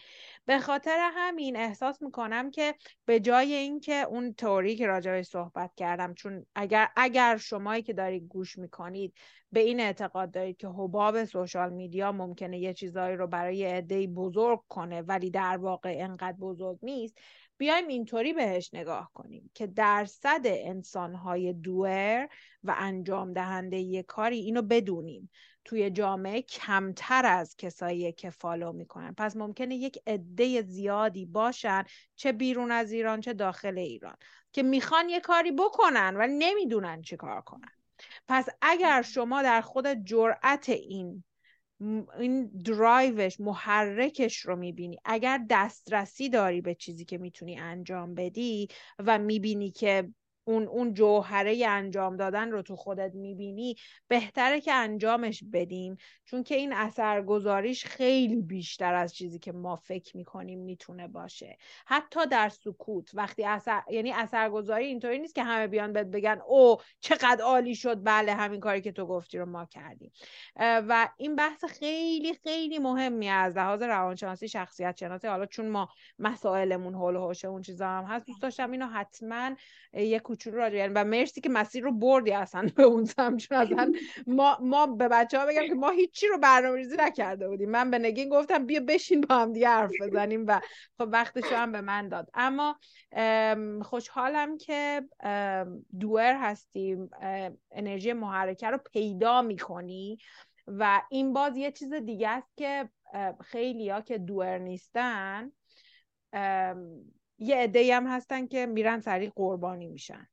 به 0.46 0.58
خاطر 0.58 1.10
همین 1.14 1.56
احساس 1.56 2.02
می‌کنم 2.02 2.50
که 2.50 2.74
به 3.04 3.20
جای 3.20 3.54
اینکه 3.54 3.94
اون 3.94 4.34
توری 4.34 4.76
که 4.76 4.86
راجع 4.86 5.22
صحبت 5.22 5.74
کردم 5.74 6.14
چون 6.14 6.46
اگر 6.54 6.88
اگر 6.96 7.36
شمایی 7.36 7.82
که 7.82 7.92
دارید 7.92 8.26
گوش 8.28 8.58
می‌کنید 8.58 9.14
به 9.52 9.60
این 9.60 9.80
اعتقاد 9.80 10.30
دارید 10.30 10.56
که 10.56 10.68
حباب 10.68 11.24
سوشال 11.24 11.72
میدیا 11.72 12.12
ممکنه 12.12 12.58
یه 12.58 12.74
چیزایی 12.74 13.16
رو 13.16 13.26
برای 13.26 13.64
عده 13.64 14.06
بزرگ 14.06 14.60
کنه 14.68 15.02
ولی 15.02 15.30
در 15.30 15.56
واقع 15.56 15.96
انقدر 15.98 16.36
بزرگ 16.36 16.78
نیست 16.82 17.18
بیایم 17.58 17.88
اینطوری 17.88 18.32
بهش 18.32 18.70
نگاه 18.74 19.10
کنیم 19.14 19.50
که 19.54 19.66
درصد 19.66 20.40
انسانهای 20.44 21.52
دوئر 21.52 22.26
و 22.64 22.74
انجام 22.78 23.32
دهنده 23.32 23.76
یه 23.76 24.02
کاری 24.02 24.38
اینو 24.38 24.62
بدونیم. 24.62 25.30
توی 25.64 25.90
جامعه 25.90 26.42
کمتر 26.42 27.26
از 27.26 27.56
کسایی 27.56 28.12
که 28.12 28.30
فالو 28.30 28.72
می‌کنن. 28.72 29.14
پس 29.18 29.36
ممکنه 29.36 29.76
یک 29.76 29.98
عده 30.06 30.62
زیادی 30.62 31.26
باشن 31.26 31.84
چه 32.16 32.32
بیرون 32.32 32.70
از 32.70 32.92
ایران 32.92 33.20
چه 33.20 33.32
داخل 33.32 33.78
ایران 33.78 34.16
که 34.52 34.62
می‌خوان 34.62 35.08
یه 35.08 35.20
کاری 35.20 35.52
بکنن 35.52 36.14
و 36.16 36.26
نمی‌دونن 36.30 37.02
چه 37.02 37.16
کار 37.16 37.40
کنن. 37.40 37.72
پس 38.28 38.48
اگر 38.62 39.02
شما 39.02 39.42
در 39.42 39.60
خود 39.60 39.86
جرأت 39.86 40.68
این 40.68 41.24
این 42.18 42.46
درایوش 42.46 43.40
محرکش 43.40 44.38
رو 44.38 44.56
می‌بینی 44.56 44.98
اگر 45.04 45.40
دسترسی 45.50 46.28
داری 46.28 46.60
به 46.60 46.74
چیزی 46.74 47.04
که 47.04 47.18
می‌تونی 47.18 47.58
انجام 47.58 48.14
بدی 48.14 48.68
و 48.98 49.18
می‌بینی 49.18 49.70
که 49.70 50.10
اون 50.44 50.66
اون 50.66 50.94
جوهره 50.94 51.66
انجام 51.68 52.16
دادن 52.16 52.50
رو 52.50 52.62
تو 52.62 52.76
خودت 52.76 53.14
می‌بینی 53.14 53.76
بهتره 54.08 54.60
که 54.60 54.72
انجامش 54.72 55.44
بدیم. 55.52 55.96
چون 56.24 56.42
که 56.42 56.54
این 56.54 56.72
اثرگذاریش 56.72 57.84
خیلی 57.84 58.42
بیشتر 58.42 58.94
از 58.94 59.14
چیزی 59.14 59.38
که 59.38 59.52
ما 59.52 59.76
فکر 59.76 60.16
می‌کنیم 60.16 60.58
می‌تونه 60.58 61.08
باشه. 61.08 61.58
حتی 61.86 62.26
در 62.26 62.48
سکوت 62.48 63.10
وقتی 63.14 63.44
اثر 63.44 63.82
یعنی 63.90 64.12
اثرگذاری 64.12 64.86
اینطوری 64.86 65.18
نیست 65.18 65.34
که 65.34 65.42
همه 65.42 65.66
بیان 65.66 65.92
بهت 65.92 66.06
بگن 66.06 66.40
او 66.46 66.76
چقدر 67.00 67.44
عالی 67.44 67.74
شد 67.74 68.04
بله 68.04 68.34
همین 68.34 68.60
کاری 68.60 68.80
که 68.80 68.92
تو 68.92 69.06
گفتی 69.06 69.38
رو 69.38 69.46
ما 69.46 69.64
کردیم. 69.64 70.12
و 70.56 71.08
این 71.16 71.36
بحث 71.36 71.64
خیلی 71.64 72.34
خیلی 72.34 72.78
مهمی 72.78 73.28
از 73.28 73.56
لحاظ 73.56 73.82
روانشناسی 73.82 74.48
شخصیت 74.48 74.96
شناسی 74.96 75.26
حالا 75.26 75.46
چون 75.46 75.68
ما 75.68 75.88
مسائلمون 76.18 76.94
هول 76.94 77.16
و 77.16 77.32
اون 77.44 77.62
چیزا 77.62 77.88
هم 77.88 78.04
هست 78.04 78.26
دوست 78.26 78.42
داشتم 78.42 78.70
اینو 78.70 78.86
حتما 78.86 79.56
یک 79.92 80.30
کوچولو 80.34 80.56
راجع 80.56 80.76
یعنی 80.76 80.92
و 80.94 81.04
مرسی 81.04 81.40
که 81.40 81.48
مسیر 81.48 81.84
رو 81.84 81.92
بردی 81.92 82.32
اصلا 82.32 82.68
به 82.76 82.82
اون 82.82 83.04
سمت. 83.04 83.40
چون 83.40 83.58
اصلا 83.58 83.92
ما 84.26 84.58
ما 84.60 84.86
به 84.86 85.08
بچه 85.08 85.38
ها 85.38 85.46
بگم 85.46 85.66
که 85.66 85.74
ما 85.74 85.90
هیچی 85.90 86.26
رو 86.26 86.38
برنامه‌ریزی 86.38 86.96
نکرده 86.98 87.48
بودیم. 87.48 87.70
من 87.70 87.90
به 87.90 87.98
نگین 87.98 88.28
گفتم 88.28 88.66
بیا 88.66 88.80
بشین 88.88 89.20
با 89.20 89.34
هم 89.34 89.52
دیگه 89.52 89.68
حرف 89.68 89.92
بزنیم 90.02 90.44
و 90.48 90.60
خب 90.98 91.08
وقتش 91.12 91.52
هم 91.52 91.72
به 91.72 91.80
من 91.80 92.08
داد. 92.08 92.30
اما 92.34 92.78
خوشحالم 93.82 94.58
که 94.58 95.02
دوئر 96.00 96.36
هستیم. 96.36 97.10
انرژی 97.72 98.12
محرکه 98.12 98.70
رو 98.70 98.78
پیدا 98.92 99.42
می‌کنی 99.42 100.18
و 100.66 101.02
این 101.10 101.32
باز 101.32 101.56
یه 101.56 101.72
چیز 101.72 101.92
دیگه 101.92 102.28
است 102.28 102.56
که 102.56 102.88
خیلی 103.44 103.90
ها 103.90 104.00
که 104.00 104.18
دوئر 104.18 104.58
نیستن 104.58 105.52
یه 107.38 107.56
عده 107.56 107.96
هم 107.96 108.06
هستن 108.06 108.46
که 108.46 108.66
میرن 108.66 109.00
سریع 109.00 109.32
قربانی 109.36 109.86
میشن. 109.86 110.26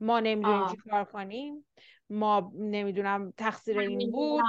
ما 0.00 0.20
نمی‌دونیم 0.20 0.66
چی 0.66 0.76
کار 0.76 1.04
کنیم. 1.04 1.64
ما 2.10 2.52
نمی‌دونم 2.54 3.32
تقصیر 3.36 3.78
این 3.78 4.10
بود. 4.10 4.42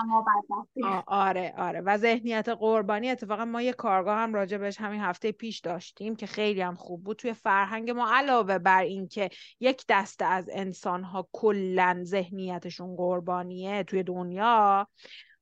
آره 1.08 1.54
آره. 1.58 1.82
و 1.82 1.98
ذهنیت 1.98 2.50
قربانی 2.50 3.10
اتفاقا 3.10 3.46
ما 3.46 3.62
یه 3.62 3.74
کارگاه 3.74 4.18
هم 4.18 4.34
راجع 4.34 4.58
بهش 4.58 4.80
همین 4.80 5.02
هفته 5.02 5.32
پیش 5.32 5.60
داشتیم 5.60 6.16
که 6.16 6.26
خیلی 6.26 6.62
هم 6.62 6.76
خوب 6.76 7.04
بود. 7.04 7.18
توی 7.18 7.34
فرهنگ 7.34 7.92
ما 7.92 8.08
علاوه 8.14 8.58
بر 8.58 8.82
اینکه 8.82 9.30
یک 9.60 9.86
دسته 9.90 10.26
از 10.26 10.50
انسان 10.54 11.04
ها 11.04 11.30
کلا 11.32 12.02
ذهنیتشون 12.04 12.96
قربانیه 12.96 13.84
توی 13.84 14.04
دنیا 14.04 14.88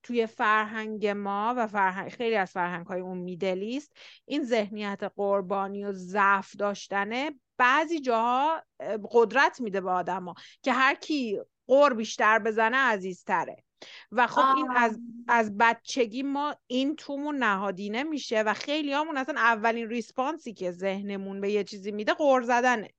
توی 0.07 0.27
فرهنگ 0.27 1.07
ما 1.07 1.53
و 1.57 1.67
فرهنگ 1.67 2.09
خیلی 2.09 2.35
از 2.35 2.51
فرهنگ 2.51 2.85
های 2.85 3.01
اون 3.01 3.17
میدلیست 3.17 3.97
این 4.25 4.43
ذهنیت 4.43 5.11
قربانی 5.15 5.83
و 5.83 5.91
ضعف 5.91 6.55
داشتنه 6.55 7.31
بعضی 7.57 7.99
جاها 7.99 8.63
قدرت 9.11 9.61
میده 9.61 9.81
به 9.81 9.91
آدما 9.91 10.33
که 10.61 10.73
هر 10.73 10.95
کی 10.95 11.39
قور 11.67 11.93
بیشتر 11.93 12.39
بزنه 12.39 12.77
عزیزتره. 12.77 13.63
و 14.11 14.27
خب 14.27 14.55
این 14.55 14.71
از 14.75 14.99
از 15.27 15.57
بچگی 15.57 16.23
ما 16.23 16.55
این 16.67 16.95
تومون 16.95 17.37
نهادینه 17.37 18.03
میشه 18.03 18.41
و 18.41 18.53
خیلی 18.53 18.93
همون 18.93 19.17
اصلا 19.17 19.39
اولین 19.39 19.89
ریسپانسی 19.89 20.53
که 20.53 20.71
ذهنمون 20.71 21.41
به 21.41 21.51
یه 21.51 21.63
چیزی 21.63 21.91
میده 21.91 22.13
قور 22.13 22.41
زدنه. 22.41 22.89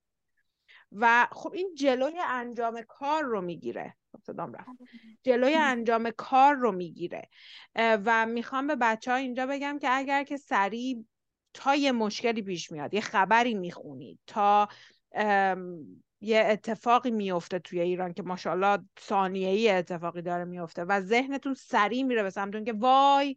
و 0.93 1.29
خب 1.33 1.53
این 1.53 1.75
جلوی 1.75 2.21
انجام 2.29 2.83
کار 2.89 3.23
رو 3.23 3.41
می‌گیره. 3.41 3.98
صدام 4.27 4.53
رفت. 4.53 4.71
جلوی 5.23 5.55
انجام 5.55 6.11
کار 6.11 6.55
رو 6.55 6.73
می‌گیره. 6.73 7.29
و 7.75 8.27
می‌خوام 8.27 8.67
به 8.67 8.77
بچه 8.77 9.11
ها 9.11 9.17
اینجا 9.17 9.47
بگم 9.47 9.79
که 9.79 9.89
اگر 9.91 10.25
که 10.25 10.37
سریع 10.37 11.05
تا 11.55 11.75
یه 11.75 11.93
مشکلی 11.93 12.43
پیش 12.43 12.73
میاد 12.73 12.95
یه 12.95 13.01
خبری 13.01 13.55
می‌خونید 13.55 14.19
تا 14.27 14.69
یه 16.21 16.45
اتفاقی 16.47 17.11
میفته 17.11 17.59
توی 17.59 17.81
ایران 17.81 18.13
که 18.13 18.23
ماشاءالله 18.23 18.79
ثانیه 19.01 19.49
ای 19.49 19.71
اتفاقی 19.71 20.23
داره 20.23 20.45
میفته 20.45 20.85
و 20.85 21.01
ذهنتون 21.01 21.55
سریع 21.55 22.03
میره 22.03 22.23
به 22.23 22.31
سمتون 22.31 22.65
که 22.65 22.73
وای 22.73 23.37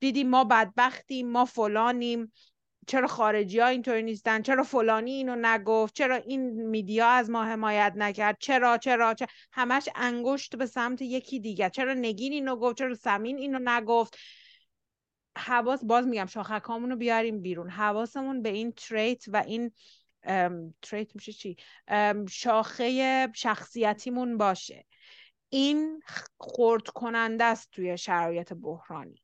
دیدی 0.00 0.24
ما 0.24 0.44
بدبختیم 0.44 1.30
ما 1.30 1.44
فلانیم. 1.44 2.32
چرا 2.86 3.06
خارجی 3.06 3.58
ها 3.58 3.66
اینطوری 3.66 4.02
نیستن؟ 4.02 4.42
چرا 4.42 4.62
فلانی 4.62 5.12
اینو 5.12 5.36
نگفت؟ 5.38 5.94
چرا 5.94 6.16
این 6.16 6.66
میدیا 6.66 7.06
از 7.06 7.30
ما 7.30 7.44
حمایت 7.44 7.92
نکرد؟ 7.96 8.36
چرا 8.40 8.78
چرا, 8.78 9.14
چرا؟ 9.14 9.28
همش 9.52 9.88
انگشت 9.94 10.56
به 10.56 10.66
سمت 10.66 11.02
یکی 11.02 11.40
دیگه 11.40 11.70
چرا 11.70 11.94
نگین 11.94 12.32
اینو 12.32 12.56
گفت؟ 12.56 12.78
چرا 12.78 12.94
سمین 12.94 13.38
اینو 13.38 13.58
نگفت؟ 13.62 14.18
حواس 15.38 15.84
باز 15.84 16.06
میگم 16.06 16.26
شاخکامون 16.26 16.90
رو 16.90 16.96
بیاریم 16.96 17.42
بیرون. 17.42 17.70
حواسمون 17.70 18.42
به 18.42 18.48
این 18.48 18.72
تریت 18.72 19.24
و 19.28 19.36
این 19.46 19.72
تریت 20.82 21.14
میشه 21.14 21.32
چی؟ 21.32 21.56
شاخه 22.30 23.28
شخصیتیمون 23.34 24.38
باشه. 24.38 24.86
این 25.48 26.02
خورد 26.38 26.88
کننده 26.88 27.44
است 27.44 27.70
توی 27.70 27.98
شرایط 27.98 28.52
بحرانی 28.52 29.22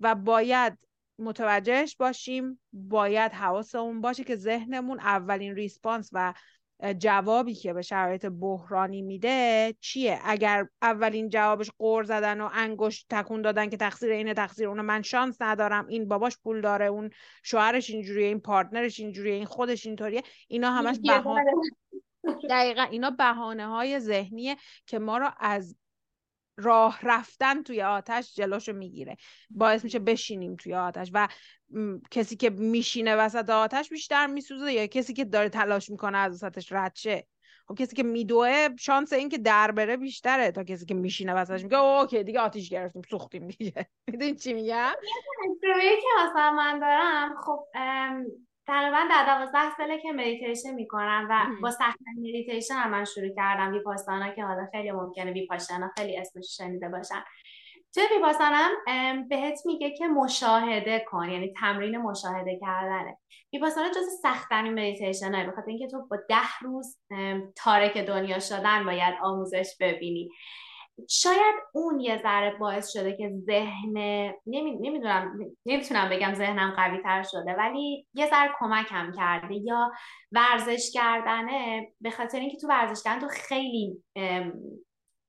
و 0.00 0.14
باید 0.14 0.78
متوجهش 1.22 1.96
باشیم 1.96 2.60
باید 2.72 3.32
حواسمون 3.32 4.00
باشه 4.00 4.24
که 4.24 4.36
ذهنمون 4.36 5.00
اولین 5.00 5.54
ریسپانس 5.54 6.10
و 6.12 6.34
جوابی 6.98 7.54
که 7.54 7.72
به 7.72 7.82
شرایط 7.82 8.26
بحرانی 8.26 9.02
میده 9.02 9.74
چیه؟ 9.80 10.18
اگر 10.24 10.68
اولین 10.82 11.28
جوابش 11.28 11.70
قور 11.78 12.04
زدن 12.04 12.40
و 12.40 12.48
انگشت 12.52 13.06
تکون 13.10 13.42
دادن 13.42 13.68
که 13.68 13.76
تقصیر 13.76 14.10
اینه 14.10 14.34
تقصیر 14.34 14.68
اونه 14.68 14.82
من 14.82 15.02
شانس 15.02 15.42
ندارم 15.42 15.86
این 15.86 16.08
باباش 16.08 16.38
پول 16.44 16.60
داره 16.60 16.86
اون 16.86 17.10
شوهرش 17.42 17.90
اینجوریه 17.90 18.26
این 18.26 18.40
پارتنرش 18.40 19.00
اینجوریه 19.00 19.34
این 19.34 19.44
خودش 19.44 19.86
اینطوریه 19.86 20.22
اینا 20.48 20.70
همش 20.70 20.96
بهانه 21.06 21.52
دقیقا 22.50 22.82
اینا 22.82 23.10
بهانه 23.10 23.66
های 23.66 24.00
ذهنیه 24.00 24.56
که 24.86 24.98
ما 24.98 25.18
رو 25.18 25.30
از 25.40 25.76
راه 26.56 26.98
رفتن 27.02 27.62
توی 27.62 27.82
آتش 27.82 28.34
جلوشو 28.34 28.72
می‌گیره 28.72 29.16
باعث 29.50 29.84
میشه 29.84 29.98
بشینیم 29.98 30.56
توی 30.56 30.74
آتش 30.74 31.10
و 31.14 31.28
کسی 32.10 32.36
که 32.36 32.50
میشینه 32.50 33.16
وسط 33.16 33.50
آتش 33.50 33.88
بیشتر 33.88 34.26
میسوزه 34.26 34.72
یا 34.72 34.86
کسی 34.86 35.12
که 35.12 35.24
داره 35.24 35.48
تلاش 35.48 35.90
می‌کنه 35.90 36.18
از 36.18 36.32
وسطش 36.32 36.72
رد 36.72 36.96
شه 36.96 37.26
خب 37.68 37.74
کسی 37.78 37.96
که 37.96 38.02
میدوه 38.02 38.68
شانس 38.78 39.12
این 39.12 39.28
که 39.28 39.38
در 39.38 39.70
بره 39.70 39.96
بیشتره 39.96 40.50
تا 40.50 40.64
کسی 40.64 40.86
که 40.86 40.94
میشینه 40.94 41.34
وسطش 41.34 41.62
میگه 41.62 41.78
اوکی 41.78 42.24
دیگه 42.24 42.40
آتیش 42.40 42.70
گرفتیم 42.70 43.02
سوختیم 43.10 43.48
دیگه 43.48 43.88
می‌دونی 44.06 44.34
چی 44.34 44.52
میگم 44.52 44.92
که 45.62 46.06
اصلا 46.18 46.50
من 46.50 46.78
دارم 46.78 47.34
خب 47.46 47.66
تقریبا 48.66 49.00
در 49.10 49.24
دوازده 49.26 49.76
ساله 49.76 49.98
که 49.98 50.12
مدیتیشن 50.12 50.74
می‌کنم 50.74 51.26
و 51.30 51.46
با 51.62 51.70
سخت 51.70 51.98
مدیتیشن 52.18 52.74
هم 52.74 52.90
من 52.90 53.04
شروع 53.04 53.34
کردم 53.36 53.72
ویپاسانا 53.72 54.34
که 54.34 54.44
حالا 54.44 54.66
خیلی 54.72 54.90
ممکنه 54.90 55.32
ویپاشانا 55.32 55.90
خیلی 55.96 56.18
اسمش 56.18 56.56
شنیده 56.56 56.88
باشن. 56.88 57.24
توی 57.94 58.02
ویپاسانا 58.16 58.68
بهت 59.28 59.60
میگه 59.66 59.90
که 59.90 60.06
مشاهده 60.06 61.04
کن 61.08 61.30
یعنی 61.30 61.52
تمرین 61.60 61.96
مشاهده 61.96 62.58
کردنه. 62.60 63.18
ویپاسانا 63.52 63.88
جز 63.88 64.20
سختترین 64.22 64.72
مدیتیشن 64.72 65.34
های 65.34 65.46
بخاطر 65.46 65.68
اینکه 65.68 65.86
تو 65.86 66.06
با 66.10 66.16
ده 66.28 66.58
روز 66.62 66.98
تارک 67.56 67.98
دنیا 67.98 68.38
شدن 68.38 68.84
باید 68.84 69.14
آموزش 69.22 69.76
ببینی. 69.80 70.30
شاید 71.08 71.54
اون 71.72 72.00
یه 72.00 72.22
ذره 72.22 72.56
باعث 72.58 72.92
شده 72.92 73.16
که 73.16 73.32
ذهن 73.46 73.92
نمی... 74.46 74.78
نمی‌دونم 74.80 75.38
نمی‌تونم 75.66 76.10
بگم 76.10 76.34
ذهنم 76.34 76.74
قوی 76.76 77.02
تر 77.02 77.22
شده 77.22 77.52
ولی 77.58 78.06
یه 78.14 78.30
ذره 78.30 78.50
کمکم 78.58 79.12
کرده 79.16 79.54
یا 79.54 79.92
ورزش 80.32 80.90
کردنه 80.94 81.88
به 82.00 82.10
خاطر 82.10 82.38
اینکه 82.38 82.56
تو 82.56 82.68
ورزش 82.68 83.02
کردن 83.04 83.20
تو 83.20 83.28
خیلی 83.28 84.02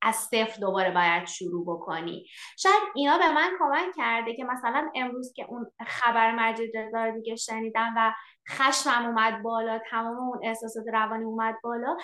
از 0.04 0.16
صفر 0.16 0.60
دوباره 0.62 0.92
باید 0.92 1.28
شروع 1.28 1.66
بکنی. 1.66 2.26
شاید 2.58 2.84
اینا 2.96 3.18
به 3.18 3.34
من 3.34 3.52
کمک 3.60 3.96
کرده 3.98 4.36
که 4.36 4.44
مثلا 4.44 4.92
امروز 4.96 5.34
که 5.34 5.46
اون 5.50 5.72
خبر 5.88 6.36
مجید 6.36 6.78
رضا 6.78 7.10
دیگه 7.10 7.36
شنیدم 7.36 7.94
و 7.98 8.14
خشمم 8.50 9.06
اومد 9.06 9.44
بالا 9.44 9.80
تمام 9.90 10.18
اون 10.18 10.40
احساسات 10.44 10.86
روانی 10.94 11.24
اومد 11.24 11.56
بالا 11.64 11.98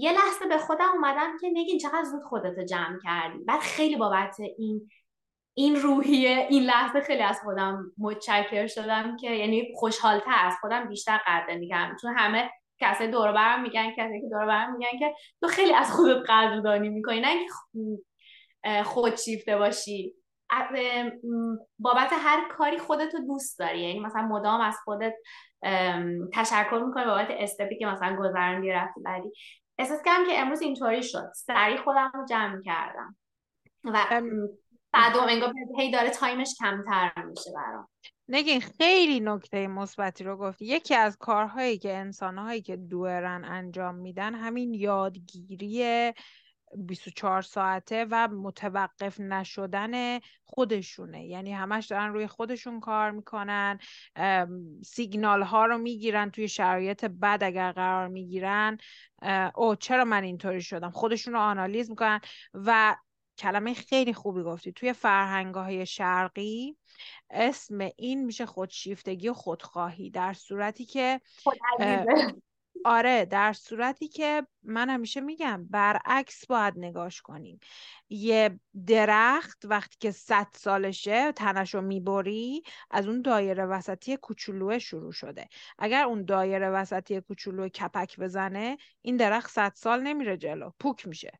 یه 0.00 0.12
لحظه 0.12 0.46
به 0.48 0.58
خودم 0.58 0.88
اومدم 0.94 1.36
که 1.40 1.48
نگین 1.52 1.78
چقدر 1.78 2.04
زود 2.04 2.22
خودتو 2.22 2.64
جمع 2.64 2.98
کردی. 3.04 3.44
بعد 3.44 3.60
خیلی 3.60 3.96
بابت 3.96 4.36
این 4.58 4.90
این 5.54 5.76
روحیه 5.76 6.46
این 6.50 6.62
لحظه 6.62 7.00
خیلی 7.00 7.22
از 7.22 7.40
خودم 7.40 7.92
متشکر 7.98 8.66
شدم 8.66 9.16
که 9.16 9.30
یعنی 9.30 9.72
خوشحالتر 9.76 10.34
از 10.36 10.54
خودم 10.60 10.88
بیشتر 10.88 11.20
قدر 11.26 11.56
می‌کنم 11.58 11.96
چون 12.02 12.14
همه 12.16 12.50
کسی 12.80 13.06
دور 13.06 13.32
برم 13.32 13.62
میگن 13.62 13.90
کسی 13.90 14.20
که 14.20 14.28
دور 14.30 14.46
برم 14.46 14.76
میگن 14.76 14.98
که 14.98 15.14
تو 15.40 15.46
خیلی 15.48 15.74
از 15.74 15.92
خودت 15.92 16.22
قدردانی 16.28 16.88
می‌کنی. 16.88 17.20
نه 17.20 17.28
اینکه 17.28 17.52
خودشیفته 18.84 19.56
باشی. 19.56 20.14
بابت 21.78 22.12
هر 22.12 22.48
کاری 22.48 22.78
خودتو 22.78 23.18
دوست 23.18 23.58
داری. 23.58 23.80
یعنی 23.80 24.00
مثلا 24.00 24.22
مدام 24.22 24.60
از 24.60 24.76
خودت 24.84 25.14
تشکر 26.32 26.82
می‌کنی 26.86 27.04
بابت 27.04 27.28
استپی 27.30 27.78
که 27.78 27.86
مثلا 27.86 28.16
گذراندی 28.16 28.70
رفتی 28.70 29.00
بعدی. 29.00 29.32
احساس 29.80 30.02
کردم 30.04 30.26
که 30.26 30.40
امروز 30.40 30.60
اینطوری 30.60 31.02
شد. 31.02 31.32
سریع 31.34 31.82
خودم 31.82 32.10
رو 32.14 32.26
جمع 32.26 32.62
کردم. 32.62 33.16
و 33.84 34.06
بعد 34.92 35.16
انگار 35.16 35.52
هی 35.78 35.90
داره 35.90 36.10
تایمش 36.10 36.54
کمتر 36.58 37.12
میشه 37.28 37.50
برام. 37.54 37.88
نگین 38.28 38.60
خیلی 38.60 39.20
نکته 39.20 39.66
مثبتی 39.66 40.24
رو 40.24 40.36
گفتی. 40.36 40.64
یکی 40.64 40.94
از 40.94 41.16
کارهایی 41.16 41.78
که 41.78 41.96
انسانهایی 41.96 42.62
که 42.62 42.76
دورن 42.76 43.44
انجام 43.44 43.94
میدن 43.94 44.34
همین 44.34 44.74
یادگیری 44.74 46.12
24 46.76 47.42
ساعته 47.42 48.06
و 48.10 48.28
متوقف 48.28 49.20
نشدن 49.20 50.18
خودشونه. 50.44 51.26
یعنی 51.26 51.52
همش 51.52 51.86
دارن 51.86 52.12
روی 52.12 52.26
خودشون 52.26 52.80
کار 52.80 53.10
می‌کنن 53.10 53.78
سیگنال 54.84 55.42
ها 55.42 55.66
رو 55.66 55.78
می‌گیرن 55.78 56.30
توی 56.30 56.48
شرایط 56.48 57.04
بد 57.04 57.38
اگر 57.42 57.72
قرار 57.72 58.08
می‌گیرن. 58.08 58.78
او 59.54 59.74
چرا 59.74 60.04
من 60.04 60.22
اینطوری 60.22 60.62
شدم؟ 60.62 60.90
خودشون 60.90 61.34
رو 61.34 61.40
آنالیز 61.40 61.90
می‌کنن. 61.90 62.20
و 62.54 62.96
کلمه 63.38 63.74
خیلی 63.74 64.12
خوبی 64.12 64.42
گفتی. 64.42 64.72
توی 64.72 64.92
فرهنگ 64.92 65.54
های 65.54 65.86
شرقی 65.86 66.76
اسم 67.30 67.78
این 67.96 68.24
میشه 68.24 68.46
خودشیفتگی 68.46 69.28
و 69.28 69.34
خودخواهی 69.34 70.10
در 70.10 70.32
صورتی 70.32 70.84
که 70.84 71.20
آره 72.84 73.24
در 73.24 73.52
صورتی 73.52 74.08
که 74.08 74.46
من 74.62 74.90
همیشه 74.90 75.20
میگم 75.20 75.66
برعکس 75.70 76.46
باید 76.46 76.74
نگاش 76.76 77.22
کنیم. 77.22 77.60
یه 78.10 78.60
درخت 78.86 79.64
وقتی 79.64 79.96
که 80.00 80.10
صد 80.10 80.46
سالشه 80.54 81.32
تنشو 81.32 81.80
می‌بری 81.80 82.62
از 82.90 83.08
اون 83.08 83.22
دایره 83.22 83.66
وسطی 83.66 84.16
کوچولوه 84.16 84.78
شروع 84.78 85.12
شده. 85.12 85.48
اگر 85.78 86.04
اون 86.04 86.24
دایره 86.24 86.70
وسطی 86.70 87.20
کوچولو 87.20 87.68
کپک 87.68 88.20
بزنه 88.20 88.76
این 89.02 89.16
درخت 89.16 89.50
صد 89.50 89.72
سال 89.74 90.02
نمیره 90.02 90.36
جلو 90.36 90.70
پوک 90.80 91.08
میشه. 91.08 91.30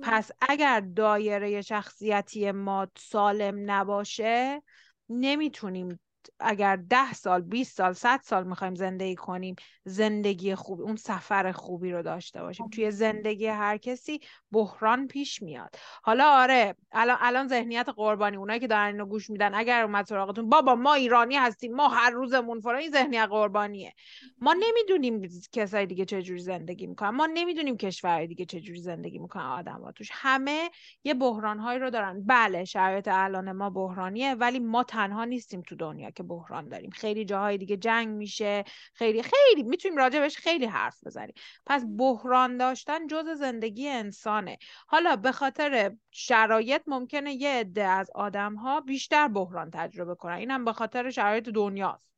پس 0.00 0.30
اگر 0.48 0.80
دایره 0.80 1.62
شخصیتی 1.62 2.52
ما 2.52 2.88
سالم 2.96 3.70
نباشه 3.70 4.62
نمی‌تونیم 5.08 6.00
اگر 6.40 6.76
ده 6.76 7.12
سال 7.12 7.42
20 7.42 7.76
سال 7.76 7.92
100 7.92 8.20
سال 8.22 8.46
می‌خوایم 8.46 8.74
زندگی 8.74 9.14
کنیم 9.16 9.56
زندگی 9.84 10.54
خوبی 10.54 10.82
اون 10.82 10.96
سفر 10.96 11.52
خوبی 11.52 11.92
رو 11.92 12.02
داشته 12.02 12.42
باشیم. 12.42 12.68
توی 12.68 12.90
زندگی 12.90 13.46
هر 13.46 13.76
کسی 13.76 14.20
بحران 14.52 15.06
پیش 15.06 15.42
میاد. 15.42 15.76
حالا 16.02 16.30
آره 16.30 16.76
الان 16.92 17.16
الان 17.20 17.48
ذهنیت 17.48 17.88
قربانی 17.96 18.36
اونایی 18.36 18.60
که 18.60 18.66
دارن 18.66 18.86
اینو 18.86 19.06
گوش 19.06 19.30
میدن 19.30 19.54
اگر 19.54 19.82
اومد 19.82 20.06
سراغتون 20.06 20.48
بابا 20.48 20.74
ما 20.74 20.94
ایرانی 20.94 21.36
هستیم 21.36 21.74
ما 21.74 21.88
هر 21.88 22.10
روزمون 22.10 22.60
فلان 22.60 22.76
این 22.76 22.90
ذهنیت 22.90 23.28
قربانیه. 23.30 23.92
ما 24.38 24.52
نمی‌دونیم 24.52 25.28
کسای 25.52 25.86
دیگه 25.86 26.04
چه 26.04 26.22
جوری 26.22 26.40
زندگی 26.40 26.86
می‌کنن. 26.86 27.10
ما 27.10 27.26
نمی‌دونیم 27.34 27.76
کشورهای 27.76 28.26
دیگه 28.26 28.44
چه 28.44 28.60
جوری 28.60 28.80
زندگی 28.80 29.18
می‌کنن. 29.18 29.42
آدم 29.42 29.90
توش 29.96 30.08
همه 30.12 30.70
یه 31.04 31.14
بحرانهایی 31.14 31.78
رو 31.78 31.90
دارن. 31.90 32.22
بله 32.26 32.64
شرایط 32.64 33.08
الان 33.12 33.52
ما 33.52 33.70
بحرانیه 33.70 34.34
ولی 34.34 34.58
ما 34.58 34.84
تنها 34.84 35.24
نیستیم 35.24 35.62
تو 35.62 35.76
دنیا. 35.76 36.09
که 36.12 36.22
بحران 36.22 36.68
داریم. 36.68 36.90
خیلی 36.90 37.24
جاهای 37.24 37.58
دیگه 37.58 37.76
جنگ 37.76 38.08
میشه 38.08 38.64
خیلی 38.94 39.22
خیلی 39.22 39.62
می‌تونیم 39.62 39.98
راجبش 39.98 40.36
خیلی 40.36 40.66
حرف 40.66 41.06
بزنیم. 41.06 41.34
پس 41.66 41.84
بحران 41.98 42.56
داشتن 42.56 43.06
جز 43.06 43.28
زندگی 43.28 43.88
انسانه. 43.88 44.58
حالا 44.86 45.16
به 45.16 45.32
خاطر 45.32 45.92
شرایط 46.10 46.82
ممکنه 46.86 47.32
یه 47.32 47.50
عده 47.50 47.84
از 47.84 48.10
آدم 48.14 48.54
ها 48.54 48.80
بیشتر 48.80 49.28
بحران 49.28 49.70
تجربه 49.70 50.14
کنن. 50.14 50.34
اینم 50.34 50.64
به 50.64 50.72
خاطر 50.72 51.10
شرایط 51.10 51.48
دنیاست. 51.48 52.10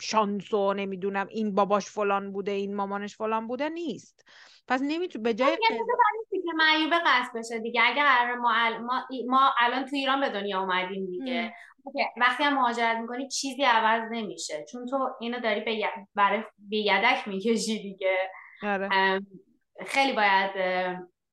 شانس 0.00 0.54
و 0.54 0.74
نمی‌دونم 0.74 1.26
این 1.26 1.54
باباش 1.54 1.86
فلان 1.86 2.32
بوده 2.32 2.50
این 2.50 2.74
مامانش 2.74 3.16
فلان 3.16 3.46
بوده 3.46 3.68
نیست. 3.68 4.24
پس 4.68 4.80
نمیتون 4.82 5.22
به 5.22 5.34
جای 5.34 5.56
که 6.46 6.52
معیوبه 6.56 6.96
قصد 7.06 7.38
بشه 7.38 7.58
دیگه. 7.58 7.80
اگر 7.84 8.34
ما, 8.34 8.52
ما, 8.80 9.06
ما 9.26 9.54
الان 9.58 9.84
تو 9.84 9.96
ایران 9.96 10.20
به 10.20 10.28
دنیا 10.28 10.60
اومدیم 10.60 11.06
دیگه. 11.06 11.54
وقتی 12.16 12.44
هم 12.44 12.54
مهاجرت 12.54 12.96
می‌کنی 12.96 13.28
چیزی 13.28 13.62
عوض 13.62 14.02
نمیشه. 14.10 14.64
چون 14.72 14.86
تو 14.86 15.10
اینو 15.20 15.40
داری 15.40 15.60
به 15.60 15.88
برای 16.14 16.42
به 16.58 16.76
یدک 16.76 17.28
می‌کشی 17.28 17.82
دیگه. 17.82 18.16
آره. 18.62 19.20
خیلی 19.86 20.12
باید 20.12 20.50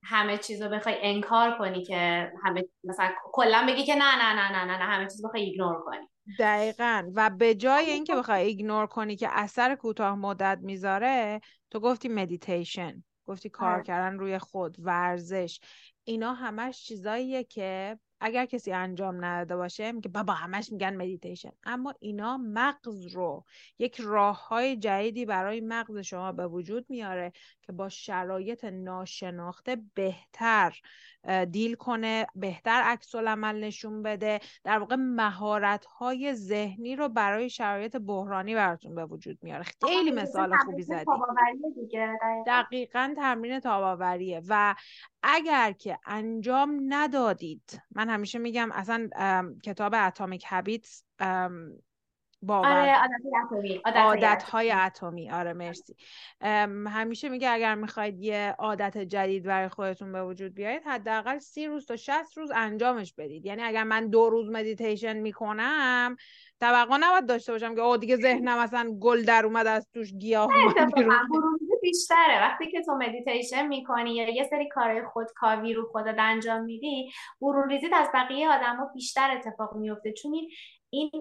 همه 0.04 0.38
چیز 0.38 0.62
رو 0.62 0.70
بخوای 0.70 0.96
انکار 1.02 1.58
کنی 1.58 1.84
که 1.84 2.32
همه 2.44 2.64
مثلا 2.84 3.10
کلا 3.24 3.66
بگی 3.68 3.84
که 3.84 3.96
نه 3.96 4.16
نه 4.16 4.34
نه 4.34 4.52
نه 4.52 4.66
نه, 4.66 4.78
نه 4.78 4.84
همه 4.84 5.04
چیز 5.04 5.26
بخوای 5.26 5.44
ignore 5.44 5.82
کنی. 5.86 6.08
دقیقا. 6.40 7.12
و 7.16 7.30
به 7.30 7.56
جای 7.56 7.90
اینکه 7.90 8.16
بخوای 8.16 8.44
ignore 8.44 8.88
کنی 8.88 9.16
که 9.16 9.28
اثر 9.32 9.76
کوتاه 9.76 10.16
مدت 10.16 10.60
می‌ذاره 10.62 11.42
تو 11.72 11.80
گفتی 11.80 12.10
مدیتیشن 12.10 13.04
گفتی 13.26 13.50
کار 13.50 13.74
آره. 13.74 13.84
کردن 13.84 14.20
روی 14.20 14.40
خود 14.40 14.76
ورزش. 14.80 15.60
اینا 16.04 16.34
همش 16.34 16.84
چیزاییه 16.84 17.44
که 17.44 18.00
اگر 18.22 18.46
کسی 18.46 18.72
انجام 18.72 19.26
نداده 19.26 19.56
باشه 19.56 19.92
میگه 19.92 20.10
بابا 20.10 20.34
همش 20.34 20.72
میگن 20.72 20.96
مدیتیشن 20.96 21.52
اما 21.64 21.94
اینا 22.00 22.38
مغز 22.38 23.06
رو 23.06 23.46
یک 23.80 24.02
راه 24.02 24.48
های 24.48 24.78
جدیدی 24.78 25.26
برای 25.26 25.62
مغز 25.62 25.98
شما 25.98 26.32
به 26.32 26.48
وجود 26.48 26.86
میاره 26.90 27.34
که 27.62 27.72
با 27.72 27.90
شرایط 27.90 28.66
ناشناخته 28.66 29.78
بهتر 29.94 30.80
دیل 31.52 31.76
کنه 31.76 32.28
بهتر 32.36 32.82
عکس 32.86 33.16
عمل 33.16 33.64
نشون 33.64 34.04
بده. 34.04 34.40
در 34.64 34.80
واقع 34.80 34.96
مهارت 34.96 35.86
های 35.86 36.34
ذهنی 36.34 36.96
رو 36.96 37.10
برای 37.10 37.50
شرایط 37.50 37.96
بحرانی 37.96 38.56
براتون 38.56 38.96
به 38.96 39.06
وجود 39.06 39.38
میاره. 39.42 39.66
خیلی 39.88 40.12
مثال 40.12 40.58
خوبی 40.58 40.84
زدی. 40.84 41.06
دقیقا. 42.48 43.14
تمرین 43.18 43.60
تاباوریه. 43.60 44.42
و 44.50 44.76
اگر 45.24 45.72
که 45.72 46.00
انجام 46.06 46.80
ندادید 46.88 47.82
من 47.96 48.10
همیشه 48.10 48.40
میگم 48.40 48.70
اصلا 48.72 49.10
کتاب 49.64 49.94
Atomic 49.96 50.44
Habits 50.44 51.04
باور 52.42 52.68
آره 52.68 53.82
عادت 53.86 54.44
های 54.44 54.72
اتمی. 54.72 55.32
آره 55.32 55.54
مرسی. 55.54 55.96
همیشه 56.88 57.30
میگه 57.30 57.50
اگر 57.50 57.76
می‌خواید 57.76 58.20
یه 58.20 58.56
عادت 58.60 58.98
جدید 58.98 59.44
برای 59.44 59.70
خودتون 59.70 60.12
به 60.12 60.24
وجود 60.24 60.54
بیارید 60.54 60.82
حداقل 60.86 61.38
سی 61.38 61.68
روز 61.68 61.86
تا 61.86 61.96
60 61.96 62.38
روز 62.38 62.52
انجامش 62.56 63.14
بدید. 63.18 63.46
یعنی 63.46 63.62
اگر 63.62 63.84
من 63.84 64.10
دو 64.10 64.30
روز 64.30 64.50
مدیتیشن 64.50 65.18
می‌کنم 65.18 66.16
توقع 66.60 66.98
نباید 67.00 67.26
داشته 67.26 67.52
باشم 67.52 67.76
که 67.76 67.82
او 67.82 67.98
دیگه 67.98 68.16
ذهنم 68.16 68.58
اصلا 68.58 68.98
گل 69.00 69.24
در 69.24 69.46
اومد 69.46 69.68
از 69.68 69.88
توش 69.94 70.14
گیاه 70.14 70.50
بیشتره. 71.82 72.42
وقتی 72.42 72.72
که 72.72 72.82
تو 72.82 72.96
مدیتیشن 72.96 73.68
می‌کنی 73.68 74.16
یا 74.16 74.30
یه 74.30 74.44
سری 74.50 74.70
کارهای 74.70 75.04
خودکاوی 75.14 75.74
رو 75.74 75.90
خودت 75.92 76.16
انجام 76.20 76.64
میدی 76.64 77.12
برون 77.42 77.70
ریزید 77.70 77.94
از 77.94 78.10
بقیه 78.14 78.50
آدما 78.50 78.92
بیشتر 78.94 79.32
اتفاق 79.32 79.76
میفته 79.76 80.14
چون 80.14 80.34
این 80.90 81.12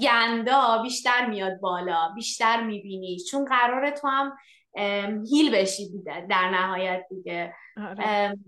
گندا 0.00 0.82
بیشتر 0.82 1.26
میاد 1.26 1.60
بالا 1.60 2.08
بیشتر 2.14 2.62
می‌بینی. 2.62 3.18
چون 3.30 3.44
قرار 3.44 3.90
تو 3.90 4.08
هم 4.08 4.36
هیل 5.32 5.54
بشی 5.54 5.90
در 6.30 6.50
نهایت 6.50 7.06
دیگه. 7.10 7.54
آره. 7.76 8.38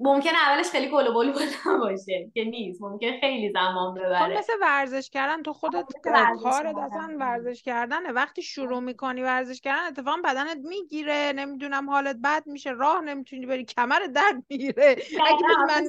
ممکنه 0.00 0.38
اولش 0.48 0.70
خیلی 0.70 0.88
گل 0.88 1.06
و 1.06 1.14
بلو 1.14 1.32
باشه 1.78 2.30
که 2.34 2.44
نیست. 2.44 2.82
ممکن 2.82 3.20
خیلی 3.20 3.52
زمان 3.52 3.94
خب 3.94 4.04
ببره. 4.04 4.38
مثل 4.38 4.52
ورزش 4.62 5.10
کردن 5.10 5.42
تو 5.42 5.52
خودت 5.52 5.92
کارت 6.04 6.46
اصلا 6.46 7.16
ورزش 7.18 7.62
کردنه. 7.62 8.12
وقتی 8.12 8.42
شروع 8.42 8.80
می‌کنی 8.80 9.22
ورزش 9.22 9.60
کردن 9.60 9.84
اتفاقا 9.84 10.16
بدنت 10.24 10.58
می‌گیره. 10.64 11.32
نمی‌دونم 11.36 11.90
حالت 11.90 12.16
بد 12.24 12.46
میشه 12.46 12.70
راه 12.70 13.00
نمی‌تونی 13.00 13.46
بری 13.46 13.64
کمر 13.64 14.00
درد 14.14 14.44
می‌گیره. 14.50 14.96
اگه 15.26 15.46
من 15.68 15.88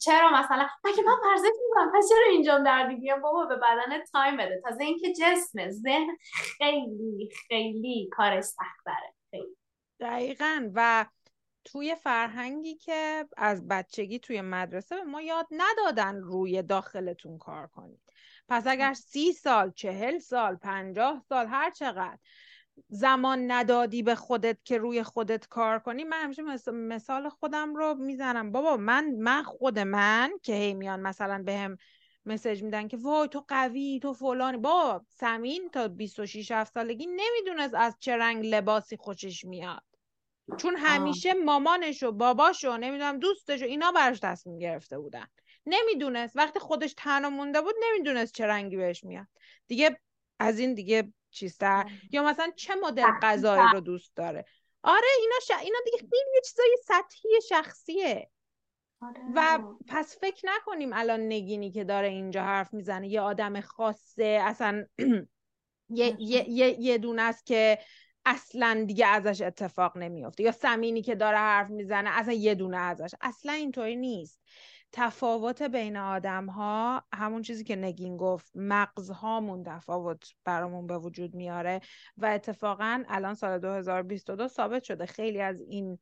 چرا 0.00 0.30
مثلا؟ 0.30 0.68
اگه 0.84 1.02
من 1.06 1.30
ورزش 1.30 1.48
می‌کنم؟ 1.68 1.92
پس 1.94 2.08
چرا 2.08 2.26
اینجا 2.30 2.58
درد 2.58 2.88
می‌گیرم 2.88 3.22
بابا 3.22 3.46
به 3.46 3.56
بدن 3.56 4.04
تایم 4.12 4.36
بده. 4.36 4.60
تازه 4.64 4.84
اینکه 4.84 5.12
جسم 5.12 5.70
ذهن 5.70 6.16
خیلی 6.34 7.28
خیلی 7.48 8.08
کارش 8.12 8.44
سخت 8.44 8.86
داره 8.86 9.14
خیلی. 9.30 9.56
دقیقا. 10.00 10.70
و 10.74 11.06
توی 11.64 11.94
فرهنگی 11.94 12.74
که 12.74 13.28
از 13.36 13.68
بچگی 13.68 14.18
توی 14.18 14.40
مدرسه 14.40 14.96
به 14.96 15.02
ما 15.04 15.22
یاد 15.22 15.46
ندادن 15.50 16.16
روی 16.16 16.62
داخلتون 16.62 17.38
کار 17.38 17.66
کنید. 17.66 18.00
پس 18.48 18.66
اگر 18.66 18.92
سی 18.92 19.32
سال 19.32 19.70
چهل 19.70 20.18
سال 20.18 20.56
پنجاه 20.56 21.22
سال 21.28 21.46
هر 21.46 21.70
چقدر 21.70 22.18
زمان 22.88 23.50
ندادی 23.50 24.02
به 24.02 24.14
خودت 24.14 24.58
که 24.64 24.78
روی 24.78 25.02
خودت 25.02 25.48
کار 25.48 25.78
کنی؟ 25.78 26.04
من 26.04 26.22
همیشه 26.22 26.42
مثال 26.72 27.28
خودم 27.28 27.74
رو 27.74 27.94
می‌زنم. 27.94 28.52
بابا 28.52 28.76
من 28.76 29.10
من 29.10 29.42
خود 29.42 29.78
من 29.78 30.32
که 30.42 30.54
هی 30.54 30.74
میان 30.74 31.00
مثلا 31.00 31.42
به 31.42 31.56
هم 31.56 31.76
مسج 32.26 32.62
میدن 32.62 32.88
که 32.88 32.96
وای 32.96 33.28
تو 33.28 33.44
قوی 33.48 34.00
تو 34.02 34.12
فلانی. 34.12 34.58
با 34.58 35.04
سمین 35.08 35.70
تا 35.72 35.88
26 35.88 36.50
7 36.50 36.74
سالگی 36.74 37.06
نمی‌دونست 37.06 37.74
از 37.74 37.96
چه 38.00 38.16
رنگ 38.16 38.46
لباسی 38.46 38.96
خوشش 38.96 39.44
میاد. 39.44 39.82
چون 40.58 40.76
همیشه 40.76 41.34
مامانش 41.34 42.02
و 42.02 42.12
باباش 42.12 42.64
و 42.64 42.76
نمی‌دونم 42.76 43.18
دوستش 43.18 43.62
و 43.62 43.64
اینا 43.64 43.92
براش 43.92 44.18
تصمیم 44.20 44.58
گرفته 44.58 44.98
بودن. 44.98 45.26
نمی‌دونست. 45.66 46.36
وقتی 46.36 46.58
خودش 46.58 46.94
تنها 46.96 47.30
مونده 47.30 47.60
بود 47.60 47.74
نمی‌دونست 47.82 48.34
چه 48.34 48.46
رنگی 48.46 48.76
بهش 48.76 49.04
میاد. 49.04 49.26
دیگه 49.68 50.00
از 50.38 50.58
این 50.58 50.74
دیگه 50.74 51.12
چیزتر 51.32 51.90
یا 52.10 52.22
مثلا 52.22 52.50
چه 52.56 52.74
مدل 52.74 53.10
غذایی 53.22 53.64
رو 53.72 53.80
دوست 53.80 54.16
داره؟ 54.16 54.44
آره 54.82 55.06
اینا 55.20 55.34
ش... 55.42 55.50
اینا 55.50 55.78
دیگه 55.84 55.98
خیلی 55.98 56.40
چیزای 56.44 56.76
سطحی 56.84 57.30
شخصیه. 57.48 58.30
آره. 59.02 59.20
و 59.34 59.58
پس 59.88 60.18
فکر 60.20 60.42
نکنیم 60.46 60.92
الان 60.92 61.20
نگینی 61.20 61.70
که 61.70 61.84
داره 61.84 62.08
اینجا 62.08 62.42
حرف 62.42 62.74
می‌زنه. 62.74 63.08
یه 63.08 63.20
آدم 63.20 63.60
خاصه 63.60 64.40
اصلا 64.42 64.84
یه, 65.88 66.16
یه, 66.18 66.50
یه, 66.50 66.80
یه 66.80 66.98
دونه 66.98 67.22
است 67.22 67.46
که 67.46 67.78
اصلا 68.24 68.84
دیگه 68.86 69.06
ازش 69.06 69.40
اتفاق 69.42 69.96
نمیافته. 69.98 70.42
یا 70.42 70.52
سمینی 70.52 71.02
که 71.02 71.14
داره 71.14 71.38
حرف 71.38 71.70
می‌زنه 71.70 72.10
اصلا 72.10 72.34
یه 72.34 72.54
دونه 72.54 72.76
ازش. 72.76 73.14
اصلا 73.20 73.52
اینطوری 73.52 73.96
نیست. 73.96 74.40
تفاوت 74.92 75.62
بین 75.62 75.96
آدم 75.96 76.46
ها 76.46 77.04
همون 77.14 77.42
چیزی 77.42 77.64
که 77.64 77.76
نگین 77.76 78.16
گفت 78.16 78.52
مغزهامون 78.54 79.62
تفاوت 79.64 80.34
برامون 80.44 80.86
به 80.86 80.98
وجود 80.98 81.34
میاره 81.34 81.80
و 82.16 82.26
اتفاقا 82.26 83.04
الان 83.08 83.34
سال 83.34 83.58
2022 83.58 84.48
ثابت 84.48 84.82
شده. 84.82 85.06
خیلی 85.06 85.40
از 85.40 85.60
این 85.60 85.98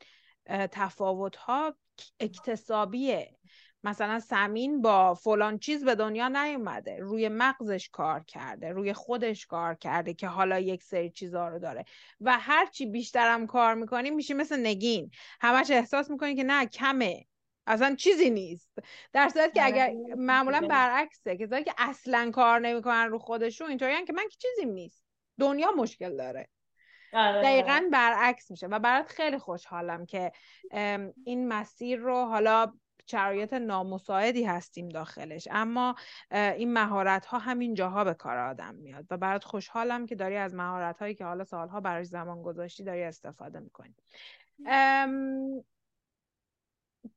تفاوت 0.47 1.37
ها 1.37 1.75
اکتسابیه. 2.21 3.37
مثلا 3.85 4.21
سمین 4.21 4.83
با 4.83 5.15
فلان 5.15 5.59
چیز 5.59 5.85
به 5.85 5.95
دنیا 5.95 6.29
نیومده. 6.29 6.99
روی 7.01 7.29
مغزش 7.29 7.89
کار 7.89 8.25
کرده 8.25 8.73
روی 8.73 8.93
خودش 8.93 9.47
کار 9.47 9.75
کرده 9.75 10.15
که 10.15 10.29
حالا 10.29 10.59
یک 10.59 10.83
سری 10.83 11.11
چیزها 11.11 11.49
رو 11.49 11.59
داره. 11.59 11.85
و 12.21 12.39
هرچی 12.39 12.87
بیشترم 12.87 13.47
کار 13.47 13.75
می‌کنیم 13.75 14.15
میشه 14.15 14.35
مثل 14.35 14.67
نگین. 14.67 15.11
همش 15.41 15.71
احساس 15.71 16.11
می‌کنی 16.11 16.35
که 16.35 16.45
نه 16.45 16.67
کمه. 16.67 17.27
اصلا 17.71 17.95
چیزی 17.95 18.31
نیست. 18.31 18.71
در 19.13 19.29
صورت 19.29 19.55
که 19.55 19.65
اگر 19.65 19.85
آره، 19.85 20.15
معمولا 20.15 20.61
برعکسه 20.61 21.37
کسایی 21.37 21.65
که 21.65 21.75
اصلا 21.79 22.31
کار 22.35 22.61
نمی‌کنن 22.61 23.07
رو 23.07 23.19
خودشون 23.19 23.69
اینطوریان 23.69 24.05
که 24.05 24.13
من 24.13 24.29
که 24.29 24.37
چیزی 24.39 24.67
نیست. 24.67 25.05
دنیا 25.39 25.73
مشکل 25.77 26.17
داره. 26.17 26.49
آره. 27.13 27.43
دقیقا 27.43 27.89
برعکس 27.93 28.51
میشه 28.51 28.67
و 28.67 28.79
برات 28.79 29.09
خیلی 29.09 29.39
خوشحالم 29.39 30.07
که 30.07 30.33
این 31.25 31.49
مسیر 31.49 31.99
رو 31.99 32.25
حالا 32.25 32.73
شرایط 33.07 33.53
نامساعدی 33.53 34.45
هستیم 34.45 34.89
داخلش. 34.89 35.49
اما 35.51 35.95
این 36.31 36.73
مهارت 36.73 37.27
ها 37.27 37.39
همین 37.39 37.75
جاها 37.75 38.05
به 38.05 38.15
کار 38.15 38.39
آدم 38.39 38.75
میاد 38.75 39.07
و 39.11 39.17
برات 39.17 39.45
خوشحالم 39.45 40.07
که 40.07 40.15
داری 40.15 40.37
از 40.37 40.55
مهارت 40.55 40.99
هایی 40.99 41.15
که 41.15 41.25
حالا 41.25 41.45
سالها 41.45 41.81
براش 41.81 42.07
زمان 42.07 42.43
گذاشتی 42.43 42.85
داری 42.85 43.03
استفاده 43.03 43.61
می‌کنی. 43.61 43.95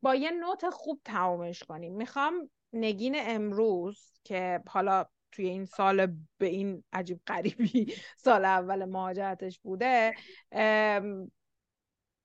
با 0.02 0.16
یه 0.16 0.32
نوت 0.32 0.70
خوب 0.70 1.02
تمامش 1.06 1.64
کنیم. 1.64 1.94
می‌خوام 1.94 2.50
نگین 2.74 3.16
امروز 3.20 4.20
که 4.24 4.62
حالا 4.68 5.06
توی 5.32 5.50
این 5.50 5.66
سال 5.66 6.06
به 6.38 6.46
این 6.46 6.84
عجیب 6.94 7.22
قریبی 7.26 7.94
سال 8.26 8.46
اول 8.46 8.86
مهاجرتش 8.86 9.60
بوده 9.60 10.14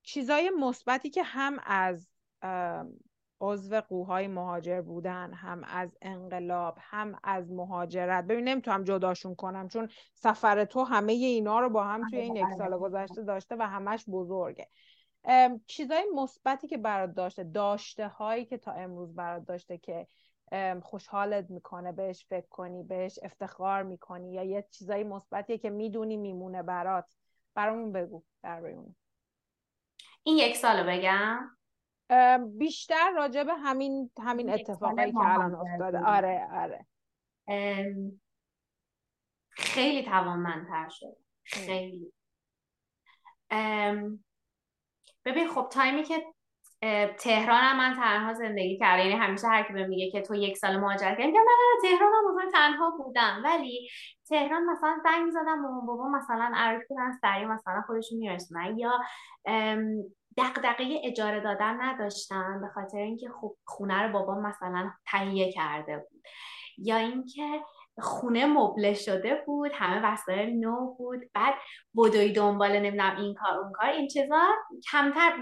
چیزای 0.02 0.50
مثبتی 0.60 1.10
که 1.10 1.22
هم 1.22 1.58
از 1.66 2.08
عضو 3.40 3.80
قوهای 3.80 4.28
مهاجر 4.28 4.80
بودن 4.80 5.32
هم 5.32 5.64
از 5.64 5.96
انقلاب 6.02 6.78
هم 6.80 7.18
از 7.24 7.52
مهاجرت. 7.52 8.24
ببین 8.24 8.48
نمی‌تونم 8.48 8.84
جداشون 8.84 9.34
کنم 9.34 9.68
چون 9.68 9.88
سفر 10.14 10.64
تو 10.64 10.84
همه 10.84 11.12
اینا 11.12 11.60
رو 11.60 11.70
با 11.70 11.84
هم 11.84 12.10
توی 12.10 12.18
این 12.18 12.36
یک 12.36 12.46
سال 12.58 12.78
گذشته 12.78 13.22
داشته 13.22 13.56
و 13.58 13.62
همش 13.62 14.04
بزرگه. 14.08 14.68
چیزای 15.66 16.06
مثبتی 16.14 16.68
که 16.68 16.78
برات 16.78 17.14
داشته 17.14 17.44
داشته 17.44 18.08
هایی 18.08 18.44
که 18.44 18.58
تا 18.58 18.72
امروز 18.72 19.14
برات 19.14 19.44
داشته 19.44 19.78
که 19.78 20.06
خوشحالت 20.82 21.50
می‌کنه 21.50 21.92
بهش 21.92 22.26
فکر 22.28 22.48
کنی 22.48 22.82
بهش 22.82 23.18
افتخار 23.22 23.82
می‌کنی 23.82 24.32
یا 24.32 24.42
یه 24.42 24.66
چیزای 24.70 25.04
مثبتیه 25.04 25.58
که 25.58 25.70
می‌دونی 25.70 26.16
میمونه 26.16 26.62
برات. 26.62 27.16
برامون 27.54 27.92
بگو 27.92 28.22
در 28.42 28.66
اون. 28.66 28.96
این 30.22 30.36
یک 30.36 30.56
سالو 30.56 30.84
بگم؟ 30.88 31.56
بیشتر 32.58 33.12
راجع 33.16 33.44
به 33.44 33.54
همین 33.54 34.10
همین 34.18 34.50
اتفاقی 34.50 35.12
که 35.12 35.18
الان 35.18 35.54
افتاده. 35.54 35.98
آره 35.98 36.48
آره. 36.52 36.86
خیلی 39.50 40.04
توانمندتر 40.04 40.88
شد. 40.88 41.16
خیلی. 41.44 42.12
ببین 45.28 45.48
خب 45.48 45.68
تایمی 45.72 46.02
که 46.02 46.24
تهران 47.18 47.60
هم 47.60 47.76
من 47.76 47.94
تنها 47.94 48.32
زندگی 48.32 48.78
کردم 48.78 49.02
یعنی 49.06 49.18
همیشه 49.18 49.48
هر 49.48 49.62
کی 49.62 49.72
میگه 49.72 50.10
که 50.10 50.22
تو 50.22 50.34
یک 50.34 50.56
سال 50.56 50.76
مهاجرت 50.76 51.18
کردی 51.18 51.26
میگم 51.26 51.40
نه 51.40 51.46
نه 51.84 51.90
تهران 51.90 52.12
هم 52.12 52.50
تنها 52.50 52.90
بودم. 52.90 53.42
ولی 53.44 53.88
تهران 54.28 54.64
مثلا 54.64 54.96
زنگ 55.04 55.30
زدم 55.30 55.58
مامان 55.58 55.86
بابا 55.86 56.08
مثلا 56.08 56.52
عرض 56.54 56.82
کردن 56.88 57.12
سریع 57.22 57.46
مثلا 57.46 57.82
خودشون 57.86 58.18
میرسونن. 58.18 58.78
یا 58.78 59.00
دقدقه 60.38 61.00
اجاره 61.04 61.40
دادن 61.40 61.80
نداشتن 61.80 62.60
به 62.60 62.68
خاطر 62.68 62.98
اینکه 62.98 63.28
خب 63.40 63.54
خونه 63.64 64.02
رو 64.02 64.12
بابا 64.12 64.34
مثلا 64.40 64.90
تهیه 65.06 65.52
کرده 65.52 65.96
بود. 65.96 66.22
یا 66.78 66.96
اینکه 66.96 67.60
خونه 68.00 68.46
مبله 68.46 68.94
شده 68.94 69.42
بود 69.46 69.70
همه 69.74 70.12
وسایل 70.12 70.60
نو 70.60 70.94
بود. 70.98 71.20
بعد 71.34 71.54
بدوی 71.96 72.32
دنبال 72.32 72.78
نمی‌دونم 72.78 73.16
این 73.16 73.34
کار 73.34 73.58
اون 73.58 73.72
کار 73.72 73.88
این 73.88 74.08
چیزا 74.08 74.40
کمتر 74.92 75.32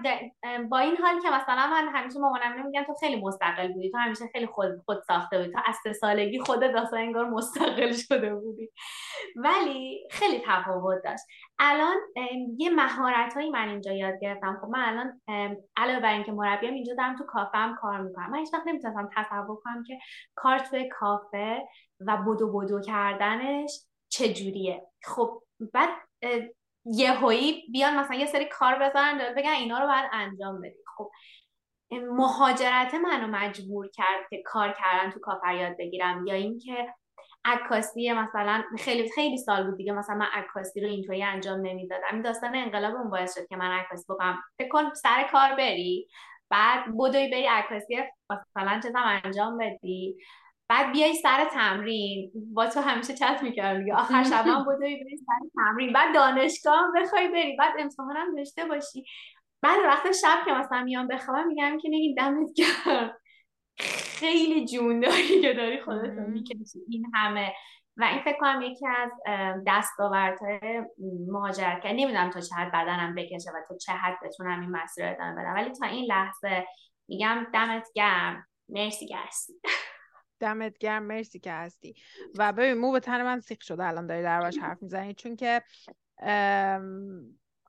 با 0.71 0.79
این 0.79 0.97
حال 0.97 1.21
که 1.23 1.29
مثلا 1.29 1.67
من 1.67 1.89
همیشه 1.95 2.19
مامانم 2.19 2.67
میگم 2.67 2.85
تو 2.85 2.95
خیلی 2.95 3.21
مستقل 3.21 3.73
بودی 3.73 3.91
تو 3.91 3.99
همیشه 3.99 4.25
خیلی 4.33 4.47
خود 4.47 4.69
خود 4.85 5.03
ساخته 5.07 5.39
بودی 5.39 5.53
تو 5.53 5.59
از 5.67 5.75
سه 5.83 5.93
سالگی 5.93 6.41
خودت 6.41 6.75
اصلا 6.75 6.99
انگار 6.99 7.29
مستقل 7.31 7.93
شده 8.09 8.35
بودی. 8.35 8.71
ولی 9.37 10.09
خیلی 10.11 10.43
تفاوت 10.47 11.03
داشت. 11.05 11.25
الان 11.59 11.97
یه 12.59 12.71
مهارت 12.71 13.35
هایی 13.35 13.51
من 13.51 13.69
اینجا 13.69 13.93
یاد 13.93 14.15
گرفتم. 14.21 14.59
خب 14.61 14.69
من 14.69 14.81
الان 14.89 15.21
علاوه 15.77 16.01
بر 16.01 16.13
اینکه 16.13 16.33
مربیم 16.33 16.75
اینجا 16.75 16.95
دارم 16.95 17.17
تو 17.17 17.25
کافه 17.25 17.59
هم 17.59 17.77
کار 17.81 18.01
می‌کنم. 18.01 18.31
من 18.31 18.39
هیچ 18.39 18.55
وقت 18.55 18.67
نمی‌تونستم 18.67 19.11
تصور 19.17 19.57
کنم 19.65 19.85
که 19.87 19.99
کار 20.35 20.59
توی 20.59 20.89
کافه 20.89 21.63
و 22.01 22.17
بدو 22.17 22.53
بدو 22.53 22.81
کردنش 22.81 23.81
چجوریه؟ 24.09 24.87
خب 25.05 25.43
بعد 25.73 25.89
یهویی 26.85 27.63
بیان 27.73 27.97
مثلا 27.97 28.17
یه 28.17 28.27
سری 28.27 28.45
کار 28.45 28.79
بذارن 28.79 29.35
بگن 29.37 29.51
اینا 29.51 29.79
رو 29.79 29.87
باید 29.87 30.11
انجام 30.13 30.61
بدی 30.61 30.85
خب 30.97 31.11
مهاجرت 31.91 32.95
منو 32.95 33.27
مجبور 33.27 33.89
کرد 33.89 34.29
که 34.31 34.43
کار 34.45 34.73
کردن 34.73 35.11
تو 35.11 35.21
کافر 35.21 35.55
یاد 35.55 35.77
بگیرم 35.79 36.27
یا 36.27 36.35
اینکه 36.35 36.95
عکاسی 37.45 38.13
مثلا 38.13 38.65
خیلی 38.79 39.11
خیلی 39.11 39.39
سال 39.39 39.67
بود 39.67 39.77
دیگه 39.77 39.93
مثلا 39.93 40.17
من 40.17 40.27
عکاسی 40.33 40.81
رو 40.81 40.89
اینطوری 40.89 41.23
انجام 41.23 41.61
نمی‌دادم. 41.61 42.07
این 42.13 42.23
داستان 42.23 42.55
انقلاب 42.55 42.95
اون 42.95 43.11
باعث 43.11 43.39
شد 43.39 43.47
که 43.47 43.57
من 43.57 43.71
عکاسی 43.71 44.05
بکنم. 44.09 44.43
فکر 44.59 44.69
کن 44.69 44.95
سر 44.95 45.29
کار 45.33 45.55
بری 45.57 46.09
بعد 46.51 46.85
بدوی 46.99 47.31
بری 47.31 47.47
عکاسی 47.47 47.99
مثلا 48.31 48.81
چیزم 48.81 49.21
انجام 49.25 49.59
بدی. 49.59 50.17
بعد 50.69 50.93
بیای 50.93 51.15
سر 51.15 51.45
تمرین. 51.45 52.33
با 52.55 52.67
تو 52.67 52.81
همیشه 52.81 53.15
چت 53.15 53.43
می‌کردم 53.43 53.87
یا 53.87 53.97
آخر 53.97 54.23
شب 54.23 54.47
هم 54.47 54.65
بودی 54.65 54.97
بری 54.97 55.17
سر 55.17 55.49
تمرین. 55.55 55.93
بعد 55.93 56.15
دانشگاه 56.15 56.79
هم 56.79 56.93
بخوای 56.93 57.29
بری. 57.29 57.57
بعد 57.57 57.75
امتحان 57.79 58.17
هم 58.17 58.37
داشته 58.37 58.65
باشی. 58.65 59.05
بعد 59.63 59.79
وقت 59.85 60.13
شب 60.13 60.39
که 60.47 60.53
مثلا 60.53 60.83
میام 60.83 61.09
بخوابم 61.09 61.47
میگم 61.47 61.79
که 61.83 61.89
نگین 61.89 62.15
دمت 62.15 62.49
گرم. 62.57 63.19
خیلی 64.19 64.67
جون 64.67 65.01
داری 65.01 65.41
که 65.41 65.53
داری 65.53 65.81
خودت 65.81 66.13
می‌کشی. 66.13 66.79
این 66.89 67.07
همه. 67.15 67.53
و 67.97 68.05
این 68.05 68.23
فکر 68.23 68.39
کنم 68.41 68.63
یکی 68.63 68.87
از 68.87 69.11
دستاوردهای 69.67 70.83
مهاجرت 71.29 71.83
که 71.83 71.89
نمی‌دونم 71.89 72.31
تا 72.31 72.41
چه 72.41 72.55
حد 72.55 72.73
بدنم 72.73 73.15
بکشه 73.15 73.51
و 73.51 73.55
تا 73.69 73.77
چه 73.77 73.93
حد 73.93 74.19
بتونم 74.25 74.61
این 74.61 74.71
مسیر 74.71 75.07
رو 75.07 75.13
ادامه 75.13 75.33
بدم. 75.33 75.55
ولی 75.55 75.71
تا 75.71 75.87
این 75.87 76.05
لحظه 76.05 76.67
میگم 77.09 77.47
دمت 77.53 77.89
گرم. 77.95 78.47
مرسی 78.69 79.07
که 79.07 79.17
دمت 80.41 80.79
گرم 80.79 81.03
مرسی 81.03 81.39
که 81.39 81.53
هستی. 81.53 81.95
و 82.39 82.53
ببین 82.53 82.75
مو 82.75 82.93
به 82.93 83.01
تن 83.01 83.23
من 83.23 83.41
سیخ 83.41 83.63
شده 83.63 83.85
الان 83.85 84.07
داری 84.07 84.23
دربارش 84.23 84.59
حرف 84.59 84.83
می‌زنی 84.83 85.15
چون 85.15 85.37
که 85.37 85.63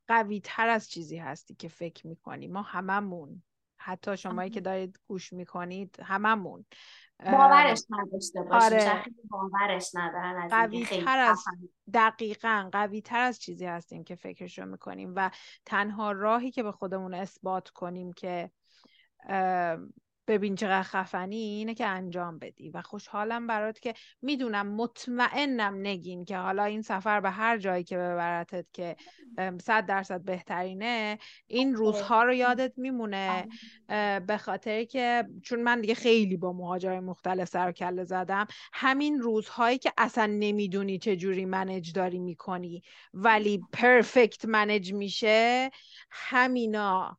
قوی 0.07 0.41
تر 0.43 0.70
از 0.70 0.89
چیزی 0.89 1.18
هستی 1.18 1.55
که 1.55 1.68
فکر 1.68 2.07
می‌کنی. 2.07 2.47
ما 2.47 2.61
هممون 2.61 3.43
حتی 3.78 4.18
شمایی 4.18 4.49
که 4.49 4.61
دارید 4.61 4.99
گوش 5.07 5.34
می‌کنید 5.34 5.97
هممون. 6.03 6.65
باورش 7.20 7.80
نداشته 7.89 8.41
باشیم. 8.41 8.80
آره. 8.80 9.03
باورش 9.30 9.91
ندارن 9.93 10.47
قوی 10.47 10.86
تر 10.86 11.18
از 11.18 11.43
دقیقا 11.93 12.70
قوی 12.72 13.01
تر 13.01 13.20
از 13.20 13.39
چیزی 13.39 13.65
هستیم 13.65 14.03
که 14.03 14.15
فکرشو 14.15 14.65
می‌کنیم. 14.65 15.13
و 15.15 15.30
تنها 15.65 16.11
راهی 16.11 16.51
که 16.51 16.63
به 16.63 16.72
خودمون 16.72 17.13
اثبات 17.13 17.70
کنیم 17.70 18.13
که 18.13 18.51
ببین 20.28 20.55
چقدر 20.55 20.84
خفنی 20.84 21.36
اینه 21.36 21.73
که 21.73 21.86
انجام 21.86 22.39
بدی. 22.39 22.69
و 22.69 22.82
خوشحالم 22.82 23.47
برات 23.47 23.80
که 23.80 23.93
می‌دونم 24.21 24.67
مطمئنم 24.75 25.88
نگین 25.88 26.25
که 26.25 26.38
حالا 26.38 26.63
این 26.63 26.82
سفر 26.82 27.19
به 27.19 27.30
هر 27.30 27.57
جایی 27.57 27.84
که 27.84 27.97
ببرتت 27.97 28.65
که 28.73 28.95
صد 29.61 29.86
درصد 29.86 30.21
بهترینه 30.21 31.17
این 31.47 31.75
روزها 31.75 32.23
رو 32.23 32.34
یادت 32.34 32.73
میمونه. 32.78 33.47
به 34.28 34.38
خاطر 34.39 34.84
که 34.84 35.23
چون 35.43 35.63
من 35.63 35.82
دیگه 35.82 35.93
خیلی 35.93 36.38
با 36.38 36.53
مهاجرای 36.53 36.99
مختلف 36.99 37.47
سر 37.49 37.69
و 37.69 37.71
کله 37.71 38.03
زدم 38.03 38.47
همین 38.73 39.19
روزهایی 39.19 39.78
که 39.78 39.93
اصلا 39.97 40.25
نمی‌دونی 40.25 40.99
چه 40.99 41.15
جوری 41.15 41.45
منج 41.45 41.93
داری 41.93 42.19
می‌کنی 42.19 42.82
ولی 43.13 43.61
پرفکت 43.73 44.45
منج 44.45 44.93
میشه 44.93 45.71
همینا 46.11 47.17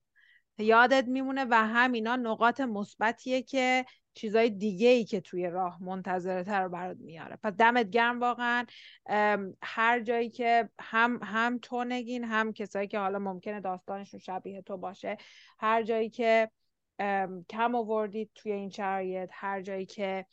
یادت 0.59 1.05
میمونه 1.09 1.47
و 1.51 1.67
همینا 1.67 2.17
نقاط 2.17 2.61
مثبتیه 2.61 3.43
که 3.43 3.85
چیزای 4.15 4.51
دیگه 4.51 4.89
ای 4.89 5.05
که 5.05 5.21
توی 5.21 5.47
راه 5.47 5.83
منتظرتر 5.83 6.63
رو 6.63 6.69
برات 6.69 6.97
میاره. 7.01 7.39
پس 7.43 7.53
دمت 7.53 7.91
گرم 7.91 8.21
واقعا. 8.21 8.67
هر 9.63 10.01
جایی 10.01 10.31
که 10.31 10.69
هم 10.81 11.21
هم 11.23 11.59
تو 11.63 11.85
نگین 11.85 12.25
هم 12.25 12.53
کسایی 12.53 12.89
که 12.89 12.99
حالا 12.99 13.19
ممکنه 13.19 13.61
داستانشون 13.61 14.21
شبیه 14.21 14.63
تو 14.63 14.77
باشه 14.77 15.17
هر 15.59 15.83
جایی 15.83 16.11
که 16.11 16.51
کم 17.51 17.75
آوردید 17.75 18.31
توی 18.35 18.53
این 18.53 18.71
شرایط 18.71 19.31
هر 19.33 19.63
جایی 19.63 19.87
که 19.87 20.27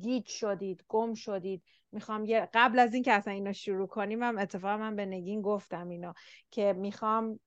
گیج 0.00 0.28
شدید 0.28 0.84
گم 0.88 1.14
شدید 1.14 1.62
می‌خوام 1.92 2.24
یه 2.24 2.48
قبل 2.54 2.78
از 2.78 2.94
اینکه 2.94 3.12
اصلا 3.12 3.32
اینو 3.32 3.52
شروع 3.52 3.86
کنیم 3.86 4.22
هم 4.22 4.38
اتفاقا 4.38 4.76
من 4.76 4.96
به 4.96 5.06
نگین 5.06 5.42
گفتم 5.42 5.88
اینو 5.88 6.12
که 6.50 6.72
می‌خوام 6.72 7.40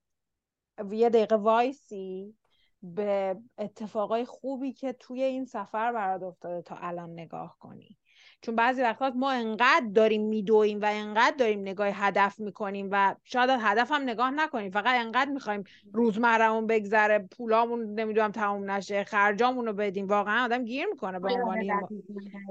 یه 0.91 1.09
دقیقه 1.09 1.36
وایسی 1.36 2.36
به 2.82 3.38
اتفاقای 3.57 4.25
خوبی 4.25 4.73
که 4.73 4.93
توی 4.93 5.23
این 5.23 5.45
سفر 5.45 5.93
برات 5.93 6.23
افتاده 6.23 6.61
تا 6.61 6.75
الان 6.75 7.09
نگاه 7.09 7.57
کنی. 7.59 7.97
چون 8.42 8.56
بعضی 8.56 8.82
وقتا 8.82 9.10
ما 9.16 9.32
انقدر 9.32 9.86
داریم 9.96 10.22
میدویم 10.22 10.82
و 10.82 10.86
انقدر 10.90 11.36
داریم 11.38 11.62
نگاه 11.62 11.88
هدف 11.94 12.40
می‌کنیم 12.40 12.90
و 12.92 13.16
شاید 13.24 13.50
هدف 13.50 13.92
هم 13.92 14.02
نگاه 14.02 14.32
نکنیم 14.32 14.72
فقط 14.72 15.06
انقدر 15.06 15.32
می‌خوایم 15.32 15.64
روزمرهمون 15.94 16.68
بگذره 16.68 17.20
پولامون 17.38 18.00
نمی‌دونم 18.00 18.32
تموم 18.32 18.72
نشه 18.72 19.04
خرجامون 19.04 19.66
رو 19.66 19.74
بدیم 19.74 20.08
واقعا 20.08 20.46
آدم 20.46 20.66
گیر 20.66 20.86
می‌کنه 20.86 21.20
به 21.20 21.30
عنوان 21.30 21.58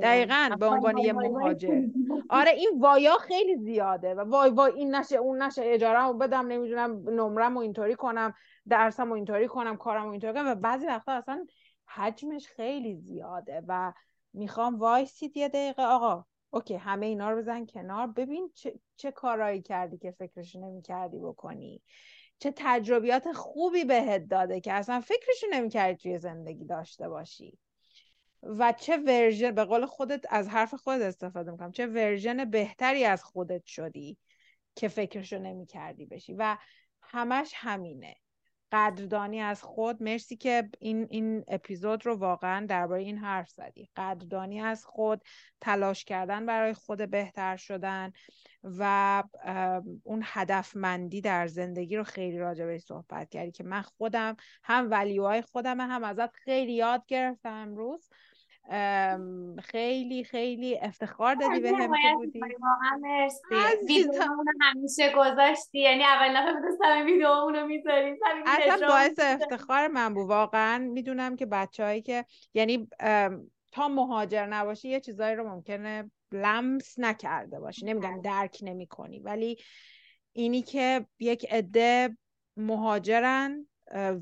دقیقا 0.03 0.57
به 0.61 0.67
عنوان 0.67 0.99
یه 0.99 1.13
مهاجر. 1.13 1.83
آره 2.29 2.51
این 2.51 2.71
وایا 2.81 3.17
خیلی 3.19 3.57
زیاده 3.57 4.15
و 4.15 4.21
وای 4.21 4.51
وای 4.51 4.73
این 4.73 4.95
نشه 4.95 5.17
اون 5.17 5.43
نشه 5.43 5.63
اجاره 5.65 6.13
بدم 6.13 6.47
نمی‌دونم 6.47 7.11
نمرم 7.11 7.57
و 7.57 7.61
اینطوری 7.61 7.95
کنم 7.95 8.35
درسم 8.69 9.11
و 9.11 9.15
اینطوری 9.15 9.49
کنم 9.49 9.77
کارم 9.77 10.07
و 10.07 10.11
اینطوری 10.11 10.35
کنم 10.35 10.49
و 10.49 10.55
بعضی 10.55 10.87
وقتا 10.87 11.13
اصلا 11.13 11.47
حجمش 11.87 12.49
خیلی 12.49 12.95
زیاده 12.95 13.63
و 13.69 13.93
می‌خوام 14.37 14.79
وایسید 14.79 15.37
یه 15.37 15.49
دقیقه. 15.49 15.83
آقا 15.83 16.25
اوکی 16.51 16.75
همه 16.75 17.07
اینا 17.07 17.31
رو 17.31 17.39
بزن 17.39 17.67
کنار. 17.67 18.07
ببین 18.07 18.51
چه, 18.55 18.81
چه 18.97 19.11
کارایی 19.11 19.63
کردی 19.63 19.99
که 19.99 20.11
فکرش 20.11 20.57
نمی‌کردی 20.57 21.19
بکنی. 21.19 21.83
چه 22.39 22.53
تجربیات 22.57 23.33
خوبی 23.33 23.85
بهت 23.85 24.29
داده 24.29 24.61
که 24.61 24.73
اصلا 24.73 25.01
فکرشو 25.01 25.47
نمی‌کردی 25.53 25.97
توی 25.97 26.19
زندگی 26.19 26.65
داشته 26.65 27.09
باشی. 27.09 27.59
و 28.43 28.73
چه 28.73 28.97
version 28.97 29.51
به 29.51 29.65
قول 29.65 29.87
خودت 29.87 30.25
از 30.31 30.49
حرف 30.49 30.75
خودت 30.75 31.03
استفاده 31.03 31.51
می‌کنم. 31.51 31.73
چه 31.73 31.87
version 31.87 32.45
بهتری 32.45 33.05
از 33.05 33.25
خودت 33.25 33.65
شدی 33.67 34.19
که 34.75 34.89
فکرشو 34.89 35.39
نمی‌کردی 35.39 36.07
بشی. 36.07 36.35
و 36.35 36.57
همش 37.03 37.53
همینه. 37.55 38.15
قدردانی 38.73 39.41
از 39.41 39.63
خود. 39.63 40.03
مرسی 40.03 40.37
که 40.37 40.71
این 40.79 41.07
این 41.11 41.45
اپیزود 41.49 42.07
رو 42.07 42.17
واقعا 42.17 42.67
درباره 42.67 43.03
این 43.03 43.19
حرف 43.19 43.51
زدی. 43.51 43.91
قدردانی 43.97 44.61
از 44.61 44.85
خود 44.85 45.23
تلاش 45.61 46.05
کردن 46.05 46.47
برای 46.47 46.75
خود 46.75 47.11
بهتر 47.11 47.57
شدن 47.57 48.13
و 48.65 49.23
اون 50.05 50.23
هدفمندی 50.25 51.21
در 51.21 51.47
زندگی 51.47 51.97
رو 51.97 52.05
خیلی 52.05 52.39
راجع 52.39 52.67
به 52.67 52.79
صحبت 52.79 53.31
کردی 53.31 53.51
که 53.51 53.65
من 53.65 53.83
خودم 53.83 54.37
هم 54.63 54.91
ولیوهای 54.91 55.43
خودم 55.43 55.81
هم 55.81 56.05
ازت 56.05 56.35
خیلی 56.35 56.73
یاد 56.73 57.07
گرفتم 57.07 57.53
امروز. 57.53 58.09
خیلی 59.63 60.25
خیلی 60.25 60.79
افتخار 60.79 61.35
دادی 61.35 61.61
به 61.61 61.69
هم 61.69 61.93
که 62.03 62.15
بودی. 62.17 62.41
واقعا 62.41 63.01
مرسی. 63.01 64.09
همیشه 64.61 65.13
گذاشتی. 65.17 65.79
یعنی 65.81 66.05
اول 66.05 66.41
دفعه 66.41 66.53
بودستم 66.53 67.07
ویدیومونو 67.07 67.67
می‌ذاری 67.67 68.17
اصلا 68.47 68.89
باعث 68.89 69.19
افتخار 69.19 69.89
من 69.89 70.15
بود. 70.15 70.29
واقعا 70.29 70.79
می‌دونم 70.79 71.37
که 71.37 71.47
بچههایی 71.47 72.03
که 72.03 72.25
یعنی 72.55 72.89
تا 73.73 73.89
مهاجر 73.89 74.47
نباشی 74.47 74.89
یه 74.89 75.01
چیزایی 75.01 75.37
رو 75.37 75.49
ممکنه 75.49 76.11
لمس 76.33 76.99
نکرده 76.99 77.61
باشی. 77.61 77.87
نمیگم 77.87 78.21
درک 78.23 78.59
نمی 78.63 78.87
کنی 78.87 79.21
ولی 79.21 79.57
اینی 80.33 80.63
که 80.63 81.07
یک 81.19 81.47
عده 81.51 82.17
مهاجرن 82.57 83.67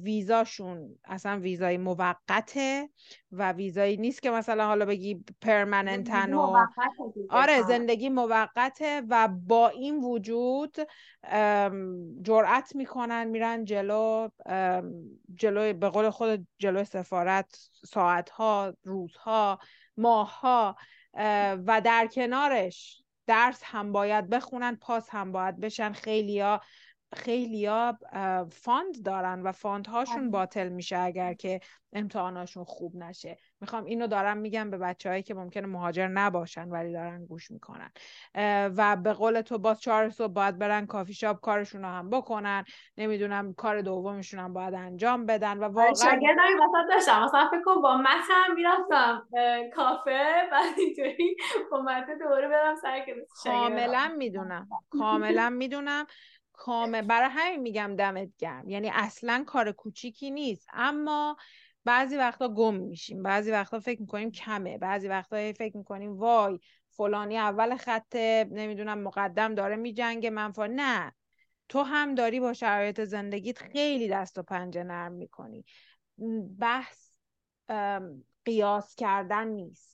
ویزاشون 0.03 0.99
اصلا 1.05 1.41
ویزای 1.41 1.77
موقته 1.77 2.89
و 3.33 3.53
ویزایی 3.53 3.97
نیست 3.97 4.23
که 4.23 4.31
مثلا 4.31 4.67
حالا 4.67 4.85
بگی 4.85 5.25
پرمننتن 5.41 6.35
و 6.35 6.67
آره 7.31 7.62
زندگی 7.62 8.09
موقته 8.09 9.03
و 9.09 9.29
با 9.29 9.69
این 9.69 9.97
وجود 10.01 10.77
جرأت 12.23 12.77
می‌کنن 12.77 13.25
میرن 13.25 13.65
جلو 13.65 14.29
جلو 15.35 15.73
به 15.73 15.89
قول 15.89 16.11
خود 16.11 16.47
جلو 16.59 16.85
سفارت 16.85 17.69
ساعتها 17.85 18.75
روزها 18.85 19.59
ماهها 19.97 20.77
و 21.67 21.81
در 21.85 22.07
کنارش 22.07 23.05
درس 23.27 23.61
هم 23.65 23.93
باید 23.93 24.29
بخونن 24.29 24.77
پاس 24.77 25.09
هم 25.11 25.33
باید 25.33 25.61
بشن. 25.61 25.93
خیلیا 25.93 26.61
خیلیا 27.15 27.99
fund 28.53 29.03
دارن 29.05 29.43
و 29.43 29.53
fund 29.53 29.87
هاشون 29.87 30.19
آره. 30.19 30.29
باطل 30.29 30.69
میشه 30.69 30.99
اگر 30.99 31.35
که 31.35 31.61
امتحاناشون 31.93 32.65
خوب 32.65 32.97
نشه. 32.97 33.37
می‌خوام 33.61 33.85
اینو 33.85 34.07
دارم 34.07 34.37
میگم 34.37 34.71
به 34.71 34.79
بچههایی 34.79 35.23
که 35.23 35.35
ممکنه 35.35 35.67
مهاجر 35.67 36.09
نباشن 36.09 36.69
ولی 36.69 36.93
دارن 36.93 37.27
گوش 37.27 37.51
می‌کنن. 37.51 37.91
و 38.77 38.97
به 38.97 39.12
قول 39.12 39.41
تو 39.41 39.59
باز 39.59 39.81
چهار 39.81 40.11
صبح 40.11 40.33
باید 40.33 40.59
برن 40.59 40.87
کافی 40.87 41.15
شاپ 41.15 41.41
کارشون 41.41 41.83
رو 41.83 41.89
هم 41.89 42.11
بکنن. 42.11 42.65
نمی‌دونم 42.99 43.55
کار 43.55 43.81
دومشون 43.81 44.41
هم 44.41 44.53
باید 44.53 44.75
انجام 44.75 45.27
بدن 45.27 45.59
و 45.59 45.65
واقعا 45.65 45.95
شاگردم 45.95 46.43
وسط 46.43 46.91
داشتم. 46.91 47.25
مثلا 47.25 47.49
فکر 47.51 47.62
کنم 47.62 47.83
با 47.83 47.97
متن 47.97 48.55
می‌رفتم 48.55 49.29
کافه 49.75 50.49
و 50.53 50.61
اینطوری 50.79 51.37
با 51.71 51.83
متن 51.83 52.19
دوره 52.19 52.49
برم 52.49 52.75
سر 52.75 53.05
کاملا 53.45 54.15
می‌دونم. 54.19 54.69
کاملا 54.91 55.51
می‌دونم. 55.51 56.07
کامل 56.57 57.02
برای 57.02 57.28
همین 57.30 57.61
میگم 57.61 57.96
دمت 57.96 58.28
گرم. 58.38 58.68
یعنی 58.68 58.90
اصلا 58.92 59.44
کار 59.46 59.72
کوچیکی 59.72 60.30
نیست. 60.30 60.68
اما 60.72 61.36
بعضی 61.84 62.16
وقتا 62.16 62.48
گم 62.48 62.74
میشیم. 62.74 63.22
بعضی 63.22 63.50
وقتا 63.50 63.80
فکر 63.80 64.00
می‌کنیم 64.00 64.30
کمه. 64.30 64.78
بعضی 64.78 65.09
وقتا 65.09 65.52
فکر 65.52 65.76
می‌کنیم 65.76 66.16
وای 66.16 66.59
فلانی 66.90 67.38
اول 67.38 67.76
خط 67.76 68.16
نمی‌دونم 68.50 68.98
مقدم 68.98 69.55
داره 69.55 69.76
میجنگه 69.76 70.30
من 70.30 70.52
نه. 70.59 71.12
تو 71.68 71.82
هم 71.82 72.14
داری 72.14 72.40
با 72.40 72.52
شرایط 72.52 73.00
زندگیت 73.00 73.59
خیلی 73.59 74.09
دست 74.09 74.38
و 74.38 74.42
پنجه 74.42 74.84
نرم 74.84 75.12
می‌کنی. 75.12 75.64
بحث 76.59 77.11
قیاس 78.44 78.94
کردن 78.94 79.48
نیست. 79.48 79.93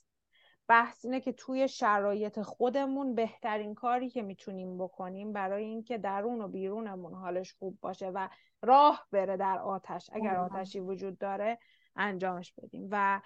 بحث 0.71 1.05
اینه 1.05 1.21
که 1.21 1.33
توی 1.33 1.68
شرایط 1.68 2.41
خودمون 2.41 3.14
بهترین 3.14 3.75
کاری 3.75 4.11
که 4.11 4.23
می‌تونیم 4.23 4.79
بکنیم 4.79 5.33
برای 5.33 5.64
اینکه 5.64 5.99
درون 5.99 6.41
و 6.41 6.49
بیرونمون 6.49 7.14
حالش 7.14 7.53
خوب 7.53 7.79
باشه 7.81 8.09
و 8.09 8.29
راه 8.62 9.07
بره 9.12 9.37
در 9.37 9.59
آتش. 9.59 10.11
اگر 10.12 10.37
آتشی 10.37 10.81
وجود 10.81 11.18
داره 11.18 11.59
انجامش 11.97 12.53
بدیم. 12.53 12.89
و 12.91 13.21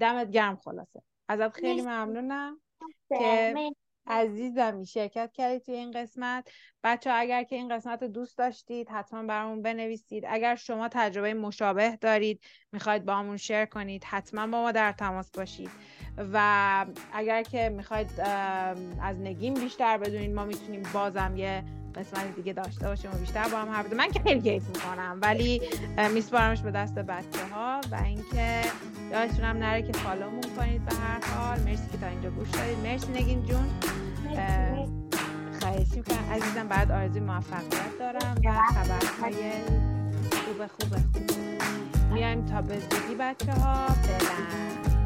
دمت 0.00 0.30
گرم 0.30 0.56
خلاصه. 0.56 1.02
ازت 1.28 1.52
خیلی 1.52 1.82
ممنونم 1.82 2.60
که 3.08 3.54
عزیزمی 4.06 4.86
شرکت 4.86 5.32
کردید 5.32 5.62
توی 5.62 5.74
این 5.74 5.90
قسمت. 5.90 6.48
بچه 6.84 7.10
اگر 7.14 7.42
که 7.42 7.56
این 7.56 7.76
قسمت 7.76 8.02
رو 8.02 8.08
دوست 8.08 8.38
داشتید 8.38 8.88
حتما 8.88 9.22
برامون 9.22 9.62
بنویسید. 9.62 10.24
اگر 10.28 10.54
شما 10.54 10.88
تجربه 10.88 11.34
مشابه 11.34 11.96
دارید 11.96 12.40
می‌خواید 12.72 13.04
با 13.04 13.14
همون 13.14 13.36
شیر 13.36 13.64
کنید 13.64 14.04
حتما 14.04 14.46
با 14.46 14.62
ما 14.62 14.72
در 14.72 14.92
تماس 14.92 15.30
باشید. 15.30 15.70
و 16.32 16.86
اگر 17.12 17.42
که 17.42 17.68
می‌خواید 17.68 18.10
از 19.02 19.16
نگیم 19.20 19.54
بیشتر 19.54 19.98
بدونید 19.98 20.34
ما 20.34 20.44
می‌تونیم 20.44 20.82
بازم 20.92 21.32
یه 21.36 21.62
قسمت 21.94 22.36
دیگه 22.36 22.52
داشته 22.52 22.88
باشیم 22.88 23.10
و 23.10 23.14
بیشتر 23.14 23.48
با 23.48 23.58
هم 23.58 23.68
حرف 23.68 23.92
من 23.92 24.10
که 24.10 24.20
خیلی 24.20 24.40
کیف 24.40 24.66
می‌کنم 24.68 25.18
ولی 25.22 25.62
میسپارمش 26.14 26.60
به 26.60 26.70
دست 26.70 26.94
بچه 26.94 27.46
ها 27.52 27.80
و 27.90 27.94
اینکه 28.04 28.60
یادتون 29.12 29.44
هم 29.44 29.56
نره 29.56 29.82
که 29.82 29.92
فالومون 29.92 30.44
کنید 30.56 30.84
به 30.84 30.94
هر 30.94 31.20
حال. 31.34 31.58
مرسی 31.58 31.88
که 31.92 31.98
تا 31.98 32.06
اینجا 32.06 32.30
گوش 32.30 32.50
دارید 32.50 32.78
مرسی 32.78 33.12
نگین 33.12 33.44
جون. 33.46 33.66
خواهش 35.60 35.88
می‌کنم. 35.96 36.32
عزیزم 36.32 36.68
بعد 36.68 36.90
آرزوی 36.90 37.20
موفقیت 37.20 37.98
دارم 37.98 38.40
و 38.44 38.52
خبرهای 38.52 39.52
خوب 40.30 40.66
خوب 40.66 40.96
خوب. 41.12 42.12
میایم 42.12 42.46
تا 42.46 42.62
به 42.62 42.78
زودی 42.78 43.14
بچه 43.18 43.52
ها 43.52 43.86
فعلا 43.86 44.99